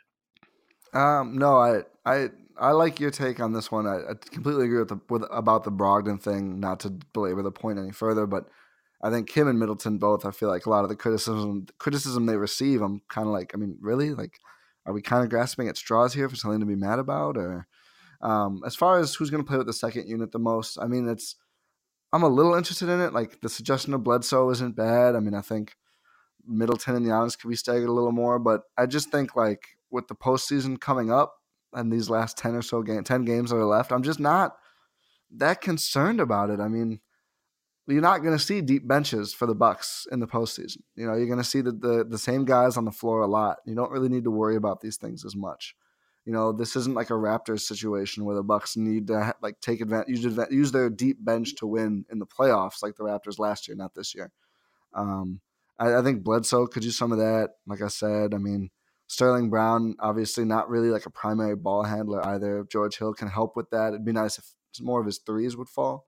Um, 0.93 1.37
no, 1.37 1.57
I, 1.57 1.83
I, 2.05 2.29
I 2.57 2.71
like 2.71 2.99
your 2.99 3.11
take 3.11 3.39
on 3.39 3.53
this 3.53 3.71
one. 3.71 3.87
I, 3.87 3.97
I 4.11 4.13
completely 4.31 4.65
agree 4.65 4.79
with 4.79 4.89
the 4.89 4.99
with 5.09 5.23
about 5.31 5.63
the 5.63 5.71
Brogdon 5.71 6.21
thing. 6.21 6.59
Not 6.59 6.81
to 6.81 6.91
belabor 7.13 7.41
the 7.41 7.51
point 7.51 7.79
any 7.79 7.91
further, 7.91 8.27
but 8.27 8.47
I 9.01 9.09
think 9.09 9.29
Kim 9.29 9.47
and 9.47 9.59
Middleton 9.59 9.97
both. 9.97 10.25
I 10.25 10.31
feel 10.31 10.49
like 10.49 10.65
a 10.65 10.69
lot 10.69 10.83
of 10.83 10.89
the 10.89 10.95
criticism 10.95 11.65
criticism 11.79 12.25
they 12.25 12.37
receive, 12.37 12.81
I'm 12.81 13.01
kind 13.09 13.27
of 13.27 13.33
like, 13.33 13.51
I 13.53 13.57
mean, 13.57 13.77
really, 13.81 14.13
like, 14.13 14.39
are 14.85 14.93
we 14.93 15.01
kind 15.01 15.23
of 15.23 15.29
grasping 15.29 15.67
at 15.67 15.77
straws 15.77 16.13
here 16.13 16.29
for 16.29 16.35
something 16.35 16.59
to 16.59 16.65
be 16.65 16.75
mad 16.75 16.99
about? 16.99 17.37
Or 17.37 17.67
um, 18.21 18.61
as 18.65 18.75
far 18.75 18.99
as 18.99 19.15
who's 19.15 19.29
going 19.29 19.43
to 19.43 19.47
play 19.47 19.57
with 19.57 19.67
the 19.67 19.73
second 19.73 20.07
unit 20.07 20.31
the 20.31 20.39
most, 20.39 20.77
I 20.79 20.87
mean, 20.87 21.07
it's 21.07 21.35
I'm 22.13 22.23
a 22.23 22.29
little 22.29 22.55
interested 22.55 22.89
in 22.89 23.01
it. 23.01 23.13
Like 23.13 23.41
the 23.41 23.49
suggestion 23.49 23.93
of 23.93 24.03
Bledsoe 24.03 24.49
isn't 24.51 24.75
bad. 24.75 25.15
I 25.15 25.19
mean, 25.19 25.33
I 25.33 25.41
think 25.41 25.75
Middleton 26.45 26.95
and 26.95 27.05
Giannis 27.05 27.39
could 27.39 27.49
be 27.49 27.55
staggered 27.55 27.89
a 27.89 27.93
little 27.93 28.11
more, 28.11 28.37
but 28.39 28.63
I 28.77 28.85
just 28.85 29.09
think 29.09 29.35
like 29.35 29.63
with 29.91 30.07
the 30.07 30.15
postseason 30.15 30.79
coming 30.79 31.11
up 31.11 31.35
and 31.73 31.91
these 31.91 32.09
last 32.09 32.37
10 32.37 32.55
or 32.55 32.61
so 32.61 32.81
game, 32.81 33.03
10 33.03 33.25
games 33.25 33.49
that 33.49 33.57
are 33.57 33.65
left, 33.65 33.91
I'm 33.91 34.03
just 34.03 34.19
not 34.19 34.55
that 35.37 35.61
concerned 35.61 36.19
about 36.19 36.49
it. 36.49 36.59
I 36.59 36.67
mean, 36.67 36.99
you're 37.87 38.01
not 38.01 38.19
going 38.19 38.37
to 38.37 38.43
see 38.43 38.61
deep 38.61 38.87
benches 38.87 39.33
for 39.33 39.45
the 39.45 39.55
Bucks 39.55 40.07
in 40.11 40.19
the 40.19 40.27
postseason. 40.27 40.77
You 40.95 41.07
know, 41.07 41.15
you're 41.15 41.27
going 41.27 41.39
to 41.39 41.43
see 41.43 41.61
the, 41.61 41.71
the 41.71 42.05
the 42.07 42.17
same 42.17 42.45
guys 42.45 42.77
on 42.77 42.85
the 42.85 42.91
floor 42.91 43.21
a 43.21 43.27
lot. 43.27 43.57
You 43.65 43.75
don't 43.75 43.91
really 43.91 44.09
need 44.09 44.23
to 44.25 44.31
worry 44.31 44.55
about 44.55 44.81
these 44.81 44.97
things 44.97 45.25
as 45.25 45.35
much. 45.35 45.75
You 46.25 46.33
know, 46.33 46.51
this 46.51 46.75
isn't 46.75 46.93
like 46.93 47.09
a 47.09 47.13
Raptors 47.13 47.61
situation 47.61 48.25
where 48.25 48.35
the 48.35 48.43
Bucks 48.43 48.77
need 48.77 49.07
to 49.07 49.33
like 49.41 49.59
take 49.59 49.81
advantage, 49.81 50.23
use, 50.23 50.39
use 50.51 50.71
their 50.71 50.89
deep 50.89 51.17
bench 51.23 51.55
to 51.55 51.67
win 51.67 52.05
in 52.11 52.19
the 52.19 52.27
playoffs, 52.27 52.83
like 52.83 52.95
the 52.95 53.03
Raptors 53.03 53.39
last 53.39 53.67
year, 53.67 53.75
not 53.75 53.95
this 53.95 54.13
year. 54.13 54.31
Um, 54.93 55.41
I, 55.79 55.95
I 55.95 56.01
think 56.03 56.23
Bledsoe 56.23 56.67
could 56.67 56.83
do 56.83 56.91
some 56.91 57.11
of 57.11 57.17
that. 57.17 57.55
Like 57.65 57.81
I 57.81 57.87
said, 57.87 58.35
I 58.35 58.37
mean, 58.37 58.69
Sterling 59.11 59.49
Brown, 59.49 59.93
obviously 59.99 60.45
not 60.45 60.69
really 60.69 60.87
like 60.87 61.05
a 61.05 61.09
primary 61.09 61.57
ball 61.57 61.83
handler 61.83 62.25
either. 62.25 62.65
George 62.71 62.97
Hill 62.97 63.13
can 63.13 63.27
help 63.27 63.57
with 63.57 63.69
that. 63.71 63.89
It'd 63.89 64.05
be 64.05 64.13
nice 64.13 64.37
if 64.37 64.45
more 64.79 65.01
of 65.01 65.05
his 65.05 65.17
threes 65.17 65.57
would 65.57 65.67
fall. 65.67 66.07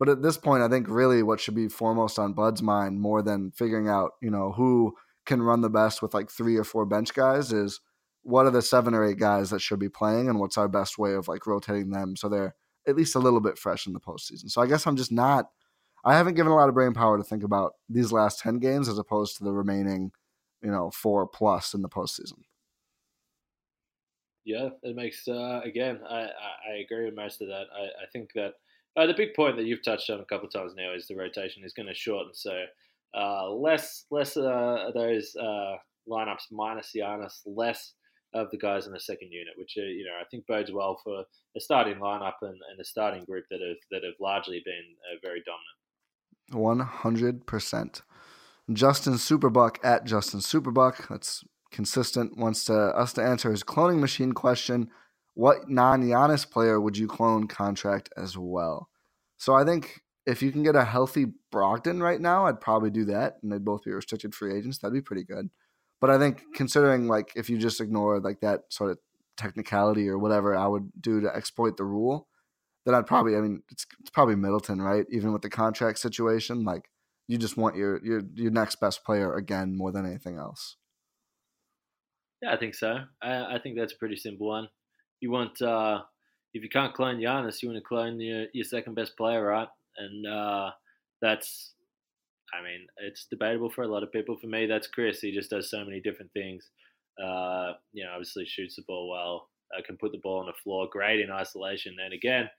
But 0.00 0.08
at 0.08 0.22
this 0.22 0.38
point, 0.38 0.64
I 0.64 0.68
think 0.68 0.88
really 0.88 1.22
what 1.22 1.38
should 1.38 1.54
be 1.54 1.68
foremost 1.68 2.18
on 2.18 2.32
Bud's 2.32 2.60
mind, 2.60 3.00
more 3.00 3.22
than 3.22 3.52
figuring 3.52 3.88
out, 3.88 4.14
you 4.20 4.28
know, 4.28 4.50
who 4.50 4.96
can 5.24 5.40
run 5.40 5.60
the 5.60 5.70
best 5.70 6.02
with 6.02 6.14
like 6.14 6.32
three 6.32 6.56
or 6.56 6.64
four 6.64 6.84
bench 6.84 7.14
guys, 7.14 7.52
is 7.52 7.80
what 8.22 8.44
are 8.44 8.50
the 8.50 8.60
seven 8.60 8.92
or 8.92 9.04
eight 9.04 9.20
guys 9.20 9.50
that 9.50 9.60
should 9.60 9.78
be 9.78 9.88
playing, 9.88 10.28
and 10.28 10.40
what's 10.40 10.58
our 10.58 10.66
best 10.66 10.98
way 10.98 11.14
of 11.14 11.28
like 11.28 11.46
rotating 11.46 11.90
them 11.90 12.16
so 12.16 12.28
they're 12.28 12.56
at 12.88 12.96
least 12.96 13.14
a 13.14 13.20
little 13.20 13.40
bit 13.40 13.56
fresh 13.56 13.86
in 13.86 13.92
the 13.92 14.00
postseason. 14.00 14.50
So 14.50 14.60
I 14.60 14.66
guess 14.66 14.84
I'm 14.84 14.96
just 14.96 15.12
not. 15.12 15.48
I 16.04 16.16
haven't 16.16 16.34
given 16.34 16.50
a 16.50 16.56
lot 16.56 16.68
of 16.68 16.74
brain 16.74 16.92
power 16.92 17.16
to 17.18 17.22
think 17.22 17.44
about 17.44 17.74
these 17.88 18.10
last 18.10 18.40
ten 18.40 18.58
games 18.58 18.88
as 18.88 18.98
opposed 18.98 19.36
to 19.36 19.44
the 19.44 19.52
remaining 19.52 20.10
you 20.62 20.70
know, 20.70 20.90
four 20.90 21.26
plus 21.26 21.74
in 21.74 21.82
the 21.82 21.88
postseason. 21.88 22.38
Yeah, 24.44 24.70
it 24.82 24.96
makes 24.96 25.28
uh, 25.28 25.60
again. 25.64 26.00
I, 26.08 26.28
I, 26.68 26.74
agree 26.84 27.04
with 27.04 27.14
most 27.14 27.40
of 27.40 27.48
that. 27.48 27.66
I, 27.76 27.84
I 27.84 28.06
think 28.12 28.30
that 28.34 28.54
uh, 28.96 29.06
the 29.06 29.14
big 29.14 29.34
point 29.34 29.56
that 29.56 29.66
you've 29.66 29.84
touched 29.84 30.10
on 30.10 30.20
a 30.20 30.24
couple 30.24 30.46
of 30.46 30.52
times 30.52 30.74
now 30.76 30.92
is 30.92 31.06
the 31.06 31.14
rotation 31.14 31.62
is 31.64 31.72
going 31.72 31.86
to 31.86 31.94
shorten. 31.94 32.34
So 32.34 32.64
uh, 33.14 33.50
less 33.50 34.06
less 34.10 34.36
uh, 34.36 34.90
those 34.94 35.36
uh, 35.36 35.76
lineups 36.08 36.50
minus 36.50 36.90
Giannis, 36.96 37.42
less 37.46 37.94
of 38.34 38.50
the 38.50 38.58
guys 38.58 38.86
in 38.86 38.92
the 38.92 39.00
second 39.00 39.30
unit, 39.30 39.54
which 39.56 39.76
are, 39.76 39.86
you 39.86 40.04
know 40.04 40.18
I 40.20 40.24
think 40.30 40.46
bodes 40.46 40.72
well 40.72 40.98
for 41.04 41.24
a 41.56 41.60
starting 41.60 41.98
lineup 41.98 42.34
and, 42.42 42.58
and 42.70 42.80
a 42.80 42.84
starting 42.84 43.24
group 43.24 43.44
that 43.50 43.60
have 43.60 43.76
that 43.92 44.04
have 44.04 44.14
largely 44.20 44.60
been 44.64 44.74
uh, 45.12 45.18
very 45.22 45.42
dominant. 45.44 46.64
One 46.64 46.80
hundred 46.80 47.46
percent. 47.46 48.02
Justin 48.74 49.14
Superbuck 49.14 49.76
at 49.84 50.04
Justin 50.04 50.40
Superbuck. 50.40 51.08
That's 51.08 51.44
consistent. 51.70 52.36
Wants 52.36 52.64
to 52.66 52.74
us 52.74 53.12
to 53.14 53.22
answer 53.22 53.50
his 53.50 53.64
cloning 53.64 54.00
machine 54.00 54.32
question. 54.32 54.88
What 55.34 55.68
non 55.68 56.02
Giannis 56.02 56.48
player 56.48 56.80
would 56.80 56.96
you 56.96 57.08
clone 57.08 57.48
contract 57.48 58.10
as 58.16 58.36
well? 58.36 58.88
So 59.38 59.54
I 59.54 59.64
think 59.64 60.02
if 60.26 60.42
you 60.42 60.52
can 60.52 60.62
get 60.62 60.76
a 60.76 60.84
healthy 60.84 61.26
Brogdon 61.52 62.02
right 62.02 62.20
now, 62.20 62.46
I'd 62.46 62.60
probably 62.60 62.90
do 62.90 63.06
that, 63.06 63.38
and 63.42 63.50
they'd 63.50 63.64
both 63.64 63.84
be 63.84 63.90
restricted 63.90 64.34
free 64.34 64.56
agents. 64.56 64.78
That'd 64.78 64.94
be 64.94 65.00
pretty 65.00 65.24
good. 65.24 65.50
But 66.00 66.10
I 66.10 66.18
think 66.18 66.42
considering 66.54 67.08
like 67.08 67.32
if 67.36 67.48
you 67.48 67.58
just 67.58 67.80
ignore 67.80 68.20
like 68.20 68.40
that 68.40 68.62
sort 68.68 68.90
of 68.90 68.98
technicality 69.36 70.08
or 70.08 70.18
whatever 70.18 70.56
I 70.56 70.66
would 70.66 70.90
do 71.00 71.20
to 71.20 71.34
exploit 71.34 71.76
the 71.76 71.84
rule, 71.84 72.28
then 72.84 72.94
I'd 72.94 73.06
probably 73.06 73.36
I 73.36 73.40
mean 73.40 73.62
it's 73.70 73.86
it's 74.00 74.10
probably 74.10 74.36
Middleton, 74.36 74.82
right? 74.82 75.06
Even 75.10 75.32
with 75.32 75.42
the 75.42 75.50
contract 75.50 75.98
situation, 75.98 76.64
like 76.64 76.88
you 77.28 77.38
just 77.38 77.56
want 77.56 77.76
your 77.76 78.04
your 78.04 78.22
your 78.34 78.50
next 78.50 78.80
best 78.80 79.04
player 79.04 79.34
again 79.34 79.76
more 79.76 79.92
than 79.92 80.06
anything 80.06 80.36
else. 80.36 80.76
Yeah, 82.42 82.52
I 82.52 82.56
think 82.56 82.74
so. 82.74 82.98
I, 83.22 83.56
I 83.56 83.58
think 83.62 83.78
that's 83.78 83.92
a 83.92 83.98
pretty 83.98 84.16
simple 84.16 84.48
one. 84.48 84.68
You 85.20 85.30
want 85.30 85.60
uh 85.62 86.02
if 86.54 86.62
you 86.62 86.68
can't 86.68 86.94
clone 86.94 87.20
Giannis, 87.20 87.62
you 87.62 87.68
want 87.68 87.78
to 87.78 87.88
clone 87.88 88.20
your 88.20 88.46
your 88.52 88.64
second 88.64 88.94
best 88.94 89.16
player, 89.16 89.44
right? 89.44 89.68
And 89.96 90.26
uh 90.26 90.70
that's 91.20 91.72
I 92.52 92.62
mean, 92.62 92.86
it's 92.98 93.26
debatable 93.30 93.70
for 93.70 93.82
a 93.82 93.88
lot 93.88 94.02
of 94.02 94.12
people. 94.12 94.36
For 94.36 94.46
me, 94.46 94.66
that's 94.66 94.86
Khris. 94.86 95.20
He 95.20 95.32
just 95.32 95.50
does 95.50 95.70
so 95.70 95.84
many 95.84 96.00
different 96.00 96.32
things. 96.32 96.68
Uh, 97.22 97.72
you 97.92 98.04
know, 98.04 98.10
obviously 98.12 98.44
shoots 98.44 98.76
the 98.76 98.82
ball 98.86 99.08
well, 99.08 99.48
uh, 99.76 99.82
can 99.86 99.96
put 99.96 100.12
the 100.12 100.20
ball 100.22 100.40
on 100.40 100.46
the 100.46 100.52
floor, 100.62 100.86
great 100.90 101.20
in 101.20 101.30
isolation. 101.30 101.96
And 102.04 102.12
again, 102.12 102.50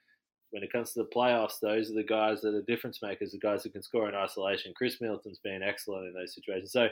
when 0.54 0.62
it 0.62 0.72
comes 0.72 0.94
to 0.94 1.00
the 1.00 1.10
playoffs, 1.10 1.60
those 1.60 1.90
are 1.90 1.96
the 1.96 2.04
guys 2.04 2.42
that 2.42 2.54
are 2.54 2.62
difference 2.62 3.00
makers, 3.02 3.32
the 3.32 3.40
guys 3.40 3.64
who 3.64 3.72
can 3.72 3.82
score 3.82 4.08
in 4.08 4.14
isolation. 4.14 4.72
Khris 4.78 5.02
Middleton's 5.02 5.40
been 5.44 5.64
excellent 5.64 6.06
in 6.06 6.14
those 6.14 6.36
situations. 6.36 6.72
So 6.72 6.90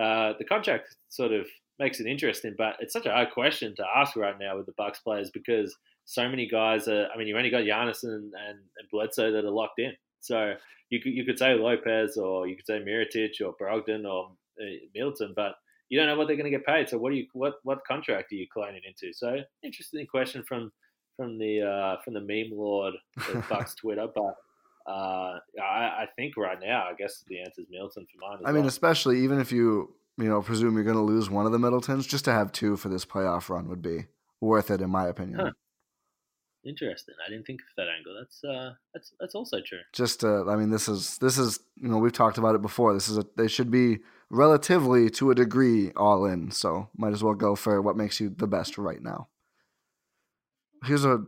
uh, 0.00 0.34
the 0.38 0.44
contract 0.44 0.94
sort 1.08 1.32
of 1.32 1.46
makes 1.80 1.98
it 1.98 2.06
interesting, 2.06 2.54
but 2.56 2.76
it's 2.78 2.92
such 2.92 3.06
a 3.06 3.10
hard 3.10 3.32
question 3.32 3.74
to 3.74 3.84
ask 3.96 4.14
right 4.14 4.38
now 4.38 4.56
with 4.56 4.66
the 4.66 4.74
Bucks 4.78 5.00
players 5.00 5.32
because 5.34 5.76
so 6.04 6.28
many 6.28 6.48
guys 6.48 6.86
are. 6.86 7.08
I 7.12 7.18
mean, 7.18 7.26
you 7.26 7.36
only 7.36 7.50
got 7.50 7.64
Giannis 7.64 8.04
and, 8.04 8.32
and, 8.48 8.58
and 8.78 8.88
Bledsoe 8.92 9.32
that 9.32 9.44
are 9.44 9.50
locked 9.50 9.80
in. 9.80 9.92
So 10.20 10.54
you 10.90 11.00
could 11.00 11.12
you 11.12 11.24
could 11.24 11.40
say 11.40 11.54
Lopez 11.54 12.16
or 12.16 12.46
you 12.46 12.54
could 12.54 12.66
say 12.66 12.80
Mirotic 12.80 13.40
or 13.44 13.56
Brogdon 13.60 14.08
or 14.08 14.30
uh, 14.60 14.76
Middleton, 14.94 15.32
but 15.34 15.56
you 15.88 15.98
don't 15.98 16.06
know 16.06 16.16
what 16.16 16.28
they're 16.28 16.36
going 16.36 16.50
to 16.50 16.56
get 16.56 16.64
paid. 16.64 16.88
So 16.88 16.98
what 16.98 17.10
do 17.10 17.16
you 17.16 17.26
what 17.32 17.54
what 17.64 17.84
contract 17.84 18.30
are 18.30 18.36
you 18.36 18.46
cloning 18.56 18.82
into? 18.86 19.12
So 19.12 19.38
interesting 19.64 20.06
question 20.06 20.44
from 20.44 20.70
from 21.16 21.38
the 21.38 21.62
uh, 21.62 22.02
from 22.02 22.14
the 22.14 22.20
meme 22.20 22.56
lord 22.56 22.94
of 23.28 23.48
Bucks 23.48 23.74
Twitter, 23.74 24.06
but. 24.14 24.36
Uh, 24.84 25.38
I, 25.62 25.62
I 25.62 26.06
think 26.16 26.36
right 26.36 26.58
now, 26.60 26.88
I 26.90 26.94
guess 26.98 27.24
the 27.28 27.38
answer 27.38 27.60
is 27.60 27.68
Middleton 27.70 28.04
for 28.04 28.18
mine. 28.20 28.40
I 28.40 28.50
well. 28.50 28.54
mean, 28.54 28.66
especially 28.66 29.20
even 29.20 29.38
if 29.38 29.52
you 29.52 29.94
you 30.18 30.28
know 30.28 30.42
presume 30.42 30.74
you're 30.74 30.82
going 30.82 30.96
to 30.96 31.02
lose 31.02 31.30
one 31.30 31.46
of 31.46 31.52
the 31.52 31.58
Middletons, 31.58 32.04
just 32.04 32.24
to 32.24 32.32
have 32.32 32.50
two 32.50 32.76
for 32.76 32.88
this 32.88 33.04
playoff 33.04 33.48
run 33.48 33.68
would 33.68 33.80
be 33.80 34.06
worth 34.40 34.72
it, 34.72 34.80
in 34.80 34.90
my 34.90 35.06
opinion. 35.06 35.38
Huh. 35.38 35.52
Interesting. 36.64 37.14
I 37.24 37.28
didn't 37.28 37.44
think 37.46 37.60
of 37.60 37.66
that 37.76 37.88
angle. 37.88 38.14
That's 38.18 38.44
uh, 38.44 38.74
that's 38.94 39.12
that's 39.18 39.34
also 39.34 39.58
true. 39.66 39.80
Just, 39.92 40.22
uh, 40.22 40.48
I 40.48 40.54
mean, 40.54 40.70
this 40.70 40.88
is 40.88 41.18
this 41.18 41.36
is 41.36 41.58
you 41.76 41.88
know 41.88 41.98
we've 41.98 42.12
talked 42.12 42.38
about 42.38 42.54
it 42.54 42.62
before. 42.62 42.94
This 42.94 43.08
is 43.08 43.18
a 43.18 43.26
they 43.36 43.48
should 43.48 43.70
be 43.70 43.98
relatively 44.30 45.10
to 45.10 45.32
a 45.32 45.34
degree 45.34 45.90
all 45.96 46.24
in. 46.24 46.52
So 46.52 46.88
might 46.96 47.12
as 47.12 47.22
well 47.22 47.34
go 47.34 47.56
for 47.56 47.82
what 47.82 47.96
makes 47.96 48.20
you 48.20 48.30
the 48.30 48.46
best 48.46 48.78
right 48.78 49.02
now. 49.02 49.28
Here's 50.84 51.04
a 51.04 51.24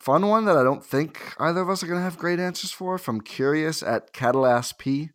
fun 0.00 0.28
one 0.28 0.44
that 0.46 0.56
I 0.56 0.62
don't 0.62 0.84
think 0.84 1.34
either 1.38 1.60
of 1.60 1.70
us 1.70 1.82
are 1.82 1.86
gonna 1.86 2.00
have 2.00 2.18
great 2.18 2.40
answers 2.40 2.70
for. 2.70 2.98
From 2.98 3.20
Curious 3.20 3.82
at 3.82 4.12
Catalas 4.12 4.76
P. 4.76 5.10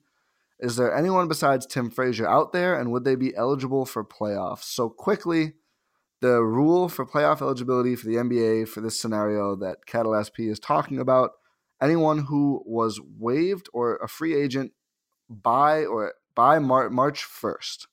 Is 0.59 0.75
there 0.75 0.95
anyone 0.95 1.27
besides 1.27 1.65
Tim 1.65 1.89
Frazier 1.89 2.27
out 2.27 2.51
there, 2.51 2.77
and 2.77 2.91
would 2.91 3.05
they 3.05 3.15
be 3.15 3.35
eligible 3.35 3.85
for 3.85 4.03
playoffs? 4.03 4.63
So 4.63 4.89
quickly 4.89 5.53
the 6.21 6.43
rule 6.43 6.89
for 6.89 7.05
playoff 7.05 7.41
eligibility 7.41 7.95
for 7.95 8.07
the 8.07 8.15
NBA 8.15 8.67
for 8.67 8.81
this 8.81 8.99
scenario 8.99 9.55
that 9.55 9.85
Cattle 9.85 10.19
SP 10.19 10.51
is 10.51 10.59
talking 10.59 10.99
about 10.99 11.31
anyone 11.81 12.25
who 12.25 12.61
was 12.65 12.99
waived 13.17 13.69
or 13.73 13.95
a 13.97 14.07
free 14.07 14.35
agent 14.35 14.73
by 15.29 15.85
or 15.85 16.13
by 16.35 16.59
Mar- 16.59 16.89
March 16.89 17.23
1st 17.23 17.87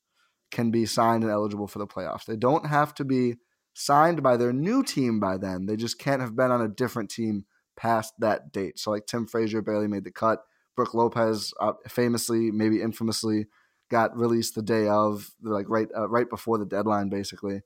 can 0.50 0.70
be 0.70 0.86
signed 0.86 1.22
and 1.22 1.32
eligible 1.32 1.68
for 1.68 1.78
the 1.78 1.86
playoffs. 1.86 2.24
They 2.24 2.36
don't 2.36 2.66
have 2.66 2.94
to 2.94 3.04
be 3.04 3.36
signed 3.78 4.22
by 4.22 4.38
their 4.38 4.54
new 4.54 4.82
team 4.82 5.20
by 5.20 5.36
then. 5.36 5.66
They 5.66 5.76
just 5.76 5.98
can't 5.98 6.22
have 6.22 6.34
been 6.34 6.50
on 6.50 6.62
a 6.62 6.68
different 6.68 7.10
team 7.10 7.44
past 7.76 8.14
that 8.20 8.50
date. 8.50 8.78
So 8.78 8.90
like 8.90 9.06
Tim 9.06 9.26
Frazier 9.26 9.60
barely 9.60 9.86
made 9.86 10.04
the 10.04 10.10
cut. 10.10 10.40
Brook 10.74 10.94
Lopez 10.94 11.52
uh, 11.60 11.74
famously, 11.86 12.50
maybe 12.50 12.80
infamously, 12.80 13.46
got 13.90 14.16
released 14.16 14.54
the 14.54 14.62
day 14.62 14.88
of, 14.88 15.30
like 15.42 15.66
right 15.68 15.88
uh, 15.94 16.08
right 16.08 16.28
before 16.28 16.56
the 16.56 16.64
deadline, 16.64 17.10
basically. 17.10 17.60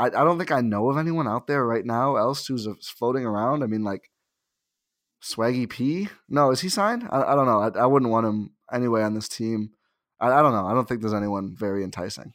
I, 0.00 0.06
I 0.06 0.24
don't 0.24 0.36
think 0.36 0.50
I 0.50 0.62
know 0.62 0.90
of 0.90 0.98
anyone 0.98 1.28
out 1.28 1.46
there 1.46 1.64
right 1.64 1.84
now 1.84 2.16
else 2.16 2.44
who's 2.46 2.66
floating 2.82 3.24
around. 3.24 3.62
I 3.62 3.66
mean, 3.66 3.84
like 3.84 4.10
Swaggy 5.22 5.68
P. 5.68 6.08
No, 6.28 6.50
is 6.50 6.60
he 6.60 6.68
signed? 6.68 7.06
I, 7.08 7.22
I 7.22 7.34
don't 7.36 7.46
know. 7.46 7.60
I, 7.60 7.84
I 7.84 7.86
wouldn't 7.86 8.10
want 8.10 8.26
him 8.26 8.50
anyway 8.72 9.02
on 9.02 9.14
this 9.14 9.28
team. 9.28 9.70
I, 10.18 10.28
I 10.32 10.42
don't 10.42 10.52
know. 10.52 10.66
I 10.66 10.74
don't 10.74 10.88
think 10.88 11.02
there's 11.02 11.14
anyone 11.14 11.54
very 11.56 11.84
enticing. 11.84 12.32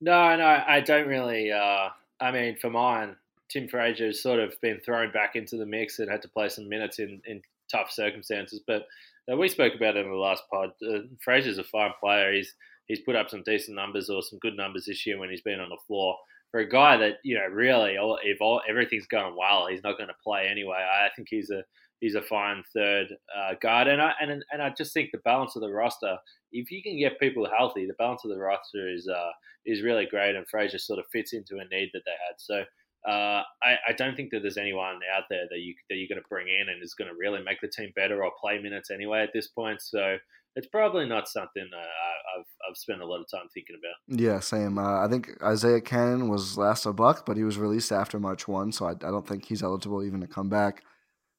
No, 0.00 0.36
no, 0.36 0.62
I 0.66 0.80
don't 0.80 1.06
really. 1.08 1.52
Uh, 1.52 1.88
I 2.22 2.30
mean, 2.30 2.56
for 2.60 2.70
mine, 2.70 3.16
Tim 3.50 3.68
Frazier 3.68 4.06
has 4.06 4.22
sort 4.22 4.38
of 4.38 4.54
been 4.60 4.80
thrown 4.80 5.12
back 5.12 5.36
into 5.36 5.56
the 5.56 5.66
mix 5.66 5.98
and 5.98 6.10
had 6.10 6.22
to 6.22 6.28
play 6.28 6.48
some 6.48 6.68
minutes 6.68 6.98
in, 6.98 7.20
in 7.26 7.42
tough 7.70 7.90
circumstances. 7.90 8.60
But 8.66 8.86
uh, 9.30 9.36
we 9.36 9.48
spoke 9.48 9.74
about 9.74 9.96
it 9.96 10.04
in 10.04 10.10
the 10.10 10.16
last 10.16 10.44
pod. 10.50 10.70
Uh, 10.86 11.00
Frazier's 11.22 11.58
a 11.58 11.64
fine 11.64 11.92
player. 12.00 12.32
He's 12.32 12.54
he's 12.86 13.00
put 13.00 13.16
up 13.16 13.28
some 13.28 13.42
decent 13.44 13.76
numbers 13.76 14.08
or 14.08 14.22
some 14.22 14.38
good 14.38 14.56
numbers 14.56 14.86
this 14.86 15.06
year 15.06 15.18
when 15.18 15.30
he's 15.30 15.42
been 15.42 15.60
on 15.60 15.68
the 15.68 15.76
floor 15.86 16.16
for 16.52 16.60
a 16.60 16.68
guy 16.68 16.96
that 16.98 17.16
you 17.24 17.34
know 17.34 17.46
really 17.46 17.96
if 18.22 18.40
all, 18.40 18.60
everything's 18.68 19.06
going 19.06 19.34
well, 19.36 19.66
he's 19.66 19.82
not 19.82 19.96
going 19.96 20.08
to 20.08 20.14
play 20.22 20.46
anyway. 20.48 20.76
I 20.76 21.08
think 21.16 21.28
he's 21.28 21.50
a 21.50 21.64
he's 22.02 22.16
a 22.16 22.22
fine 22.22 22.62
third 22.74 23.06
uh, 23.34 23.54
guard, 23.62 23.88
and 23.88 24.02
I 24.02 24.12
and 24.20 24.44
and 24.52 24.60
I 24.60 24.70
just 24.76 24.92
think 24.92 25.10
the 25.12 25.18
balance 25.24 25.56
of 25.56 25.62
the 25.62 25.72
roster, 25.72 26.18
if 26.50 26.70
you 26.70 26.82
can 26.82 26.98
get 26.98 27.18
people 27.18 27.48
healthy, 27.48 27.86
the 27.86 27.94
balance 27.94 28.24
of 28.24 28.30
the 28.30 28.38
roster 28.38 28.92
is 28.92 29.08
uh, 29.08 29.30
is 29.64 29.80
really 29.80 30.04
great, 30.04 30.36
and 30.36 30.46
Frazier 30.46 30.78
sort 30.78 30.98
of 30.98 31.06
fits 31.10 31.32
into 31.32 31.56
a 31.56 31.74
need 31.74 31.90
that 31.94 32.02
they 32.04 32.12
had. 32.28 32.34
So. 32.36 32.64
Uh, 33.04 33.42
I, 33.64 33.74
I, 33.88 33.92
don't 33.98 34.14
think 34.14 34.30
that 34.30 34.42
there's 34.42 34.56
anyone 34.56 35.00
out 35.16 35.24
there 35.28 35.46
that 35.50 35.58
you 35.58 35.74
that 35.90 35.96
you're 35.96 36.06
going 36.06 36.22
to 36.22 36.28
bring 36.28 36.46
in 36.46 36.68
and 36.68 36.80
is 36.80 36.94
going 36.94 37.10
to 37.10 37.16
really 37.16 37.42
make 37.42 37.60
the 37.60 37.66
team 37.66 37.92
better 37.96 38.22
or 38.22 38.30
play 38.40 38.60
minutes 38.60 38.92
anyway 38.92 39.24
at 39.24 39.32
this 39.34 39.48
point. 39.48 39.82
So 39.82 40.18
it's 40.54 40.68
probably 40.68 41.08
not 41.08 41.26
something 41.26 41.68
uh, 41.74 42.38
I've 42.38 42.46
I've 42.70 42.76
spent 42.76 43.02
a 43.02 43.04
lot 43.04 43.18
of 43.18 43.28
time 43.28 43.48
thinking 43.52 43.74
about. 43.74 44.20
Yeah, 44.20 44.38
same. 44.38 44.78
Uh, 44.78 45.04
I 45.04 45.08
think 45.08 45.30
Isaiah 45.42 45.80
Canaan 45.80 46.28
was 46.28 46.56
last 46.56 46.86
a 46.86 46.92
buck, 46.92 47.26
but 47.26 47.36
he 47.36 47.42
was 47.42 47.58
released 47.58 47.90
after 47.90 48.20
March 48.20 48.46
one, 48.46 48.70
so 48.70 48.86
I, 48.86 48.92
I 48.92 49.10
don't 49.10 49.26
think 49.26 49.46
he's 49.46 49.64
eligible 49.64 50.04
even 50.04 50.20
to 50.20 50.28
come 50.28 50.48
back. 50.48 50.84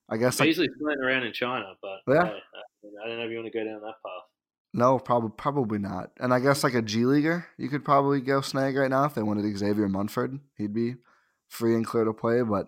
I 0.09 0.17
guess 0.17 0.39
like, 0.39 0.55
playing 0.55 0.99
around 0.99 1.23
in 1.23 1.33
China, 1.33 1.73
but 1.81 1.99
yeah, 2.07 2.25
hey, 2.25 2.39
I 3.03 3.07
don't 3.07 3.17
know 3.17 3.25
if 3.25 3.31
you 3.31 3.37
want 3.37 3.51
to 3.51 3.57
go 3.57 3.63
down 3.63 3.81
that 3.81 3.95
path. 4.03 4.27
No, 4.73 4.99
probably 4.99 5.31
probably 5.37 5.79
not. 5.79 6.11
And 6.19 6.33
I 6.33 6.39
guess 6.39 6.63
like 6.63 6.73
a 6.73 6.81
G 6.81 7.05
leaguer, 7.05 7.45
you 7.57 7.69
could 7.69 7.85
probably 7.85 8.21
go 8.21 8.41
snag 8.41 8.75
right 8.75 8.89
now 8.89 9.05
if 9.05 9.13
they 9.13 9.21
wanted 9.21 9.57
Xavier 9.57 9.87
Munford. 9.87 10.39
He'd 10.57 10.73
be 10.73 10.95
free 11.47 11.75
and 11.75 11.85
clear 11.85 12.05
to 12.05 12.13
play, 12.13 12.41
but 12.41 12.67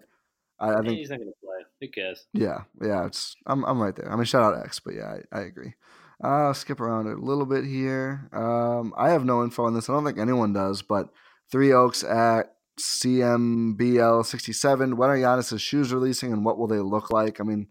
I, 0.60 0.70
I 0.70 0.82
think 0.82 0.98
he's 0.98 1.10
not 1.10 1.18
going 1.18 1.30
to 1.30 1.36
play. 1.44 1.66
Who 1.82 1.88
cares? 1.90 2.28
Yeah, 2.34 2.60
yeah. 2.82 3.06
It's 3.06 3.36
I'm 3.46 3.66
I'm 3.66 3.82
right 3.82 3.96
there. 3.96 4.12
I 4.12 4.16
mean, 4.16 4.26
shout 4.26 4.44
out 4.44 4.64
X, 4.64 4.80
but 4.80 4.94
yeah, 4.94 5.18
I, 5.34 5.40
I 5.40 5.42
agree. 5.42 5.74
I'll 6.22 6.54
skip 6.54 6.80
around 6.80 7.08
a 7.08 7.16
little 7.16 7.46
bit 7.46 7.66
here. 7.66 8.30
Um, 8.32 8.94
I 8.98 9.10
have 9.10 9.26
no 9.26 9.44
info 9.44 9.66
on 9.66 9.74
this. 9.74 9.90
I 9.90 9.94
don't 9.94 10.06
think 10.06 10.18
anyone 10.18 10.54
does, 10.54 10.82
but 10.82 11.10
Three 11.52 11.74
Oaks 11.74 12.04
at 12.04 12.55
CMBL67. 12.80 14.96
When 14.96 15.10
are 15.10 15.18
Giannis's 15.18 15.62
shoes 15.62 15.94
releasing 15.94 16.34
and 16.34 16.46
what 16.46 16.58
will 16.58 16.68
they 16.68 16.80
look 16.80 17.12
like? 17.12 17.40
I 17.40 17.44
mean, 17.44 17.68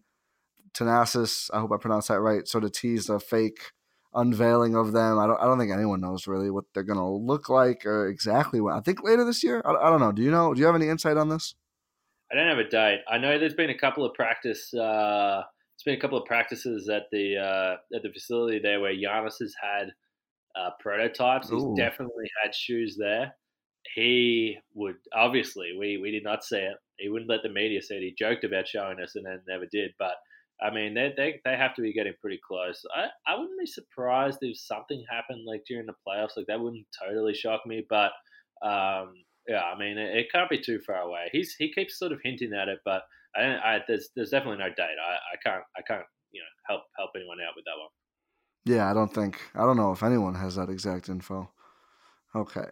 Thanasis, 0.73 1.49
I 1.53 1.59
hope 1.59 1.71
I 1.71 1.77
pronounced 1.77 2.07
that 2.09 2.19
right, 2.19 2.47
sort 2.47 2.63
of 2.63 2.71
teased 2.71 3.09
a 3.09 3.19
fake 3.19 3.71
unveiling 4.13 4.75
of 4.75 4.93
them. 4.93 5.19
I 5.19 5.27
don't, 5.27 5.39
I 5.39 5.45
don't 5.45 5.59
think 5.59 5.71
anyone 5.71 6.01
knows 6.01 6.27
really 6.27 6.49
what 6.49 6.65
they're 6.73 6.83
going 6.83 6.99
to 6.99 7.05
look 7.05 7.49
like 7.49 7.85
or 7.85 8.07
exactly 8.07 8.61
when. 8.61 8.73
I 8.73 8.81
think 8.81 9.03
later 9.03 9.25
this 9.25 9.43
year. 9.43 9.61
I, 9.65 9.71
I, 9.71 9.89
don't 9.89 9.99
know. 9.99 10.11
Do 10.11 10.21
you 10.21 10.31
know? 10.31 10.53
Do 10.53 10.59
you 10.59 10.65
have 10.65 10.75
any 10.75 10.89
insight 10.89 11.17
on 11.17 11.29
this? 11.29 11.55
I 12.31 12.35
don't 12.35 12.47
have 12.47 12.57
a 12.57 12.69
date. 12.69 13.01
I 13.07 13.17
know 13.17 13.37
there's 13.37 13.53
been 13.53 13.69
a 13.69 13.77
couple 13.77 14.03
of 14.03 14.15
practice 14.15 14.73
uh, 14.73 15.43
it's 15.75 15.83
been 15.83 15.95
a 15.95 15.99
couple 15.99 16.17
of 16.17 16.25
practices 16.25 16.87
at 16.87 17.03
the 17.11 17.37
uh, 17.37 17.95
at 17.95 18.01
the 18.01 18.11
facility 18.11 18.59
there 18.59 18.79
where 18.79 18.93
Giannis 18.93 19.39
has 19.39 19.53
had 19.61 19.91
uh, 20.55 20.69
prototypes. 20.79 21.49
He's 21.49 21.63
definitely 21.75 22.29
had 22.41 22.55
shoes 22.55 22.95
there. 22.97 23.35
He 23.93 24.57
would 24.73 24.95
obviously 25.13 25.75
we 25.77 25.97
we 25.97 26.11
did 26.11 26.23
not 26.23 26.43
see 26.43 26.57
it. 26.57 26.77
He 26.97 27.09
wouldn't 27.09 27.29
let 27.29 27.43
the 27.43 27.49
media 27.49 27.81
see 27.81 27.95
it. 27.95 28.01
He 28.01 28.15
joked 28.17 28.43
about 28.43 28.67
showing 28.67 28.99
us 29.01 29.15
and 29.15 29.25
then 29.25 29.41
never 29.47 29.65
did. 29.71 29.91
But 29.99 30.15
I 30.61 30.73
mean, 30.73 30.93
they 30.93 31.13
they 31.15 31.39
they 31.43 31.57
have 31.57 31.75
to 31.75 31.81
be 31.81 31.93
getting 31.93 32.13
pretty 32.21 32.39
close. 32.45 32.81
I 32.95 33.07
I 33.27 33.37
wouldn't 33.37 33.59
be 33.59 33.65
surprised 33.65 34.39
if 34.41 34.57
something 34.57 35.03
happened 35.09 35.43
like 35.45 35.63
during 35.67 35.85
the 35.85 35.93
playoffs. 36.07 36.37
Like 36.37 36.47
that 36.47 36.59
wouldn't 36.59 36.87
totally 37.03 37.33
shock 37.33 37.61
me. 37.65 37.85
But 37.89 38.11
um, 38.61 39.13
Yeah, 39.47 39.63
I 39.63 39.77
mean, 39.77 39.97
it, 39.97 40.15
it, 40.15 40.31
can't 40.31 40.49
be 40.49 40.59
too 40.59 40.79
far 40.85 41.01
away. 41.01 41.29
He's 41.31 41.53
he 41.55 41.71
keeps 41.71 41.99
sort 41.99 42.11
of 42.11 42.19
hinting 42.23 42.53
at 42.53 42.67
it, 42.67 42.79
but 42.83 43.03
I, 43.35 43.43
I 43.43 43.79
there's 43.87 44.09
there's 44.15 44.31
definitely 44.31 44.57
no 44.57 44.69
date. 44.69 44.97
I, 44.99 45.15
I 45.15 45.37
can't 45.43 45.63
I 45.77 45.81
can't 45.81 46.05
you 46.31 46.41
know 46.41 46.45
help 46.67 46.83
help 46.97 47.11
anyone 47.15 47.37
out 47.41 47.55
with 47.55 47.65
that 47.65 47.77
one. 47.77 47.89
Yeah, 48.65 48.89
I 48.89 48.93
don't 48.93 49.13
think 49.13 49.39
I 49.53 49.65
don't 49.65 49.77
know 49.77 49.91
if 49.91 50.03
anyone 50.03 50.35
has 50.35 50.55
that 50.55 50.69
exact 50.69 51.09
info. 51.09 51.51
Okay, 52.33 52.69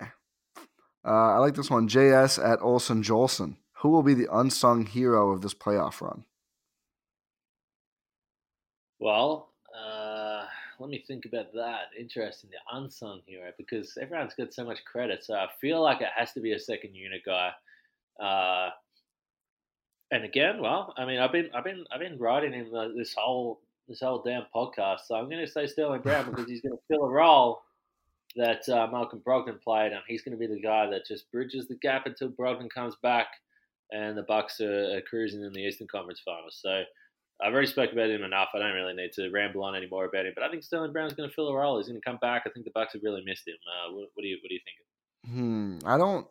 uh, 1.05 1.09
I 1.09 1.37
like 1.37 1.55
this 1.55 1.69
one. 1.69 1.87
JS 1.87 2.43
at 2.43 2.61
Olson 2.61 3.03
Jolson. 3.03 3.57
Who 3.77 3.89
will 3.89 4.03
be 4.03 4.13
the 4.13 4.29
unsung 4.31 4.85
hero 4.85 5.31
of 5.31 5.41
this 5.41 5.53
playoff 5.53 5.99
run? 5.99 6.23
Well, 8.99 9.49
uh, 9.77 10.45
let 10.79 10.89
me 10.89 11.03
think 11.05 11.25
about 11.25 11.51
that. 11.53 11.87
Interesting, 11.99 12.51
the 12.51 12.77
unsung 12.77 13.19
hero, 13.25 13.51
because 13.57 13.97
everyone's 14.01 14.33
got 14.35 14.53
so 14.53 14.63
much 14.63 14.85
credit. 14.85 15.25
So 15.25 15.33
I 15.33 15.47
feel 15.59 15.81
like 15.81 15.99
it 15.99 16.07
has 16.15 16.31
to 16.33 16.39
be 16.39 16.53
a 16.53 16.59
second 16.59 16.95
unit 16.95 17.23
guy. 17.25 17.51
Uh, 18.21 18.69
and 20.11 20.23
again, 20.23 20.61
well, 20.61 20.93
I 20.95 21.05
mean, 21.05 21.19
I've 21.19 21.33
been, 21.33 21.49
I've 21.53 21.65
been, 21.65 21.83
I've 21.91 21.99
been 21.99 22.17
writing 22.17 22.53
him 22.53 22.73
uh, 22.73 22.87
this 22.95 23.13
whole, 23.17 23.59
this 23.89 23.99
whole 23.99 24.21
damn 24.21 24.45
podcast. 24.55 24.99
So 25.07 25.15
I'm 25.15 25.29
going 25.29 25.45
to 25.45 25.51
say 25.51 25.67
Sterling 25.67 26.01
Brown 26.01 26.29
because 26.29 26.47
he's 26.47 26.61
going 26.61 26.77
to 26.77 26.83
fill 26.87 27.03
a 27.03 27.09
role 27.09 27.63
that 28.35 28.67
uh, 28.69 28.87
Malcolm 28.91 29.21
Brogdon 29.25 29.61
played, 29.61 29.91
and 29.91 30.01
he's 30.07 30.21
going 30.21 30.37
to 30.37 30.47
be 30.47 30.51
the 30.51 30.61
guy 30.61 30.89
that 30.89 31.05
just 31.05 31.31
bridges 31.31 31.67
the 31.67 31.75
gap 31.75 32.05
until 32.05 32.29
Brogdon 32.29 32.69
comes 32.69 32.95
back, 33.03 33.27
and 33.91 34.17
the 34.17 34.23
Bucks 34.23 34.59
are, 34.59 34.95
are 34.95 35.01
cruising 35.01 35.43
in 35.43 35.53
the 35.53 35.61
Eastern 35.61 35.87
Conference 35.87 36.21
Finals. 36.25 36.59
So 36.61 36.83
I've 37.41 37.53
already 37.53 37.67
spoke 37.67 37.91
about 37.91 38.09
him 38.09 38.23
enough. 38.23 38.49
I 38.53 38.59
don't 38.59 38.73
really 38.73 38.93
need 38.93 39.11
to 39.13 39.29
ramble 39.29 39.63
on 39.63 39.75
anymore 39.75 40.05
about 40.05 40.25
him. 40.25 40.33
But 40.35 40.43
I 40.43 40.49
think 40.49 40.63
Sterling 40.63 40.93
Brown's 40.93 41.13
going 41.13 41.29
to 41.29 41.35
fill 41.35 41.49
a 41.49 41.55
role. 41.55 41.77
He's 41.77 41.87
going 41.87 41.99
to 41.99 42.05
come 42.05 42.19
back. 42.21 42.43
I 42.45 42.49
think 42.49 42.65
the 42.65 42.71
Bucks 42.73 42.93
have 42.93 43.03
really 43.03 43.23
missed 43.25 43.47
him. 43.47 43.55
Uh, 43.67 43.93
what, 43.93 44.09
what, 44.13 44.23
do 44.23 44.27
you 44.27 44.37
What 44.41 44.49
do 44.49 44.53
you 44.53 44.61
think? 44.63 45.35
Hmm. 45.35 45.77
I 45.85 45.97
don't. 45.97 46.27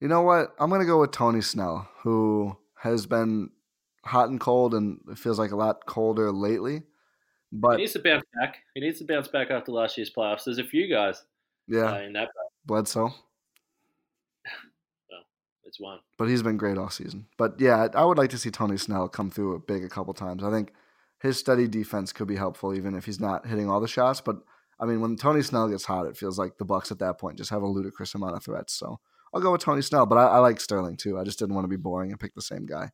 You 0.00 0.08
know 0.08 0.22
what? 0.22 0.54
I'm 0.58 0.70
going 0.70 0.80
to 0.80 0.86
go 0.86 1.00
with 1.00 1.10
Tony 1.10 1.42
Snell, 1.42 1.88
who 2.02 2.56
has 2.76 3.06
been 3.06 3.50
hot 4.04 4.30
and 4.30 4.40
cold, 4.40 4.74
and 4.74 5.00
it 5.10 5.18
feels 5.18 5.38
like 5.38 5.50
a 5.50 5.56
lot 5.56 5.84
colder 5.86 6.32
lately. 6.32 6.82
But 7.52 7.72
he 7.72 7.78
needs 7.78 7.92
to 7.94 7.98
bounce 7.98 8.24
back. 8.40 8.58
He 8.74 8.80
needs 8.80 8.98
to 8.98 9.04
bounce 9.04 9.28
back 9.28 9.50
after 9.50 9.72
last 9.72 9.96
year's 9.96 10.10
playoffs. 10.10 10.44
There's 10.44 10.58
a 10.58 10.64
few 10.64 10.88
guys. 10.88 11.24
Yeah. 11.66 11.92
Uh, 11.92 12.00
in 12.00 12.12
that. 12.12 12.28
Bledsoe 12.64 13.12
well, 15.10 15.20
it's 15.64 15.80
one. 15.80 15.98
But 16.18 16.28
he's 16.28 16.42
been 16.42 16.56
great 16.56 16.78
all 16.78 16.90
season. 16.90 17.26
But 17.36 17.60
yeah, 17.60 17.88
I 17.94 18.04
would 18.04 18.18
like 18.18 18.30
to 18.30 18.38
see 18.38 18.50
Tony 18.50 18.76
Snell 18.76 19.08
come 19.08 19.30
through 19.30 19.64
big 19.66 19.84
a 19.84 19.88
couple 19.88 20.14
times. 20.14 20.44
I 20.44 20.50
think 20.50 20.72
his 21.20 21.38
steady 21.38 21.68
defense 21.68 22.12
could 22.12 22.28
be 22.28 22.36
helpful, 22.36 22.74
even 22.74 22.94
if 22.94 23.04
he's 23.04 23.20
not 23.20 23.46
hitting 23.46 23.68
all 23.68 23.80
the 23.80 23.88
shots. 23.88 24.20
But 24.20 24.36
I 24.78 24.86
mean, 24.86 25.00
when 25.00 25.16
Tony 25.16 25.42
Snell 25.42 25.68
gets 25.68 25.84
hot, 25.84 26.06
it 26.06 26.16
feels 26.16 26.38
like 26.38 26.58
the 26.58 26.64
Bucks 26.64 26.90
at 26.90 26.98
that 27.00 27.18
point 27.18 27.38
just 27.38 27.50
have 27.50 27.62
a 27.62 27.66
ludicrous 27.66 28.14
amount 28.14 28.36
of 28.36 28.44
threats. 28.44 28.74
So 28.74 28.98
I'll 29.32 29.40
go 29.40 29.52
with 29.52 29.62
Tony 29.62 29.82
Snell. 29.82 30.06
But 30.06 30.18
I, 30.18 30.26
I 30.26 30.38
like 30.38 30.60
Sterling 30.60 30.96
too. 30.96 31.18
I 31.18 31.24
just 31.24 31.38
didn't 31.38 31.54
want 31.54 31.64
to 31.64 31.68
be 31.68 31.76
boring 31.76 32.10
and 32.10 32.20
pick 32.20 32.34
the 32.34 32.42
same 32.42 32.66
guy. 32.66 32.90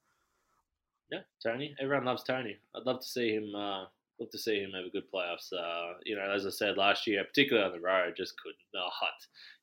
Yeah, 1.11 1.21
Tony. 1.43 1.75
Everyone 1.81 2.05
loves 2.05 2.25
Tony. 2.25 2.57
I'd 2.75 2.85
love 2.85 3.01
to 3.01 3.07
see 3.07 3.35
him. 3.35 3.55
Uh, 3.55 3.85
love 4.21 4.31
to 4.31 4.39
see 4.39 4.61
him 4.61 4.73
have 4.73 4.87
a 4.87 4.91
good 4.91 5.11
playoffs. 5.12 5.53
Uh, 5.53 5.95
you 6.05 6.17
know, 6.17 6.31
as 6.35 6.47
I 6.47 6.51
said 6.51 6.77
last 6.77 7.07
year, 7.07 7.25
particularly 7.25 7.67
on 7.67 7.73
the 7.73 7.81
road, 7.81 8.14
just 8.17 8.35
could 8.43 8.55
not 8.75 8.93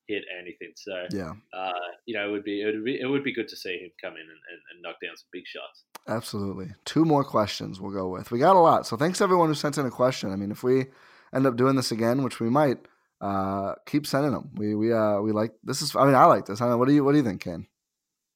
hit 0.06 0.24
anything. 0.38 0.72
So 0.76 1.06
yeah, 1.10 1.32
uh, 1.52 1.72
you 2.06 2.14
know, 2.14 2.28
it 2.28 2.32
would 2.32 2.44
be 2.44 2.62
it 2.62 2.66
would 2.66 2.84
be 2.84 3.00
it 3.00 3.06
would 3.06 3.24
be 3.24 3.34
good 3.34 3.48
to 3.48 3.56
see 3.56 3.78
him 3.78 3.90
come 4.02 4.14
in 4.14 4.20
and, 4.20 4.28
and, 4.28 4.60
and, 4.72 4.82
knock 4.82 4.96
down 5.02 5.16
some 5.16 5.28
big 5.32 5.44
shots. 5.46 5.84
Absolutely. 6.08 6.68
Two 6.84 7.04
more 7.04 7.24
questions 7.24 7.80
we'll 7.80 7.92
go 7.92 8.08
with. 8.08 8.30
We 8.30 8.38
got 8.38 8.56
a 8.56 8.60
lot, 8.60 8.86
so 8.86 8.96
thanks 8.96 9.20
everyone 9.20 9.48
who 9.48 9.54
sent 9.54 9.78
in 9.78 9.86
a 9.86 9.90
question. 9.90 10.30
I 10.30 10.36
mean, 10.36 10.50
if 10.50 10.62
we 10.62 10.86
end 11.34 11.46
up 11.46 11.56
doing 11.56 11.76
this 11.76 11.90
again, 11.90 12.22
which 12.22 12.40
we 12.40 12.50
might, 12.50 12.78
uh, 13.20 13.74
keep 13.86 14.06
sending 14.06 14.32
them. 14.32 14.50
We 14.54 14.74
we 14.74 14.92
uh 14.92 15.20
we 15.20 15.32
like 15.32 15.52
this 15.64 15.82
is. 15.82 15.94
I 15.96 16.04
mean, 16.06 16.14
I 16.14 16.26
like 16.26 16.46
this. 16.46 16.60
I 16.60 16.68
mean, 16.68 16.78
what 16.78 16.88
do 16.88 16.94
you 16.94 17.04
what 17.04 17.12
do 17.12 17.18
you 17.18 17.24
think, 17.24 17.42
Ken? 17.42 17.66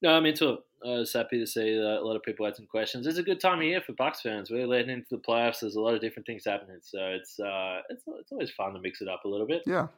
No, 0.03 0.11
I'm 0.11 0.27
into 0.27 0.51
it. 0.51 0.61
I 0.85 0.91
was 0.91 1.13
happy 1.13 1.39
to 1.39 1.47
see 1.47 1.77
that 1.77 1.99
a 2.01 2.05
lot 2.05 2.17
of 2.17 2.23
people 2.23 2.47
had 2.47 2.57
some 2.57 2.67
questions. 2.67 3.07
It's 3.07 3.19
a 3.19 3.23
good 3.23 3.41
time 3.41 3.59
of 3.59 3.65
year 3.65 3.81
for 3.81 3.93
Bucks 3.95 4.21
fans. 4.21 4.51
We're 4.51 4.67
leading 4.67 4.91
into 4.91 5.09
the 5.11 5.19
playoffs. 5.19 5.61
There's 5.61 5.77
a 5.77 5.81
lot 5.81 5.95
of 5.95 6.01
different 6.01 6.27
things 6.27 6.45
happening, 6.45 6.79
so 6.83 6.99
it's 7.01 7.41
uh, 7.41 7.81
it's 7.91 8.05
it's 8.07 8.31
always 8.31 8.51
fun 8.51 8.75
to 8.75 8.81
mix 8.81 9.01
it 9.01 9.09
up 9.09 9.25
a 9.25 9.29
little 9.29 9.47
bit. 9.47 9.63
Yeah, 9.67 9.89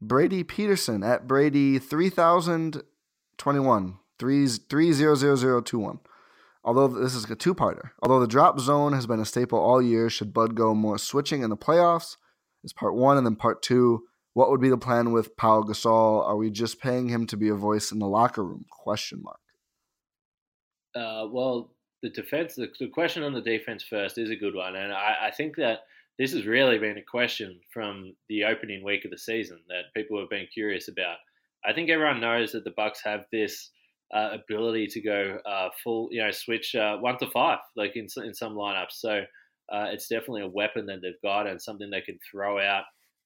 Brady 0.00 0.44
Peterson 0.44 1.02
at 1.02 1.26
Brady 1.26 1.78
3021 1.78 3.98
300021. 4.18 5.98
Although 6.64 6.88
this 6.88 7.14
is 7.14 7.30
a 7.30 7.36
two 7.36 7.54
parter, 7.54 7.90
although 8.02 8.20
the 8.20 8.26
drop 8.26 8.58
zone 8.58 8.92
has 8.92 9.06
been 9.06 9.20
a 9.20 9.24
staple 9.24 9.58
all 9.58 9.80
year, 9.80 10.10
should 10.10 10.32
Bud 10.32 10.56
go 10.56 10.74
more 10.74 10.98
switching 10.98 11.42
in 11.42 11.50
the 11.50 11.56
playoffs? 11.56 12.16
Is 12.64 12.72
part 12.72 12.94
one, 12.94 13.16
and 13.16 13.26
then 13.26 13.36
part 13.36 13.62
two. 13.62 14.04
What 14.34 14.50
would 14.50 14.60
be 14.60 14.68
the 14.68 14.76
plan 14.76 15.12
with 15.12 15.36
Pau 15.36 15.62
Gasol? 15.62 16.26
Are 16.26 16.36
we 16.36 16.50
just 16.50 16.80
paying 16.80 17.08
him 17.08 17.26
to 17.28 17.36
be 17.36 17.48
a 17.48 17.54
voice 17.54 17.90
in 17.90 18.00
the 18.00 18.08
locker 18.08 18.44
room? 18.44 18.66
Question 18.68 19.22
mark. 19.22 19.38
Uh, 20.96 21.26
well, 21.30 21.70
the 22.02 22.10
defense, 22.10 22.54
the, 22.54 22.68
the, 22.78 22.88
question 22.88 23.22
on 23.22 23.32
the 23.32 23.40
defense 23.40 23.82
first 23.82 24.18
is 24.18 24.30
a 24.30 24.36
good 24.36 24.54
one, 24.54 24.76
and 24.76 24.92
I, 24.92 25.14
I 25.24 25.30
think 25.30 25.56
that 25.56 25.80
this 26.18 26.32
has 26.32 26.46
really 26.46 26.78
been 26.78 26.98
a 26.98 27.02
question 27.02 27.60
from 27.72 28.14
the 28.28 28.44
opening 28.44 28.82
week 28.82 29.04
of 29.04 29.10
the 29.10 29.18
season 29.18 29.58
that 29.68 29.92
people 29.94 30.18
have 30.18 30.30
been 30.30 30.46
curious 30.52 30.88
about. 30.88 31.18
I 31.64 31.72
think 31.72 31.90
everyone 31.90 32.20
knows 32.20 32.52
that 32.52 32.64
the 32.64 32.70
Bucks 32.70 33.02
have 33.04 33.26
this 33.30 33.70
uh, 34.14 34.30
ability 34.32 34.86
to 34.86 35.00
go 35.00 35.38
uh, 35.44 35.68
full, 35.82 36.08
you 36.10 36.22
know, 36.22 36.30
switch 36.30 36.74
uh, 36.74 36.96
one 36.98 37.18
to 37.18 37.26
five, 37.30 37.58
like 37.76 37.96
in 37.96 38.06
in 38.24 38.34
some 38.34 38.54
lineups. 38.54 38.92
So 38.92 39.24
uh, 39.72 39.86
it's 39.90 40.08
definitely 40.08 40.42
a 40.42 40.48
weapon 40.48 40.86
that 40.86 41.02
they've 41.02 41.20
got 41.22 41.46
and 41.46 41.60
something 41.60 41.90
they 41.90 42.00
can 42.00 42.18
throw 42.30 42.60
out 42.60 42.84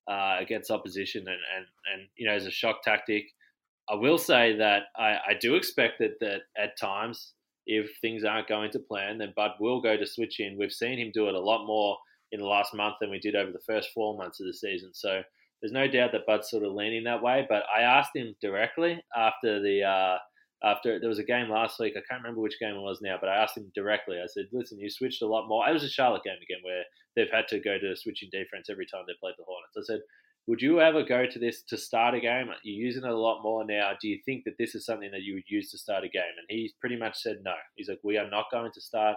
uh, 0.08 0.36
against 0.40 0.70
opposition 0.70 1.20
and, 1.20 1.28
and 1.28 1.66
and 1.92 2.08
you 2.16 2.26
know 2.26 2.32
as 2.32 2.46
a 2.46 2.50
shock 2.50 2.82
tactic. 2.82 3.26
I 3.88 3.94
will 3.94 4.18
say 4.18 4.56
that 4.56 4.84
I, 4.96 5.18
I 5.28 5.34
do 5.40 5.54
expect 5.54 5.98
that 5.98 6.18
that 6.20 6.42
at 6.56 6.78
times, 6.78 7.34
if 7.66 7.90
things 8.00 8.24
aren't 8.24 8.48
going 8.48 8.70
to 8.72 8.78
plan, 8.78 9.18
then 9.18 9.32
Bud 9.36 9.52
will 9.60 9.80
go 9.80 9.96
to 9.96 10.06
switch 10.06 10.40
in. 10.40 10.58
We've 10.58 10.72
seen 10.72 10.98
him 10.98 11.10
do 11.12 11.28
it 11.28 11.34
a 11.34 11.40
lot 11.40 11.66
more 11.66 11.96
in 12.32 12.40
the 12.40 12.46
last 12.46 12.74
month 12.74 12.96
than 13.00 13.10
we 13.10 13.18
did 13.18 13.36
over 13.36 13.50
the 13.50 13.60
first 13.66 13.90
four 13.94 14.16
months 14.16 14.40
of 14.40 14.46
the 14.46 14.54
season. 14.54 14.90
So 14.94 15.22
there's 15.60 15.72
no 15.72 15.88
doubt 15.88 16.12
that 16.12 16.26
Bud's 16.26 16.50
sort 16.50 16.64
of 16.64 16.72
leaning 16.72 17.04
that 17.04 17.22
way. 17.22 17.46
But 17.48 17.64
I 17.74 17.82
asked 17.82 18.14
him 18.14 18.34
directly 18.40 19.02
after 19.16 19.60
the 19.60 19.82
uh, 19.82 20.18
after 20.62 20.98
there 21.00 21.08
was 21.08 21.18
a 21.18 21.24
game 21.24 21.48
last 21.50 21.78
week. 21.78 21.94
I 21.96 22.02
can't 22.08 22.22
remember 22.22 22.40
which 22.40 22.58
game 22.60 22.74
it 22.74 22.80
was 22.80 23.00
now, 23.02 23.16
but 23.20 23.28
I 23.28 23.42
asked 23.42 23.56
him 23.56 23.70
directly. 23.74 24.18
I 24.18 24.26
said, 24.26 24.46
"Listen, 24.52 24.78
you 24.78 24.90
switched 24.90 25.22
a 25.22 25.26
lot 25.26 25.48
more." 25.48 25.68
It 25.68 25.72
was 25.72 25.84
a 25.84 25.90
Charlotte 25.90 26.24
game 26.24 26.38
again 26.42 26.62
where 26.62 26.84
they've 27.16 27.32
had 27.32 27.48
to 27.48 27.60
go 27.60 27.78
to 27.78 27.96
switching 27.96 28.30
defense 28.30 28.68
every 28.70 28.86
time 28.86 29.04
they 29.06 29.14
played 29.20 29.34
the 29.38 29.44
Hornets. 29.44 29.76
I 29.76 29.82
said. 29.84 30.00
Would 30.50 30.62
you 30.62 30.80
ever 30.80 31.04
go 31.04 31.26
to 31.26 31.38
this 31.38 31.62
to 31.68 31.76
start 31.76 32.16
a 32.16 32.18
game? 32.18 32.48
You're 32.64 32.84
using 32.84 33.04
it 33.04 33.10
a 33.10 33.16
lot 33.16 33.40
more 33.40 33.64
now. 33.64 33.92
Do 34.00 34.08
you 34.08 34.18
think 34.26 34.42
that 34.42 34.58
this 34.58 34.74
is 34.74 34.84
something 34.84 35.12
that 35.12 35.22
you 35.22 35.34
would 35.34 35.44
use 35.46 35.70
to 35.70 35.78
start 35.78 36.02
a 36.02 36.08
game? 36.08 36.22
And 36.36 36.46
he 36.48 36.74
pretty 36.80 36.96
much 36.96 37.18
said 37.18 37.36
no. 37.44 37.54
He's 37.76 37.88
like, 37.88 38.00
we 38.02 38.18
are 38.18 38.28
not 38.28 38.46
going 38.50 38.72
to 38.72 38.80
start 38.80 39.16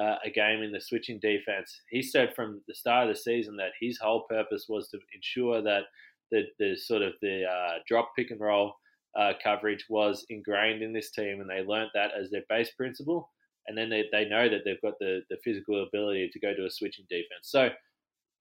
uh, 0.00 0.14
a 0.24 0.30
game 0.30 0.62
in 0.62 0.72
the 0.72 0.80
switching 0.80 1.20
defense. 1.20 1.82
He 1.90 2.00
said 2.00 2.32
from 2.34 2.62
the 2.66 2.74
start 2.74 3.10
of 3.10 3.14
the 3.14 3.20
season 3.20 3.56
that 3.58 3.72
his 3.78 3.98
whole 3.98 4.22
purpose 4.22 4.68
was 4.70 4.88
to 4.88 4.98
ensure 5.14 5.60
that 5.60 5.82
the, 6.30 6.44
the 6.58 6.78
sort 6.78 7.02
of 7.02 7.12
the 7.20 7.44
uh, 7.44 7.80
drop 7.86 8.12
pick 8.16 8.30
and 8.30 8.40
roll 8.40 8.72
uh, 9.18 9.34
coverage 9.44 9.84
was 9.90 10.24
ingrained 10.30 10.82
in 10.82 10.94
this 10.94 11.10
team, 11.10 11.42
and 11.42 11.50
they 11.50 11.62
learnt 11.62 11.90
that 11.92 12.12
as 12.18 12.30
their 12.30 12.44
base 12.48 12.70
principle. 12.70 13.28
And 13.66 13.76
then 13.76 13.90
they, 13.90 14.04
they 14.12 14.24
know 14.24 14.48
that 14.48 14.62
they've 14.64 14.80
got 14.80 14.98
the, 14.98 15.20
the 15.28 15.36
physical 15.44 15.82
ability 15.82 16.30
to 16.32 16.40
go 16.40 16.54
to 16.54 16.64
a 16.64 16.70
switching 16.70 17.04
defense. 17.10 17.42
So 17.42 17.68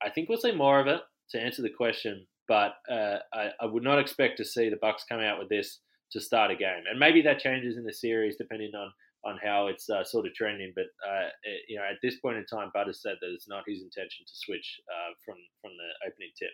I 0.02 0.10
think 0.10 0.30
we'll 0.30 0.40
see 0.40 0.54
more 0.54 0.80
of 0.80 0.88
it 0.88 1.02
to 1.32 1.40
answer 1.40 1.62
the 1.62 1.70
question, 1.70 2.26
but 2.48 2.74
uh, 2.92 3.18
I, 3.34 3.50
I 3.62 3.66
would 3.66 3.84
not 3.84 4.00
expect 4.00 4.38
to 4.38 4.46
see 4.46 4.70
the 4.70 4.78
Bucks 4.82 5.06
come 5.08 5.20
out 5.20 5.40
with 5.40 5.50
this 5.50 5.80
to 6.12 6.20
start 6.20 6.52
a 6.52 6.56
game. 6.56 6.84
And 6.90 7.00
maybe 7.00 7.22
that 7.22 7.40
changes 7.40 7.78
in 7.78 7.84
the 7.84 7.94
series 7.94 8.36
depending 8.38 8.72
on 8.76 8.92
on 9.26 9.38
how 9.44 9.68
it's 9.68 9.90
uh, 9.90 10.04
sort 10.04 10.26
of 10.26 10.34
trending. 10.34 10.72
But 10.76 10.86
uh, 11.08 11.28
it, 11.44 11.62
you 11.68 11.78
know, 11.78 11.84
at 11.84 11.98
this 12.02 12.20
point 12.20 12.38
in 12.38 12.46
time, 12.46 12.72
Butter 12.74 12.94
said 12.94 13.16
that 13.22 13.34
it's 13.34 13.50
not 13.50 13.64
his 13.68 13.82
intention 13.82 14.26
to 14.26 14.34
switch 14.34 14.80
uh, 14.90 15.14
from 15.26 15.36
from 15.62 15.72
the 15.72 16.08
opening 16.10 16.32
tip. 16.38 16.50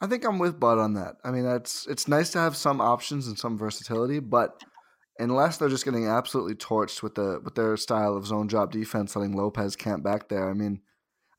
I 0.00 0.06
think 0.06 0.24
I'm 0.24 0.38
with 0.38 0.58
Bud 0.58 0.78
on 0.78 0.94
that. 0.94 1.16
I 1.24 1.30
mean, 1.30 1.46
it's 1.46 1.86
it's 1.86 2.08
nice 2.08 2.30
to 2.30 2.38
have 2.38 2.56
some 2.56 2.80
options 2.80 3.28
and 3.28 3.38
some 3.38 3.58
versatility, 3.58 4.18
but 4.18 4.62
unless 5.18 5.56
they're 5.56 5.68
just 5.68 5.84
getting 5.84 6.06
absolutely 6.06 6.54
torched 6.54 7.02
with 7.02 7.14
the 7.14 7.40
with 7.44 7.54
their 7.54 7.76
style 7.76 8.16
of 8.16 8.26
zone 8.26 8.46
drop 8.46 8.72
defense, 8.72 9.14
letting 9.14 9.36
Lopez 9.36 9.76
camp 9.76 10.02
back 10.02 10.28
there. 10.28 10.50
I 10.50 10.54
mean, 10.54 10.80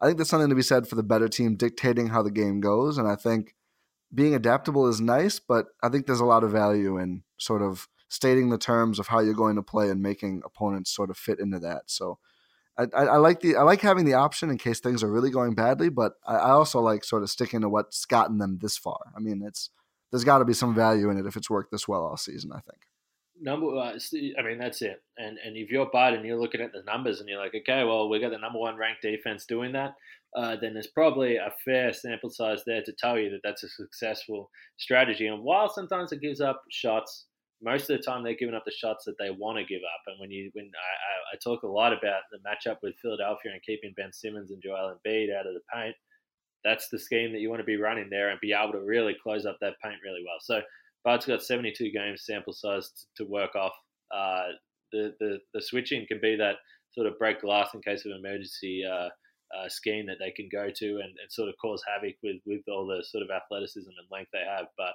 I 0.01 0.05
think 0.05 0.17
there's 0.17 0.29
something 0.29 0.49
to 0.49 0.55
be 0.55 0.61
said 0.61 0.87
for 0.87 0.95
the 0.95 1.03
better 1.03 1.27
team 1.27 1.55
dictating 1.55 2.07
how 2.07 2.21
the 2.21 2.31
game 2.31 2.59
goes, 2.59 2.97
and 2.97 3.07
I 3.07 3.15
think 3.15 3.55
being 4.13 4.35
adaptable 4.35 4.87
is 4.87 5.01
nice, 5.01 5.39
but 5.39 5.67
I 5.83 5.89
think 5.89 6.05
there's 6.05 6.19
a 6.19 6.25
lot 6.25 6.43
of 6.43 6.51
value 6.51 6.97
in 6.97 7.23
sort 7.37 7.61
of 7.61 7.87
stating 8.07 8.49
the 8.49 8.57
terms 8.57 8.99
of 8.99 9.07
how 9.07 9.19
you're 9.19 9.33
going 9.33 9.55
to 9.55 9.63
play 9.63 9.89
and 9.89 10.01
making 10.01 10.41
opponents 10.45 10.91
sort 10.91 11.09
of 11.09 11.17
fit 11.17 11.39
into 11.39 11.59
that. 11.59 11.83
So 11.87 12.19
I, 12.77 12.83
I, 12.93 13.05
I 13.05 13.17
like 13.17 13.41
the 13.41 13.55
I 13.55 13.63
like 13.63 13.81
having 13.81 14.05
the 14.05 14.13
option 14.13 14.49
in 14.49 14.57
case 14.57 14.79
things 14.79 15.03
are 15.03 15.11
really 15.11 15.29
going 15.31 15.55
badly, 15.55 15.89
but 15.89 16.13
I, 16.25 16.35
I 16.35 16.49
also 16.51 16.79
like 16.79 17.03
sort 17.03 17.23
of 17.23 17.29
sticking 17.29 17.61
to 17.61 17.69
what's 17.69 18.05
gotten 18.05 18.37
them 18.37 18.59
this 18.61 18.77
far. 18.77 19.11
I 19.15 19.19
mean, 19.19 19.41
it's 19.45 19.69
there's 20.11 20.23
got 20.23 20.39
to 20.39 20.45
be 20.45 20.53
some 20.53 20.75
value 20.75 21.09
in 21.09 21.17
it 21.17 21.25
if 21.25 21.35
it's 21.35 21.49
worked 21.49 21.71
this 21.71 21.87
well 21.87 22.05
all 22.05 22.17
season. 22.17 22.51
I 22.53 22.59
think. 22.59 22.84
Number, 23.41 23.75
uh, 23.75 23.97
I 24.39 24.41
mean, 24.43 24.57
that's 24.57 24.81
it. 24.81 25.03
And 25.17 25.37
and 25.45 25.57
if 25.57 25.69
you're 25.69 25.89
Bud 25.91 26.13
and 26.13 26.25
you're 26.25 26.39
looking 26.39 26.61
at 26.61 26.71
the 26.71 26.83
numbers 26.83 27.19
and 27.19 27.27
you're 27.27 27.39
like, 27.39 27.53
okay, 27.53 27.83
well, 27.83 28.07
we 28.09 28.19
got 28.19 28.31
the 28.31 28.37
number 28.37 28.59
one 28.59 28.77
ranked 28.77 29.01
defense 29.01 29.45
doing 29.45 29.73
that. 29.73 29.95
uh, 30.35 30.55
then 30.59 30.73
there's 30.73 30.87
probably 30.87 31.37
a 31.37 31.53
fair 31.63 31.93
sample 31.93 32.29
size 32.29 32.63
there 32.65 32.83
to 32.83 32.91
tell 32.93 33.17
you 33.17 33.29
that 33.29 33.39
that's 33.43 33.63
a 33.63 33.69
successful 33.69 34.49
strategy. 34.77 35.27
And 35.27 35.43
while 35.43 35.69
sometimes 35.69 36.11
it 36.11 36.21
gives 36.21 36.41
up 36.41 36.61
shots, 36.69 37.25
most 37.61 37.89
of 37.89 37.97
the 37.97 38.03
time 38.03 38.23
they're 38.23 38.35
giving 38.35 38.55
up 38.55 38.65
the 38.65 38.71
shots 38.71 39.05
that 39.05 39.17
they 39.17 39.29
want 39.29 39.57
to 39.57 39.63
give 39.63 39.81
up. 39.81 40.01
And 40.07 40.19
when 40.19 40.31
you 40.31 40.49
when 40.53 40.65
I, 40.65 41.35
I, 41.35 41.37
talk 41.41 41.63
a 41.63 41.67
lot 41.67 41.93
about 41.93 42.23
the 42.31 42.39
matchup 42.39 42.77
with 42.83 42.99
Philadelphia 43.01 43.53
and 43.53 43.63
keeping 43.63 43.93
Ben 43.95 44.11
Simmons 44.11 44.51
and 44.51 44.61
Joel 44.61 44.95
Embiid 45.05 45.33
out 45.33 45.47
of 45.47 45.53
the 45.53 45.61
paint, 45.73 45.95
that's 46.65 46.89
the 46.89 46.99
scheme 46.99 47.31
that 47.31 47.39
you 47.39 47.49
want 47.49 47.61
to 47.61 47.65
be 47.65 47.77
running 47.77 48.09
there 48.09 48.29
and 48.29 48.39
be 48.41 48.51
able 48.53 48.73
to 48.73 48.79
really 48.79 49.15
close 49.23 49.45
up 49.45 49.57
that 49.61 49.79
paint 49.81 49.97
really 50.03 50.23
well. 50.25 50.37
So 50.41 50.61
Bud's 51.05 51.25
got 51.25 51.43
72 51.43 51.91
games 51.91 52.25
sample 52.25 52.53
size 52.53 52.91
to, 53.17 53.23
to 53.23 53.31
work 53.31 53.55
off. 53.55 53.73
Uh, 54.13 54.47
the, 54.91 55.13
the 55.19 55.37
the 55.53 55.61
switching 55.61 56.05
can 56.07 56.19
be 56.21 56.35
that 56.35 56.55
sort 56.91 57.07
of 57.07 57.17
break 57.17 57.41
glass 57.41 57.69
in 57.73 57.81
case 57.81 58.05
of 58.05 58.11
emergency. 58.11 58.83
Uh, 58.83 59.09
uh, 59.55 59.69
scheme 59.69 60.05
that 60.07 60.17
they 60.19 60.31
can 60.31 60.49
go 60.51 60.69
to 60.75 60.85
and, 60.95 61.13
and, 61.21 61.29
sort 61.29 61.47
of 61.47 61.55
cause 61.61 61.81
havoc 61.87 62.15
with, 62.23 62.37
with 62.45 62.61
all 62.67 62.85
the 62.85 63.03
sort 63.05 63.23
of 63.23 63.29
athleticism 63.29 63.87
and 63.87 64.07
length 64.11 64.29
they 64.33 64.43
have. 64.43 64.65
But 64.75 64.93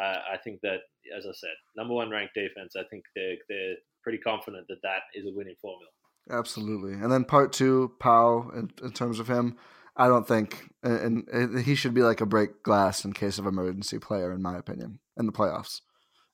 uh, 0.00 0.18
I 0.32 0.36
think 0.42 0.60
that, 0.62 0.80
as 1.16 1.24
I 1.26 1.32
said, 1.32 1.54
number 1.76 1.94
one 1.94 2.10
ranked 2.10 2.34
defense, 2.34 2.74
I 2.76 2.82
think 2.90 3.04
they're, 3.14 3.36
they're 3.48 3.76
pretty 4.02 4.18
confident 4.18 4.66
that 4.68 4.82
that 4.82 5.02
is 5.14 5.26
a 5.26 5.32
winning 5.32 5.54
formula. 5.60 5.88
Absolutely. 6.30 6.94
And 6.94 7.10
then 7.10 7.24
part 7.24 7.52
two, 7.52 7.92
Pau, 7.98 8.50
in, 8.54 8.70
in 8.82 8.92
terms 8.92 9.18
of 9.18 9.28
him, 9.28 9.56
I 9.96 10.08
don't 10.08 10.26
think, 10.26 10.70
and, 10.82 11.28
and, 11.28 11.64
he 11.64 11.74
should 11.74 11.92
be 11.92 12.02
like 12.02 12.20
a 12.20 12.26
break 12.26 12.62
glass 12.62 13.04
in 13.04 13.12
case 13.12 13.38
of 13.38 13.46
emergency 13.46 13.98
player, 13.98 14.32
in 14.32 14.40
my 14.40 14.56
opinion, 14.56 15.00
in 15.18 15.26
the 15.26 15.32
playoffs 15.32 15.82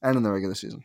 and 0.00 0.16
in 0.16 0.22
the 0.22 0.30
regular 0.30 0.54
season. 0.54 0.84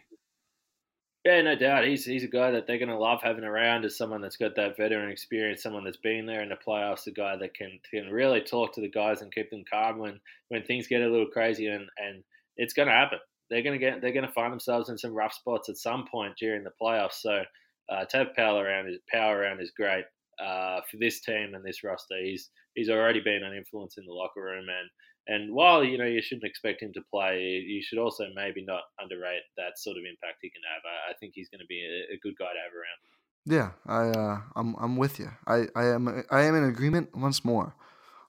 Yeah, 1.24 1.42
no 1.42 1.56
doubt. 1.56 1.86
He's 1.86 2.04
he's 2.04 2.26
a 2.26 2.28
guy 2.28 2.52
that 2.52 2.68
they're 2.68 2.80
going 2.80 2.90
to 2.90 2.98
love 2.98 3.22
having 3.22 3.46
around 3.46 3.86
as 3.86 3.98
someone 3.98 4.20
that's 4.20 4.36
got 4.36 4.58
that 4.58 4.76
veteran 4.76 5.10
experience, 5.10 5.64
someone 5.64 5.86
that's 5.86 5.98
been 5.98 6.26
there 6.26 6.42
in 6.42 6.50
the 6.50 6.56
playoffs, 6.56 7.08
a 7.08 7.12
guy 7.12 7.38
that 7.38 7.54
can 7.54 7.80
can 7.90 8.10
really 8.10 8.42
talk 8.42 8.74
to 8.74 8.82
the 8.82 8.90
guys 8.90 9.22
and 9.22 9.34
keep 9.34 9.50
them 9.50 9.64
calm 9.72 10.00
when 10.00 10.20
when 10.50 10.64
things 10.64 10.88
get 10.88 11.02
a 11.02 11.08
little 11.08 11.28
crazy, 11.28 11.68
and 11.68 11.88
and 11.98 12.24
it's 12.58 12.74
going 12.74 12.90
to 12.90 12.94
happen. 12.94 13.20
They're 13.50 13.62
going 13.62 13.80
to 13.80 13.86
get 13.86 14.02
they're 14.02 14.12
going 14.12 14.28
to 14.28 14.34
find 14.34 14.52
themselves 14.52 14.90
in 14.90 14.98
some 14.98 15.14
rough 15.14 15.34
spots 15.34 15.70
at 15.70 15.78
some 15.78 16.06
point 16.12 16.36
during 16.38 16.66
the 16.66 16.72
playoffs. 16.82 17.22
So 17.22 17.44
uh, 17.90 18.04
to 18.04 18.18
have 18.18 18.36
Pau 18.36 18.58
around 18.58 18.90
is 18.90 19.00
Pau 19.10 19.32
around 19.32 19.62
is 19.62 19.72
great 19.72 20.04
uh, 20.44 20.82
for 20.92 20.98
this 20.98 21.22
team 21.22 21.54
and 21.54 21.64
this 21.64 21.86
roster. 21.86 22.18
He's 22.22 22.50
he's 22.76 22.90
already 22.90 23.20
been 23.20 23.44
an 23.44 23.56
influence 23.56 23.98
in 23.98 24.06
the 24.06 24.14
locker 24.14 24.42
room 24.42 24.68
and 24.70 24.90
and 25.28 25.54
while 25.54 25.84
you 25.84 25.98
know 25.98 26.06
you 26.06 26.22
shouldn't 26.22 26.44
expect 26.44 26.82
him 26.82 26.92
to 26.94 27.02
play, 27.10 27.40
you 27.66 27.82
should 27.82 27.98
also 27.98 28.26
maybe 28.36 28.64
not 28.66 28.82
underrate 29.00 29.44
that 29.56 29.78
sort 29.78 29.96
of 29.98 30.04
impact 30.04 30.40
he 30.42 30.50
can 30.50 30.62
have. 30.74 30.82
I, 30.86 31.12
I 31.12 31.14
think 31.18 31.32
he's 31.34 31.48
going 31.48 31.62
to 31.62 31.66
be 31.68 31.80
a, 31.80 32.16
a, 32.16 32.18
good 32.22 32.36
guy 32.38 32.52
to 32.52 32.60
have 32.60 32.74
around. 32.76 33.00
Yeah, 33.46 33.72
I 33.88 34.20
uh, 34.20 34.42
I'm 34.56 34.76
I'm 34.76 34.98
with 34.98 35.20
you. 35.20 35.32
I, 35.48 35.68
I 35.76 35.86
am 35.86 36.26
I 36.30 36.42
am 36.42 36.56
in 36.56 36.66
agreement 36.66 37.16
once 37.16 37.46
more. 37.46 37.74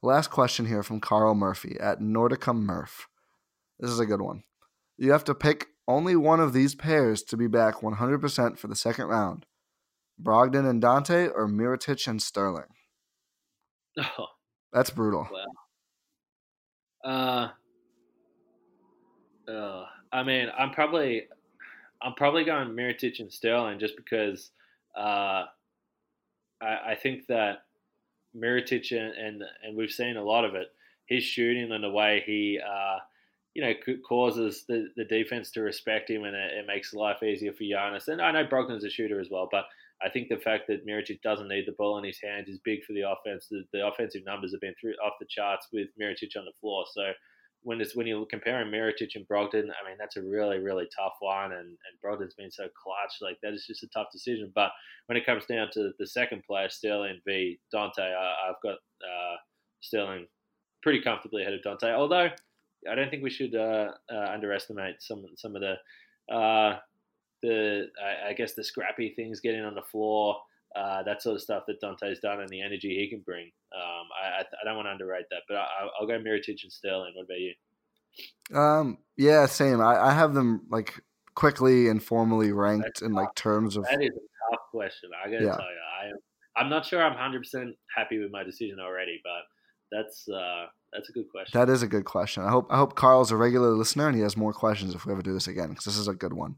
Last 0.02 0.30
question 0.30 0.66
here 0.66 0.82
from 0.82 1.00
Carl 1.00 1.34
Murphy 1.34 1.76
at 1.80 1.98
Nordica 1.98 2.54
Murph. 2.54 3.08
This 3.80 3.90
is 3.90 3.98
a 3.98 4.06
good 4.06 4.20
one. 4.20 4.44
You 4.96 5.10
have 5.12 5.24
to 5.24 5.34
pick 5.34 5.68
only 5.88 6.14
one 6.14 6.40
of 6.40 6.52
these 6.52 6.74
pairs 6.74 7.22
to 7.24 7.36
be 7.36 7.46
back 7.46 7.76
100% 7.76 8.58
for 8.58 8.68
the 8.68 8.76
second 8.76 9.06
round. 9.06 9.46
Brogdon 10.22 10.68
and 10.68 10.82
Donte 10.82 11.32
or 11.34 11.48
Mirotic 11.48 12.06
and 12.06 12.22
Sterling? 12.22 12.64
Oh, 14.18 14.26
That's 14.74 14.90
brutal. 14.90 15.26
Wow. 17.04 17.52
Uh, 19.46 19.50
uh, 19.50 19.86
I 20.12 20.22
mean, 20.24 20.48
I'm 20.58 20.72
probably, 20.72 21.28
I'm 22.02 22.14
probably 22.14 22.44
going 22.44 22.68
Mirotic 22.70 23.20
and 23.20 23.32
Sterling 23.32 23.78
just 23.78 23.96
because, 23.96 24.50
uh, 24.98 25.44
I, 26.60 26.78
I 26.88 26.98
think 27.00 27.26
that 27.28 27.62
Mirotic 28.36 28.90
and, 28.90 29.14
and 29.14 29.44
and 29.62 29.76
we've 29.76 29.92
seen 29.92 30.16
a 30.16 30.24
lot 30.24 30.44
of 30.44 30.56
it. 30.56 30.72
His 31.06 31.22
shooting 31.22 31.70
and 31.70 31.84
the 31.84 31.90
way 31.90 32.22
he, 32.26 32.58
uh, 32.58 32.98
you 33.54 33.62
know, 33.62 33.74
causes 34.08 34.64
the, 34.66 34.88
the 34.96 35.04
defense 35.04 35.52
to 35.52 35.60
respect 35.60 36.10
him, 36.10 36.24
and 36.24 36.34
it, 36.34 36.52
it 36.52 36.66
makes 36.66 36.94
life 36.94 37.22
easier 37.22 37.52
for 37.52 37.62
Giannis. 37.62 38.08
And 38.08 38.20
I 38.20 38.32
know 38.32 38.44
Brogdon's 38.44 38.84
a 38.84 38.90
shooter 38.90 39.20
as 39.20 39.30
well, 39.30 39.48
but 39.52 39.66
I 40.02 40.08
think 40.10 40.28
the 40.28 40.36
fact 40.36 40.64
that 40.68 40.86
Mirotic 40.86 41.22
doesn't 41.22 41.48
need 41.48 41.64
the 41.66 41.74
ball 41.78 41.98
in 41.98 42.04
his 42.04 42.20
hands 42.22 42.48
is 42.48 42.58
big 42.64 42.84
for 42.84 42.92
the 42.92 43.08
offense. 43.08 43.46
The, 43.50 43.62
the 43.72 43.86
offensive 43.86 44.22
numbers 44.26 44.52
have 44.52 44.60
been 44.60 44.74
through 44.80 44.94
off 45.04 45.14
the 45.20 45.26
charts 45.28 45.68
with 45.72 45.88
Mirotic 46.00 46.36
on 46.36 46.44
the 46.44 46.52
floor. 46.60 46.84
So 46.92 47.12
when 47.62 47.80
it's 47.80 47.96
when 47.96 48.06
you're 48.06 48.26
comparing 48.26 48.70
Mirotic 48.70 49.14
and 49.14 49.26
Brogdon, 49.26 49.70
I 49.70 49.88
mean 49.88 49.96
that's 49.98 50.16
a 50.16 50.22
really 50.22 50.58
really 50.58 50.86
tough 50.96 51.14
one. 51.20 51.52
And 51.52 51.66
and 51.68 52.00
Brogdon's 52.04 52.34
been 52.34 52.50
so 52.50 52.64
clutch, 52.82 53.14
like 53.20 53.38
that 53.42 53.54
is 53.54 53.66
just 53.66 53.82
a 53.82 53.88
tough 53.88 54.08
decision. 54.12 54.52
But 54.54 54.70
when 55.06 55.16
it 55.16 55.26
comes 55.26 55.46
down 55.46 55.68
to 55.72 55.90
the 55.98 56.06
second 56.06 56.42
player, 56.46 56.68
Sterling 56.68 57.20
v 57.26 57.58
Donte, 57.74 57.98
I, 57.98 58.46
have 58.46 58.56
got 58.62 58.74
uh, 58.74 59.36
Sterling 59.80 60.26
pretty 60.82 61.00
comfortably 61.00 61.42
ahead 61.42 61.54
of 61.54 61.60
Donte. 61.62 61.92
Although 61.92 62.28
I 62.90 62.94
don't 62.94 63.10
think 63.10 63.22
we 63.22 63.30
should 63.30 63.54
uh, 63.54 63.88
uh, 64.12 64.26
underestimate 64.32 64.96
some 65.00 65.24
some 65.36 65.56
of 65.56 65.62
the 65.62 66.34
uh, 66.34 66.78
the 67.44 67.86
I, 68.02 68.30
I, 68.30 68.32
guess 68.32 68.54
the 68.54 68.64
scrappy 68.64 69.12
things, 69.14 69.40
getting 69.40 69.64
on 69.64 69.74
the 69.74 69.82
floor, 69.82 70.36
uh, 70.74 71.02
that 71.02 71.22
sort 71.22 71.36
of 71.36 71.42
stuff 71.42 71.64
that 71.66 71.80
Donte's 71.80 72.20
done, 72.20 72.40
and 72.40 72.48
the 72.48 72.62
energy 72.62 72.96
he 72.96 73.08
can 73.08 73.20
bring. 73.20 73.50
Um, 73.74 74.06
I, 74.22 74.40
I, 74.40 74.64
don't 74.64 74.76
want 74.76 74.86
to 74.86 74.92
underrate 74.92 75.26
that, 75.30 75.42
but 75.48 75.56
I, 75.56 75.88
will 76.00 76.06
go 76.06 76.18
Mirotic 76.18 76.62
and 76.62 76.72
Sterling. 76.72 77.12
What 77.14 77.24
about 77.24 77.38
you? 77.38 78.58
Um, 78.58 78.98
yeah, 79.16 79.46
same. 79.46 79.80
I, 79.80 80.08
I 80.08 80.12
have 80.12 80.34
them 80.34 80.62
like 80.70 81.00
quickly 81.34 81.88
and 81.88 82.02
formally 82.02 82.52
ranked 82.52 82.84
That's 82.84 83.02
in 83.02 83.10
tough. 83.10 83.16
like 83.16 83.34
terms 83.34 83.76
of. 83.76 83.84
That 83.84 84.02
is 84.02 84.10
a 84.10 84.52
tough 84.52 84.62
question. 84.70 85.10
I 85.24 85.30
got 85.30 85.38
to 85.38 85.44
yeah. 85.44 85.56
tell 85.56 85.66
you, 85.66 85.80
I 86.02 86.06
am. 86.08 86.16
I'm 86.56 86.70
not 86.70 86.86
sure 86.86 87.02
I'm 87.02 87.12
100 87.12 87.40
percent 87.40 87.74
happy 87.94 88.18
with 88.18 88.30
my 88.30 88.42
decision 88.44 88.78
already, 88.80 89.20
but 89.22 89.42
that's 89.96 90.26
uh, 90.28 90.66
that's 90.92 91.08
a 91.08 91.12
good 91.12 91.28
question. 91.30 91.58
That 91.58 91.68
is 91.70 91.82
a 91.82 91.88
good 91.88 92.04
question. 92.04 92.42
I 92.42 92.50
hope 92.50 92.68
I 92.70 92.76
hope 92.76 92.94
Carl's 92.94 93.32
a 93.32 93.36
regular 93.36 93.70
listener 93.70 94.08
and 94.08 94.16
he 94.16 94.22
has 94.22 94.36
more 94.36 94.52
questions 94.52 94.94
if 94.94 95.04
we 95.04 95.12
ever 95.12 95.22
do 95.22 95.34
this 95.34 95.48
again 95.48 95.70
because 95.70 95.84
this 95.84 95.98
is 95.98 96.08
a 96.08 96.14
good 96.14 96.32
one. 96.32 96.56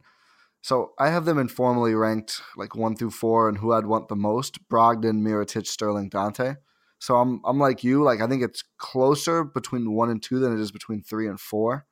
So 0.66 0.94
I 0.98 1.10
have 1.10 1.26
them 1.26 1.38
informally 1.38 1.94
ranked 1.94 2.42
like 2.56 2.74
one 2.74 2.96
through 2.96 3.12
four 3.12 3.48
and 3.48 3.56
who 3.56 3.72
I'd 3.72 3.86
want 3.86 4.08
the 4.08 4.16
most: 4.16 4.68
Brogdon, 4.68 5.22
Mirotic, 5.22 5.64
Sterling, 5.64 6.10
Donte. 6.10 6.56
So 6.98 7.18
I'm 7.18 7.40
I'm 7.44 7.60
like 7.60 7.84
you. 7.84 8.02
Like 8.02 8.20
I 8.20 8.26
think 8.26 8.42
it's 8.42 8.64
closer 8.76 9.44
between 9.44 9.92
one 9.92 10.10
and 10.10 10.20
two 10.20 10.40
than 10.40 10.52
it 10.52 10.58
is 10.58 10.72
between 10.72 11.02
three 11.02 11.28
and 11.28 11.38
four. 11.38 11.86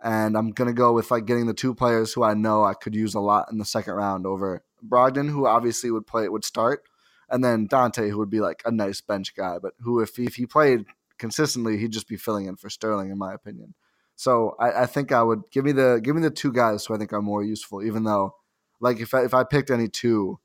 And 0.00 0.38
I'm 0.38 0.52
gonna 0.52 0.72
go 0.72 0.92
with 0.92 1.10
like 1.10 1.26
getting 1.26 1.46
the 1.46 1.52
two 1.52 1.74
players 1.74 2.12
who 2.12 2.22
I 2.22 2.34
know 2.34 2.64
I 2.64 2.74
could 2.74 2.94
use 2.94 3.14
a 3.16 3.18
lot 3.18 3.48
in 3.50 3.58
the 3.58 3.64
second 3.64 3.94
round 3.94 4.24
over 4.24 4.62
Brogdon, 4.88 5.28
who 5.28 5.48
obviously 5.48 5.90
would 5.90 6.06
play 6.06 6.28
would 6.28 6.44
start, 6.44 6.84
and 7.28 7.42
then 7.42 7.66
Donte, 7.66 8.08
who 8.08 8.18
would 8.18 8.30
be 8.30 8.40
like 8.40 8.62
a 8.64 8.70
nice 8.70 9.00
bench 9.00 9.34
guy, 9.34 9.58
but 9.58 9.72
who 9.80 9.98
if 9.98 10.14
he, 10.14 10.26
if 10.26 10.36
he 10.36 10.46
played 10.46 10.84
consistently, 11.18 11.76
he'd 11.76 11.90
just 11.90 12.06
be 12.06 12.16
filling 12.16 12.46
in 12.46 12.54
for 12.54 12.70
Sterling, 12.70 13.10
in 13.10 13.18
my 13.18 13.34
opinion. 13.34 13.74
So 14.16 14.56
I, 14.58 14.82
I, 14.82 14.86
think 14.86 15.12
I 15.12 15.22
would 15.22 15.42
give 15.52 15.64
me 15.64 15.72
the 15.72 16.00
give 16.02 16.16
me 16.16 16.22
the 16.22 16.30
two 16.30 16.50
guys 16.52 16.86
who 16.86 16.94
I 16.94 16.98
think 16.98 17.12
are 17.12 17.22
more 17.22 17.44
useful. 17.44 17.82
Even 17.82 18.04
though, 18.04 18.34
like 18.80 18.98
if 18.98 19.12
I, 19.12 19.24
if 19.24 19.34
I 19.34 19.44
picked 19.44 19.70
any 19.70 19.88
two, 19.88 20.40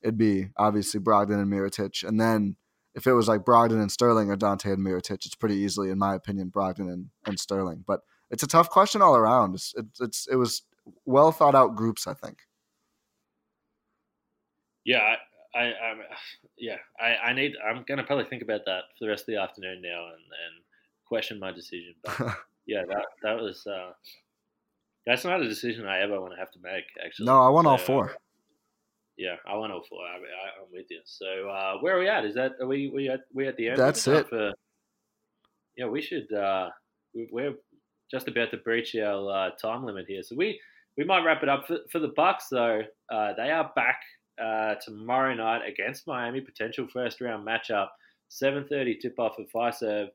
it'd 0.00 0.16
be 0.16 0.50
obviously 0.56 1.00
Brogdon 1.00 1.40
and 1.40 1.52
Mirotic, 1.52 2.06
and 2.06 2.20
then 2.20 2.56
if 2.94 3.06
it 3.06 3.12
was 3.12 3.28
like 3.28 3.42
Brogdon 3.42 3.80
and 3.80 3.92
Sterling 3.92 4.30
or 4.30 4.36
Donte 4.36 4.72
and 4.72 4.84
Mirotic, 4.84 5.26
it's 5.26 5.34
pretty 5.34 5.56
easily, 5.56 5.90
in 5.90 5.98
my 5.98 6.14
opinion, 6.14 6.50
Brogdon 6.50 6.90
and, 6.90 7.10
and 7.26 7.38
Sterling. 7.38 7.84
But 7.86 8.00
it's 8.30 8.42
a 8.42 8.48
tough 8.48 8.70
question 8.70 9.02
all 9.02 9.16
around. 9.16 9.54
It's, 9.54 9.74
it, 9.76 9.86
it's 10.00 10.26
it 10.30 10.36
was 10.36 10.62
well 11.04 11.32
thought 11.32 11.54
out 11.54 11.76
groups, 11.76 12.06
I 12.06 12.14
think. 12.14 12.38
Yeah, 14.84 15.16
I, 15.54 15.58
I, 15.58 15.64
I 15.64 15.94
yeah, 16.56 16.76
I, 17.00 17.30
I 17.30 17.32
need. 17.32 17.52
I'm 17.68 17.84
gonna 17.86 18.04
probably 18.04 18.24
think 18.24 18.42
about 18.42 18.64
that 18.66 18.84
for 18.96 19.04
the 19.04 19.08
rest 19.08 19.22
of 19.22 19.26
the 19.26 19.40
afternoon 19.40 19.82
now 19.82 20.06
and, 20.06 20.14
and 20.14 20.64
question 21.06 21.40
my 21.40 21.50
decision. 21.50 21.94
But 22.02 22.36
yeah, 22.66 22.82
that 22.88 23.06
that 23.22 23.36
was 23.36 23.66
uh, 23.66 23.92
that's 25.06 25.24
not 25.24 25.40
a 25.40 25.48
decision 25.48 25.86
I 25.86 26.00
ever 26.00 26.20
want 26.20 26.32
to 26.32 26.38
have 26.38 26.50
to 26.52 26.58
make. 26.62 26.84
Actually, 27.04 27.26
no, 27.26 27.40
I 27.40 27.48
want 27.48 27.66
so, 27.66 27.70
all 27.70 27.78
four. 27.78 28.16
yeah, 29.16 29.36
I 29.48 29.56
want 29.56 29.72
all 29.72 29.84
four. 29.88 30.00
I, 30.04 30.16
am 30.16 30.68
with 30.72 30.86
you. 30.90 31.00
So 31.04 31.48
uh, 31.48 31.78
where 31.80 31.96
are 31.96 32.00
we 32.00 32.08
at? 32.08 32.24
Is 32.24 32.34
that 32.34 32.52
are 32.60 32.66
we 32.66 32.90
we 32.92 33.08
at 33.08 33.20
we 33.32 33.46
at 33.46 33.56
the 33.56 33.68
end? 33.68 33.78
That's 33.78 34.06
it. 34.08 34.28
For, 34.28 34.52
yeah, 35.76 35.86
we 35.86 36.02
should. 36.02 36.32
Uh, 36.32 36.70
we're 37.30 37.54
just 38.10 38.28
about 38.28 38.50
to 38.50 38.58
breach 38.58 38.94
our 38.96 39.30
uh, 39.30 39.50
time 39.50 39.84
limit 39.84 40.06
here, 40.08 40.22
so 40.22 40.34
we 40.36 40.60
we 40.96 41.04
might 41.04 41.24
wrap 41.24 41.42
it 41.42 41.48
up 41.48 41.66
for, 41.66 41.78
for 41.90 42.00
the 42.00 42.12
Bucks. 42.16 42.48
Though 42.50 42.82
uh, 43.12 43.32
they 43.36 43.50
are 43.50 43.70
back 43.76 44.00
uh, 44.42 44.74
tomorrow 44.84 45.34
night 45.34 45.62
against 45.66 46.06
Miami, 46.06 46.40
potential 46.40 46.86
first 46.92 47.20
round 47.20 47.46
matchup. 47.46 47.88
7:30 48.30 48.98
tip 49.00 49.18
off 49.20 49.36
at 49.38 49.46
Fiserv. 49.54 50.08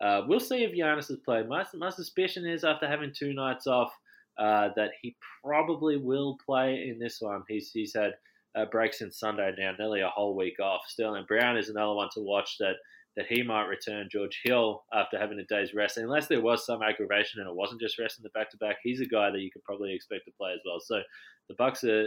Uh, 0.00 0.22
we'll 0.26 0.40
see 0.40 0.64
if 0.64 0.72
Giannis 0.72 1.08
has 1.08 1.18
played. 1.24 1.48
My, 1.48 1.64
my 1.74 1.90
suspicion 1.90 2.46
is 2.46 2.64
after 2.64 2.86
having 2.86 3.12
two 3.16 3.32
nights 3.32 3.66
off 3.66 3.92
uh, 4.38 4.68
that 4.76 4.90
he 5.02 5.16
probably 5.44 5.96
will 5.96 6.38
play 6.44 6.88
in 6.88 6.98
this 6.98 7.20
one. 7.20 7.42
He's, 7.48 7.70
he's 7.72 7.94
had 7.94 8.12
uh, 8.56 8.66
breaks 8.66 9.00
in 9.00 9.10
Sunday 9.10 9.52
now, 9.58 9.72
nearly 9.78 10.00
a 10.00 10.08
whole 10.08 10.36
week 10.36 10.60
off. 10.60 10.82
Sterling 10.86 11.24
Brown 11.26 11.56
is 11.56 11.68
another 11.68 11.94
one 11.94 12.08
to 12.14 12.20
watch 12.20 12.56
that 12.58 12.74
that 13.16 13.26
he 13.28 13.42
might 13.42 13.66
return. 13.66 14.08
George 14.12 14.40
Hill 14.44 14.84
after 14.92 15.18
having 15.18 15.40
a 15.40 15.44
day's 15.44 15.74
rest, 15.74 15.96
unless 15.96 16.28
there 16.28 16.40
was 16.40 16.64
some 16.64 16.82
aggravation 16.82 17.40
and 17.40 17.50
it 17.50 17.56
wasn't 17.56 17.80
just 17.80 17.98
resting 17.98 18.22
the 18.22 18.28
back 18.30 18.48
to 18.50 18.56
back, 18.58 18.76
he's 18.84 19.00
a 19.00 19.06
guy 19.06 19.28
that 19.32 19.40
you 19.40 19.50
could 19.50 19.64
probably 19.64 19.92
expect 19.92 20.24
to 20.26 20.30
play 20.38 20.52
as 20.52 20.60
well. 20.64 20.78
So 20.78 21.00
the 21.48 21.56
Bucks 21.56 21.82
are 21.82 22.06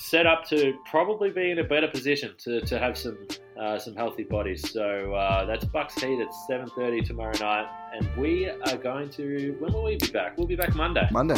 set 0.00 0.26
up 0.26 0.44
to 0.48 0.74
probably 0.86 1.30
be 1.30 1.50
in 1.50 1.58
a 1.58 1.64
better 1.64 1.86
position 1.86 2.32
to, 2.38 2.60
to 2.62 2.78
have 2.78 2.96
some 2.96 3.18
uh, 3.60 3.78
some 3.78 3.94
healthy 3.94 4.24
bodies. 4.24 4.70
So 4.70 5.14
uh, 5.14 5.44
that's 5.44 5.66
Bucks 5.66 5.94
Heat 6.00 6.20
at 6.20 6.28
7:30 6.48 7.06
tomorrow 7.06 7.38
night, 7.38 7.68
and 7.94 8.08
we 8.16 8.48
are 8.48 8.76
going 8.76 9.10
to. 9.10 9.56
When 9.58 9.72
will 9.72 9.84
we 9.84 9.96
be 9.96 10.08
back? 10.08 10.38
We'll 10.38 10.46
be 10.46 10.56
back 10.56 10.74
Monday. 10.74 11.06
Monday. 11.12 11.36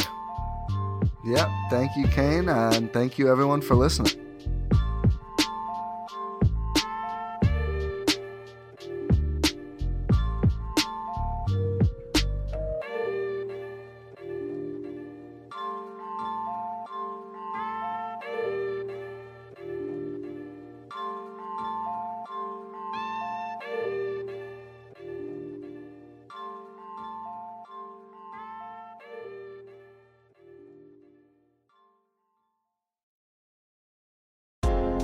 Yep. 1.25 1.47
Thank 1.69 1.95
you, 1.95 2.07
Kane, 2.07 2.49
and 2.49 2.91
thank 2.91 3.17
you 3.17 3.29
everyone 3.29 3.61
for 3.61 3.75
listening. 3.75 4.22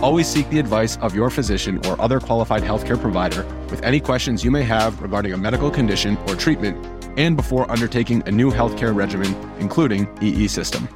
Always 0.00 0.28
seek 0.28 0.48
the 0.48 0.60
advice 0.60 0.96
of 0.98 1.12
your 1.12 1.28
physician 1.28 1.84
or 1.86 2.00
other 2.00 2.20
qualified 2.20 2.62
healthcare 2.62 3.00
provider 3.00 3.44
with 3.68 3.82
any 3.82 3.98
questions 3.98 4.44
you 4.44 4.50
may 4.50 4.62
have 4.62 5.02
regarding 5.02 5.32
a 5.32 5.36
medical 5.36 5.72
condition 5.72 6.16
or 6.28 6.36
treatment 6.36 6.86
and 7.18 7.36
before 7.36 7.68
undertaking 7.68 8.22
a 8.26 8.30
new 8.30 8.52
healthcare 8.52 8.94
regimen, 8.94 9.34
including 9.58 10.08
EE 10.22 10.46
system. 10.46 10.88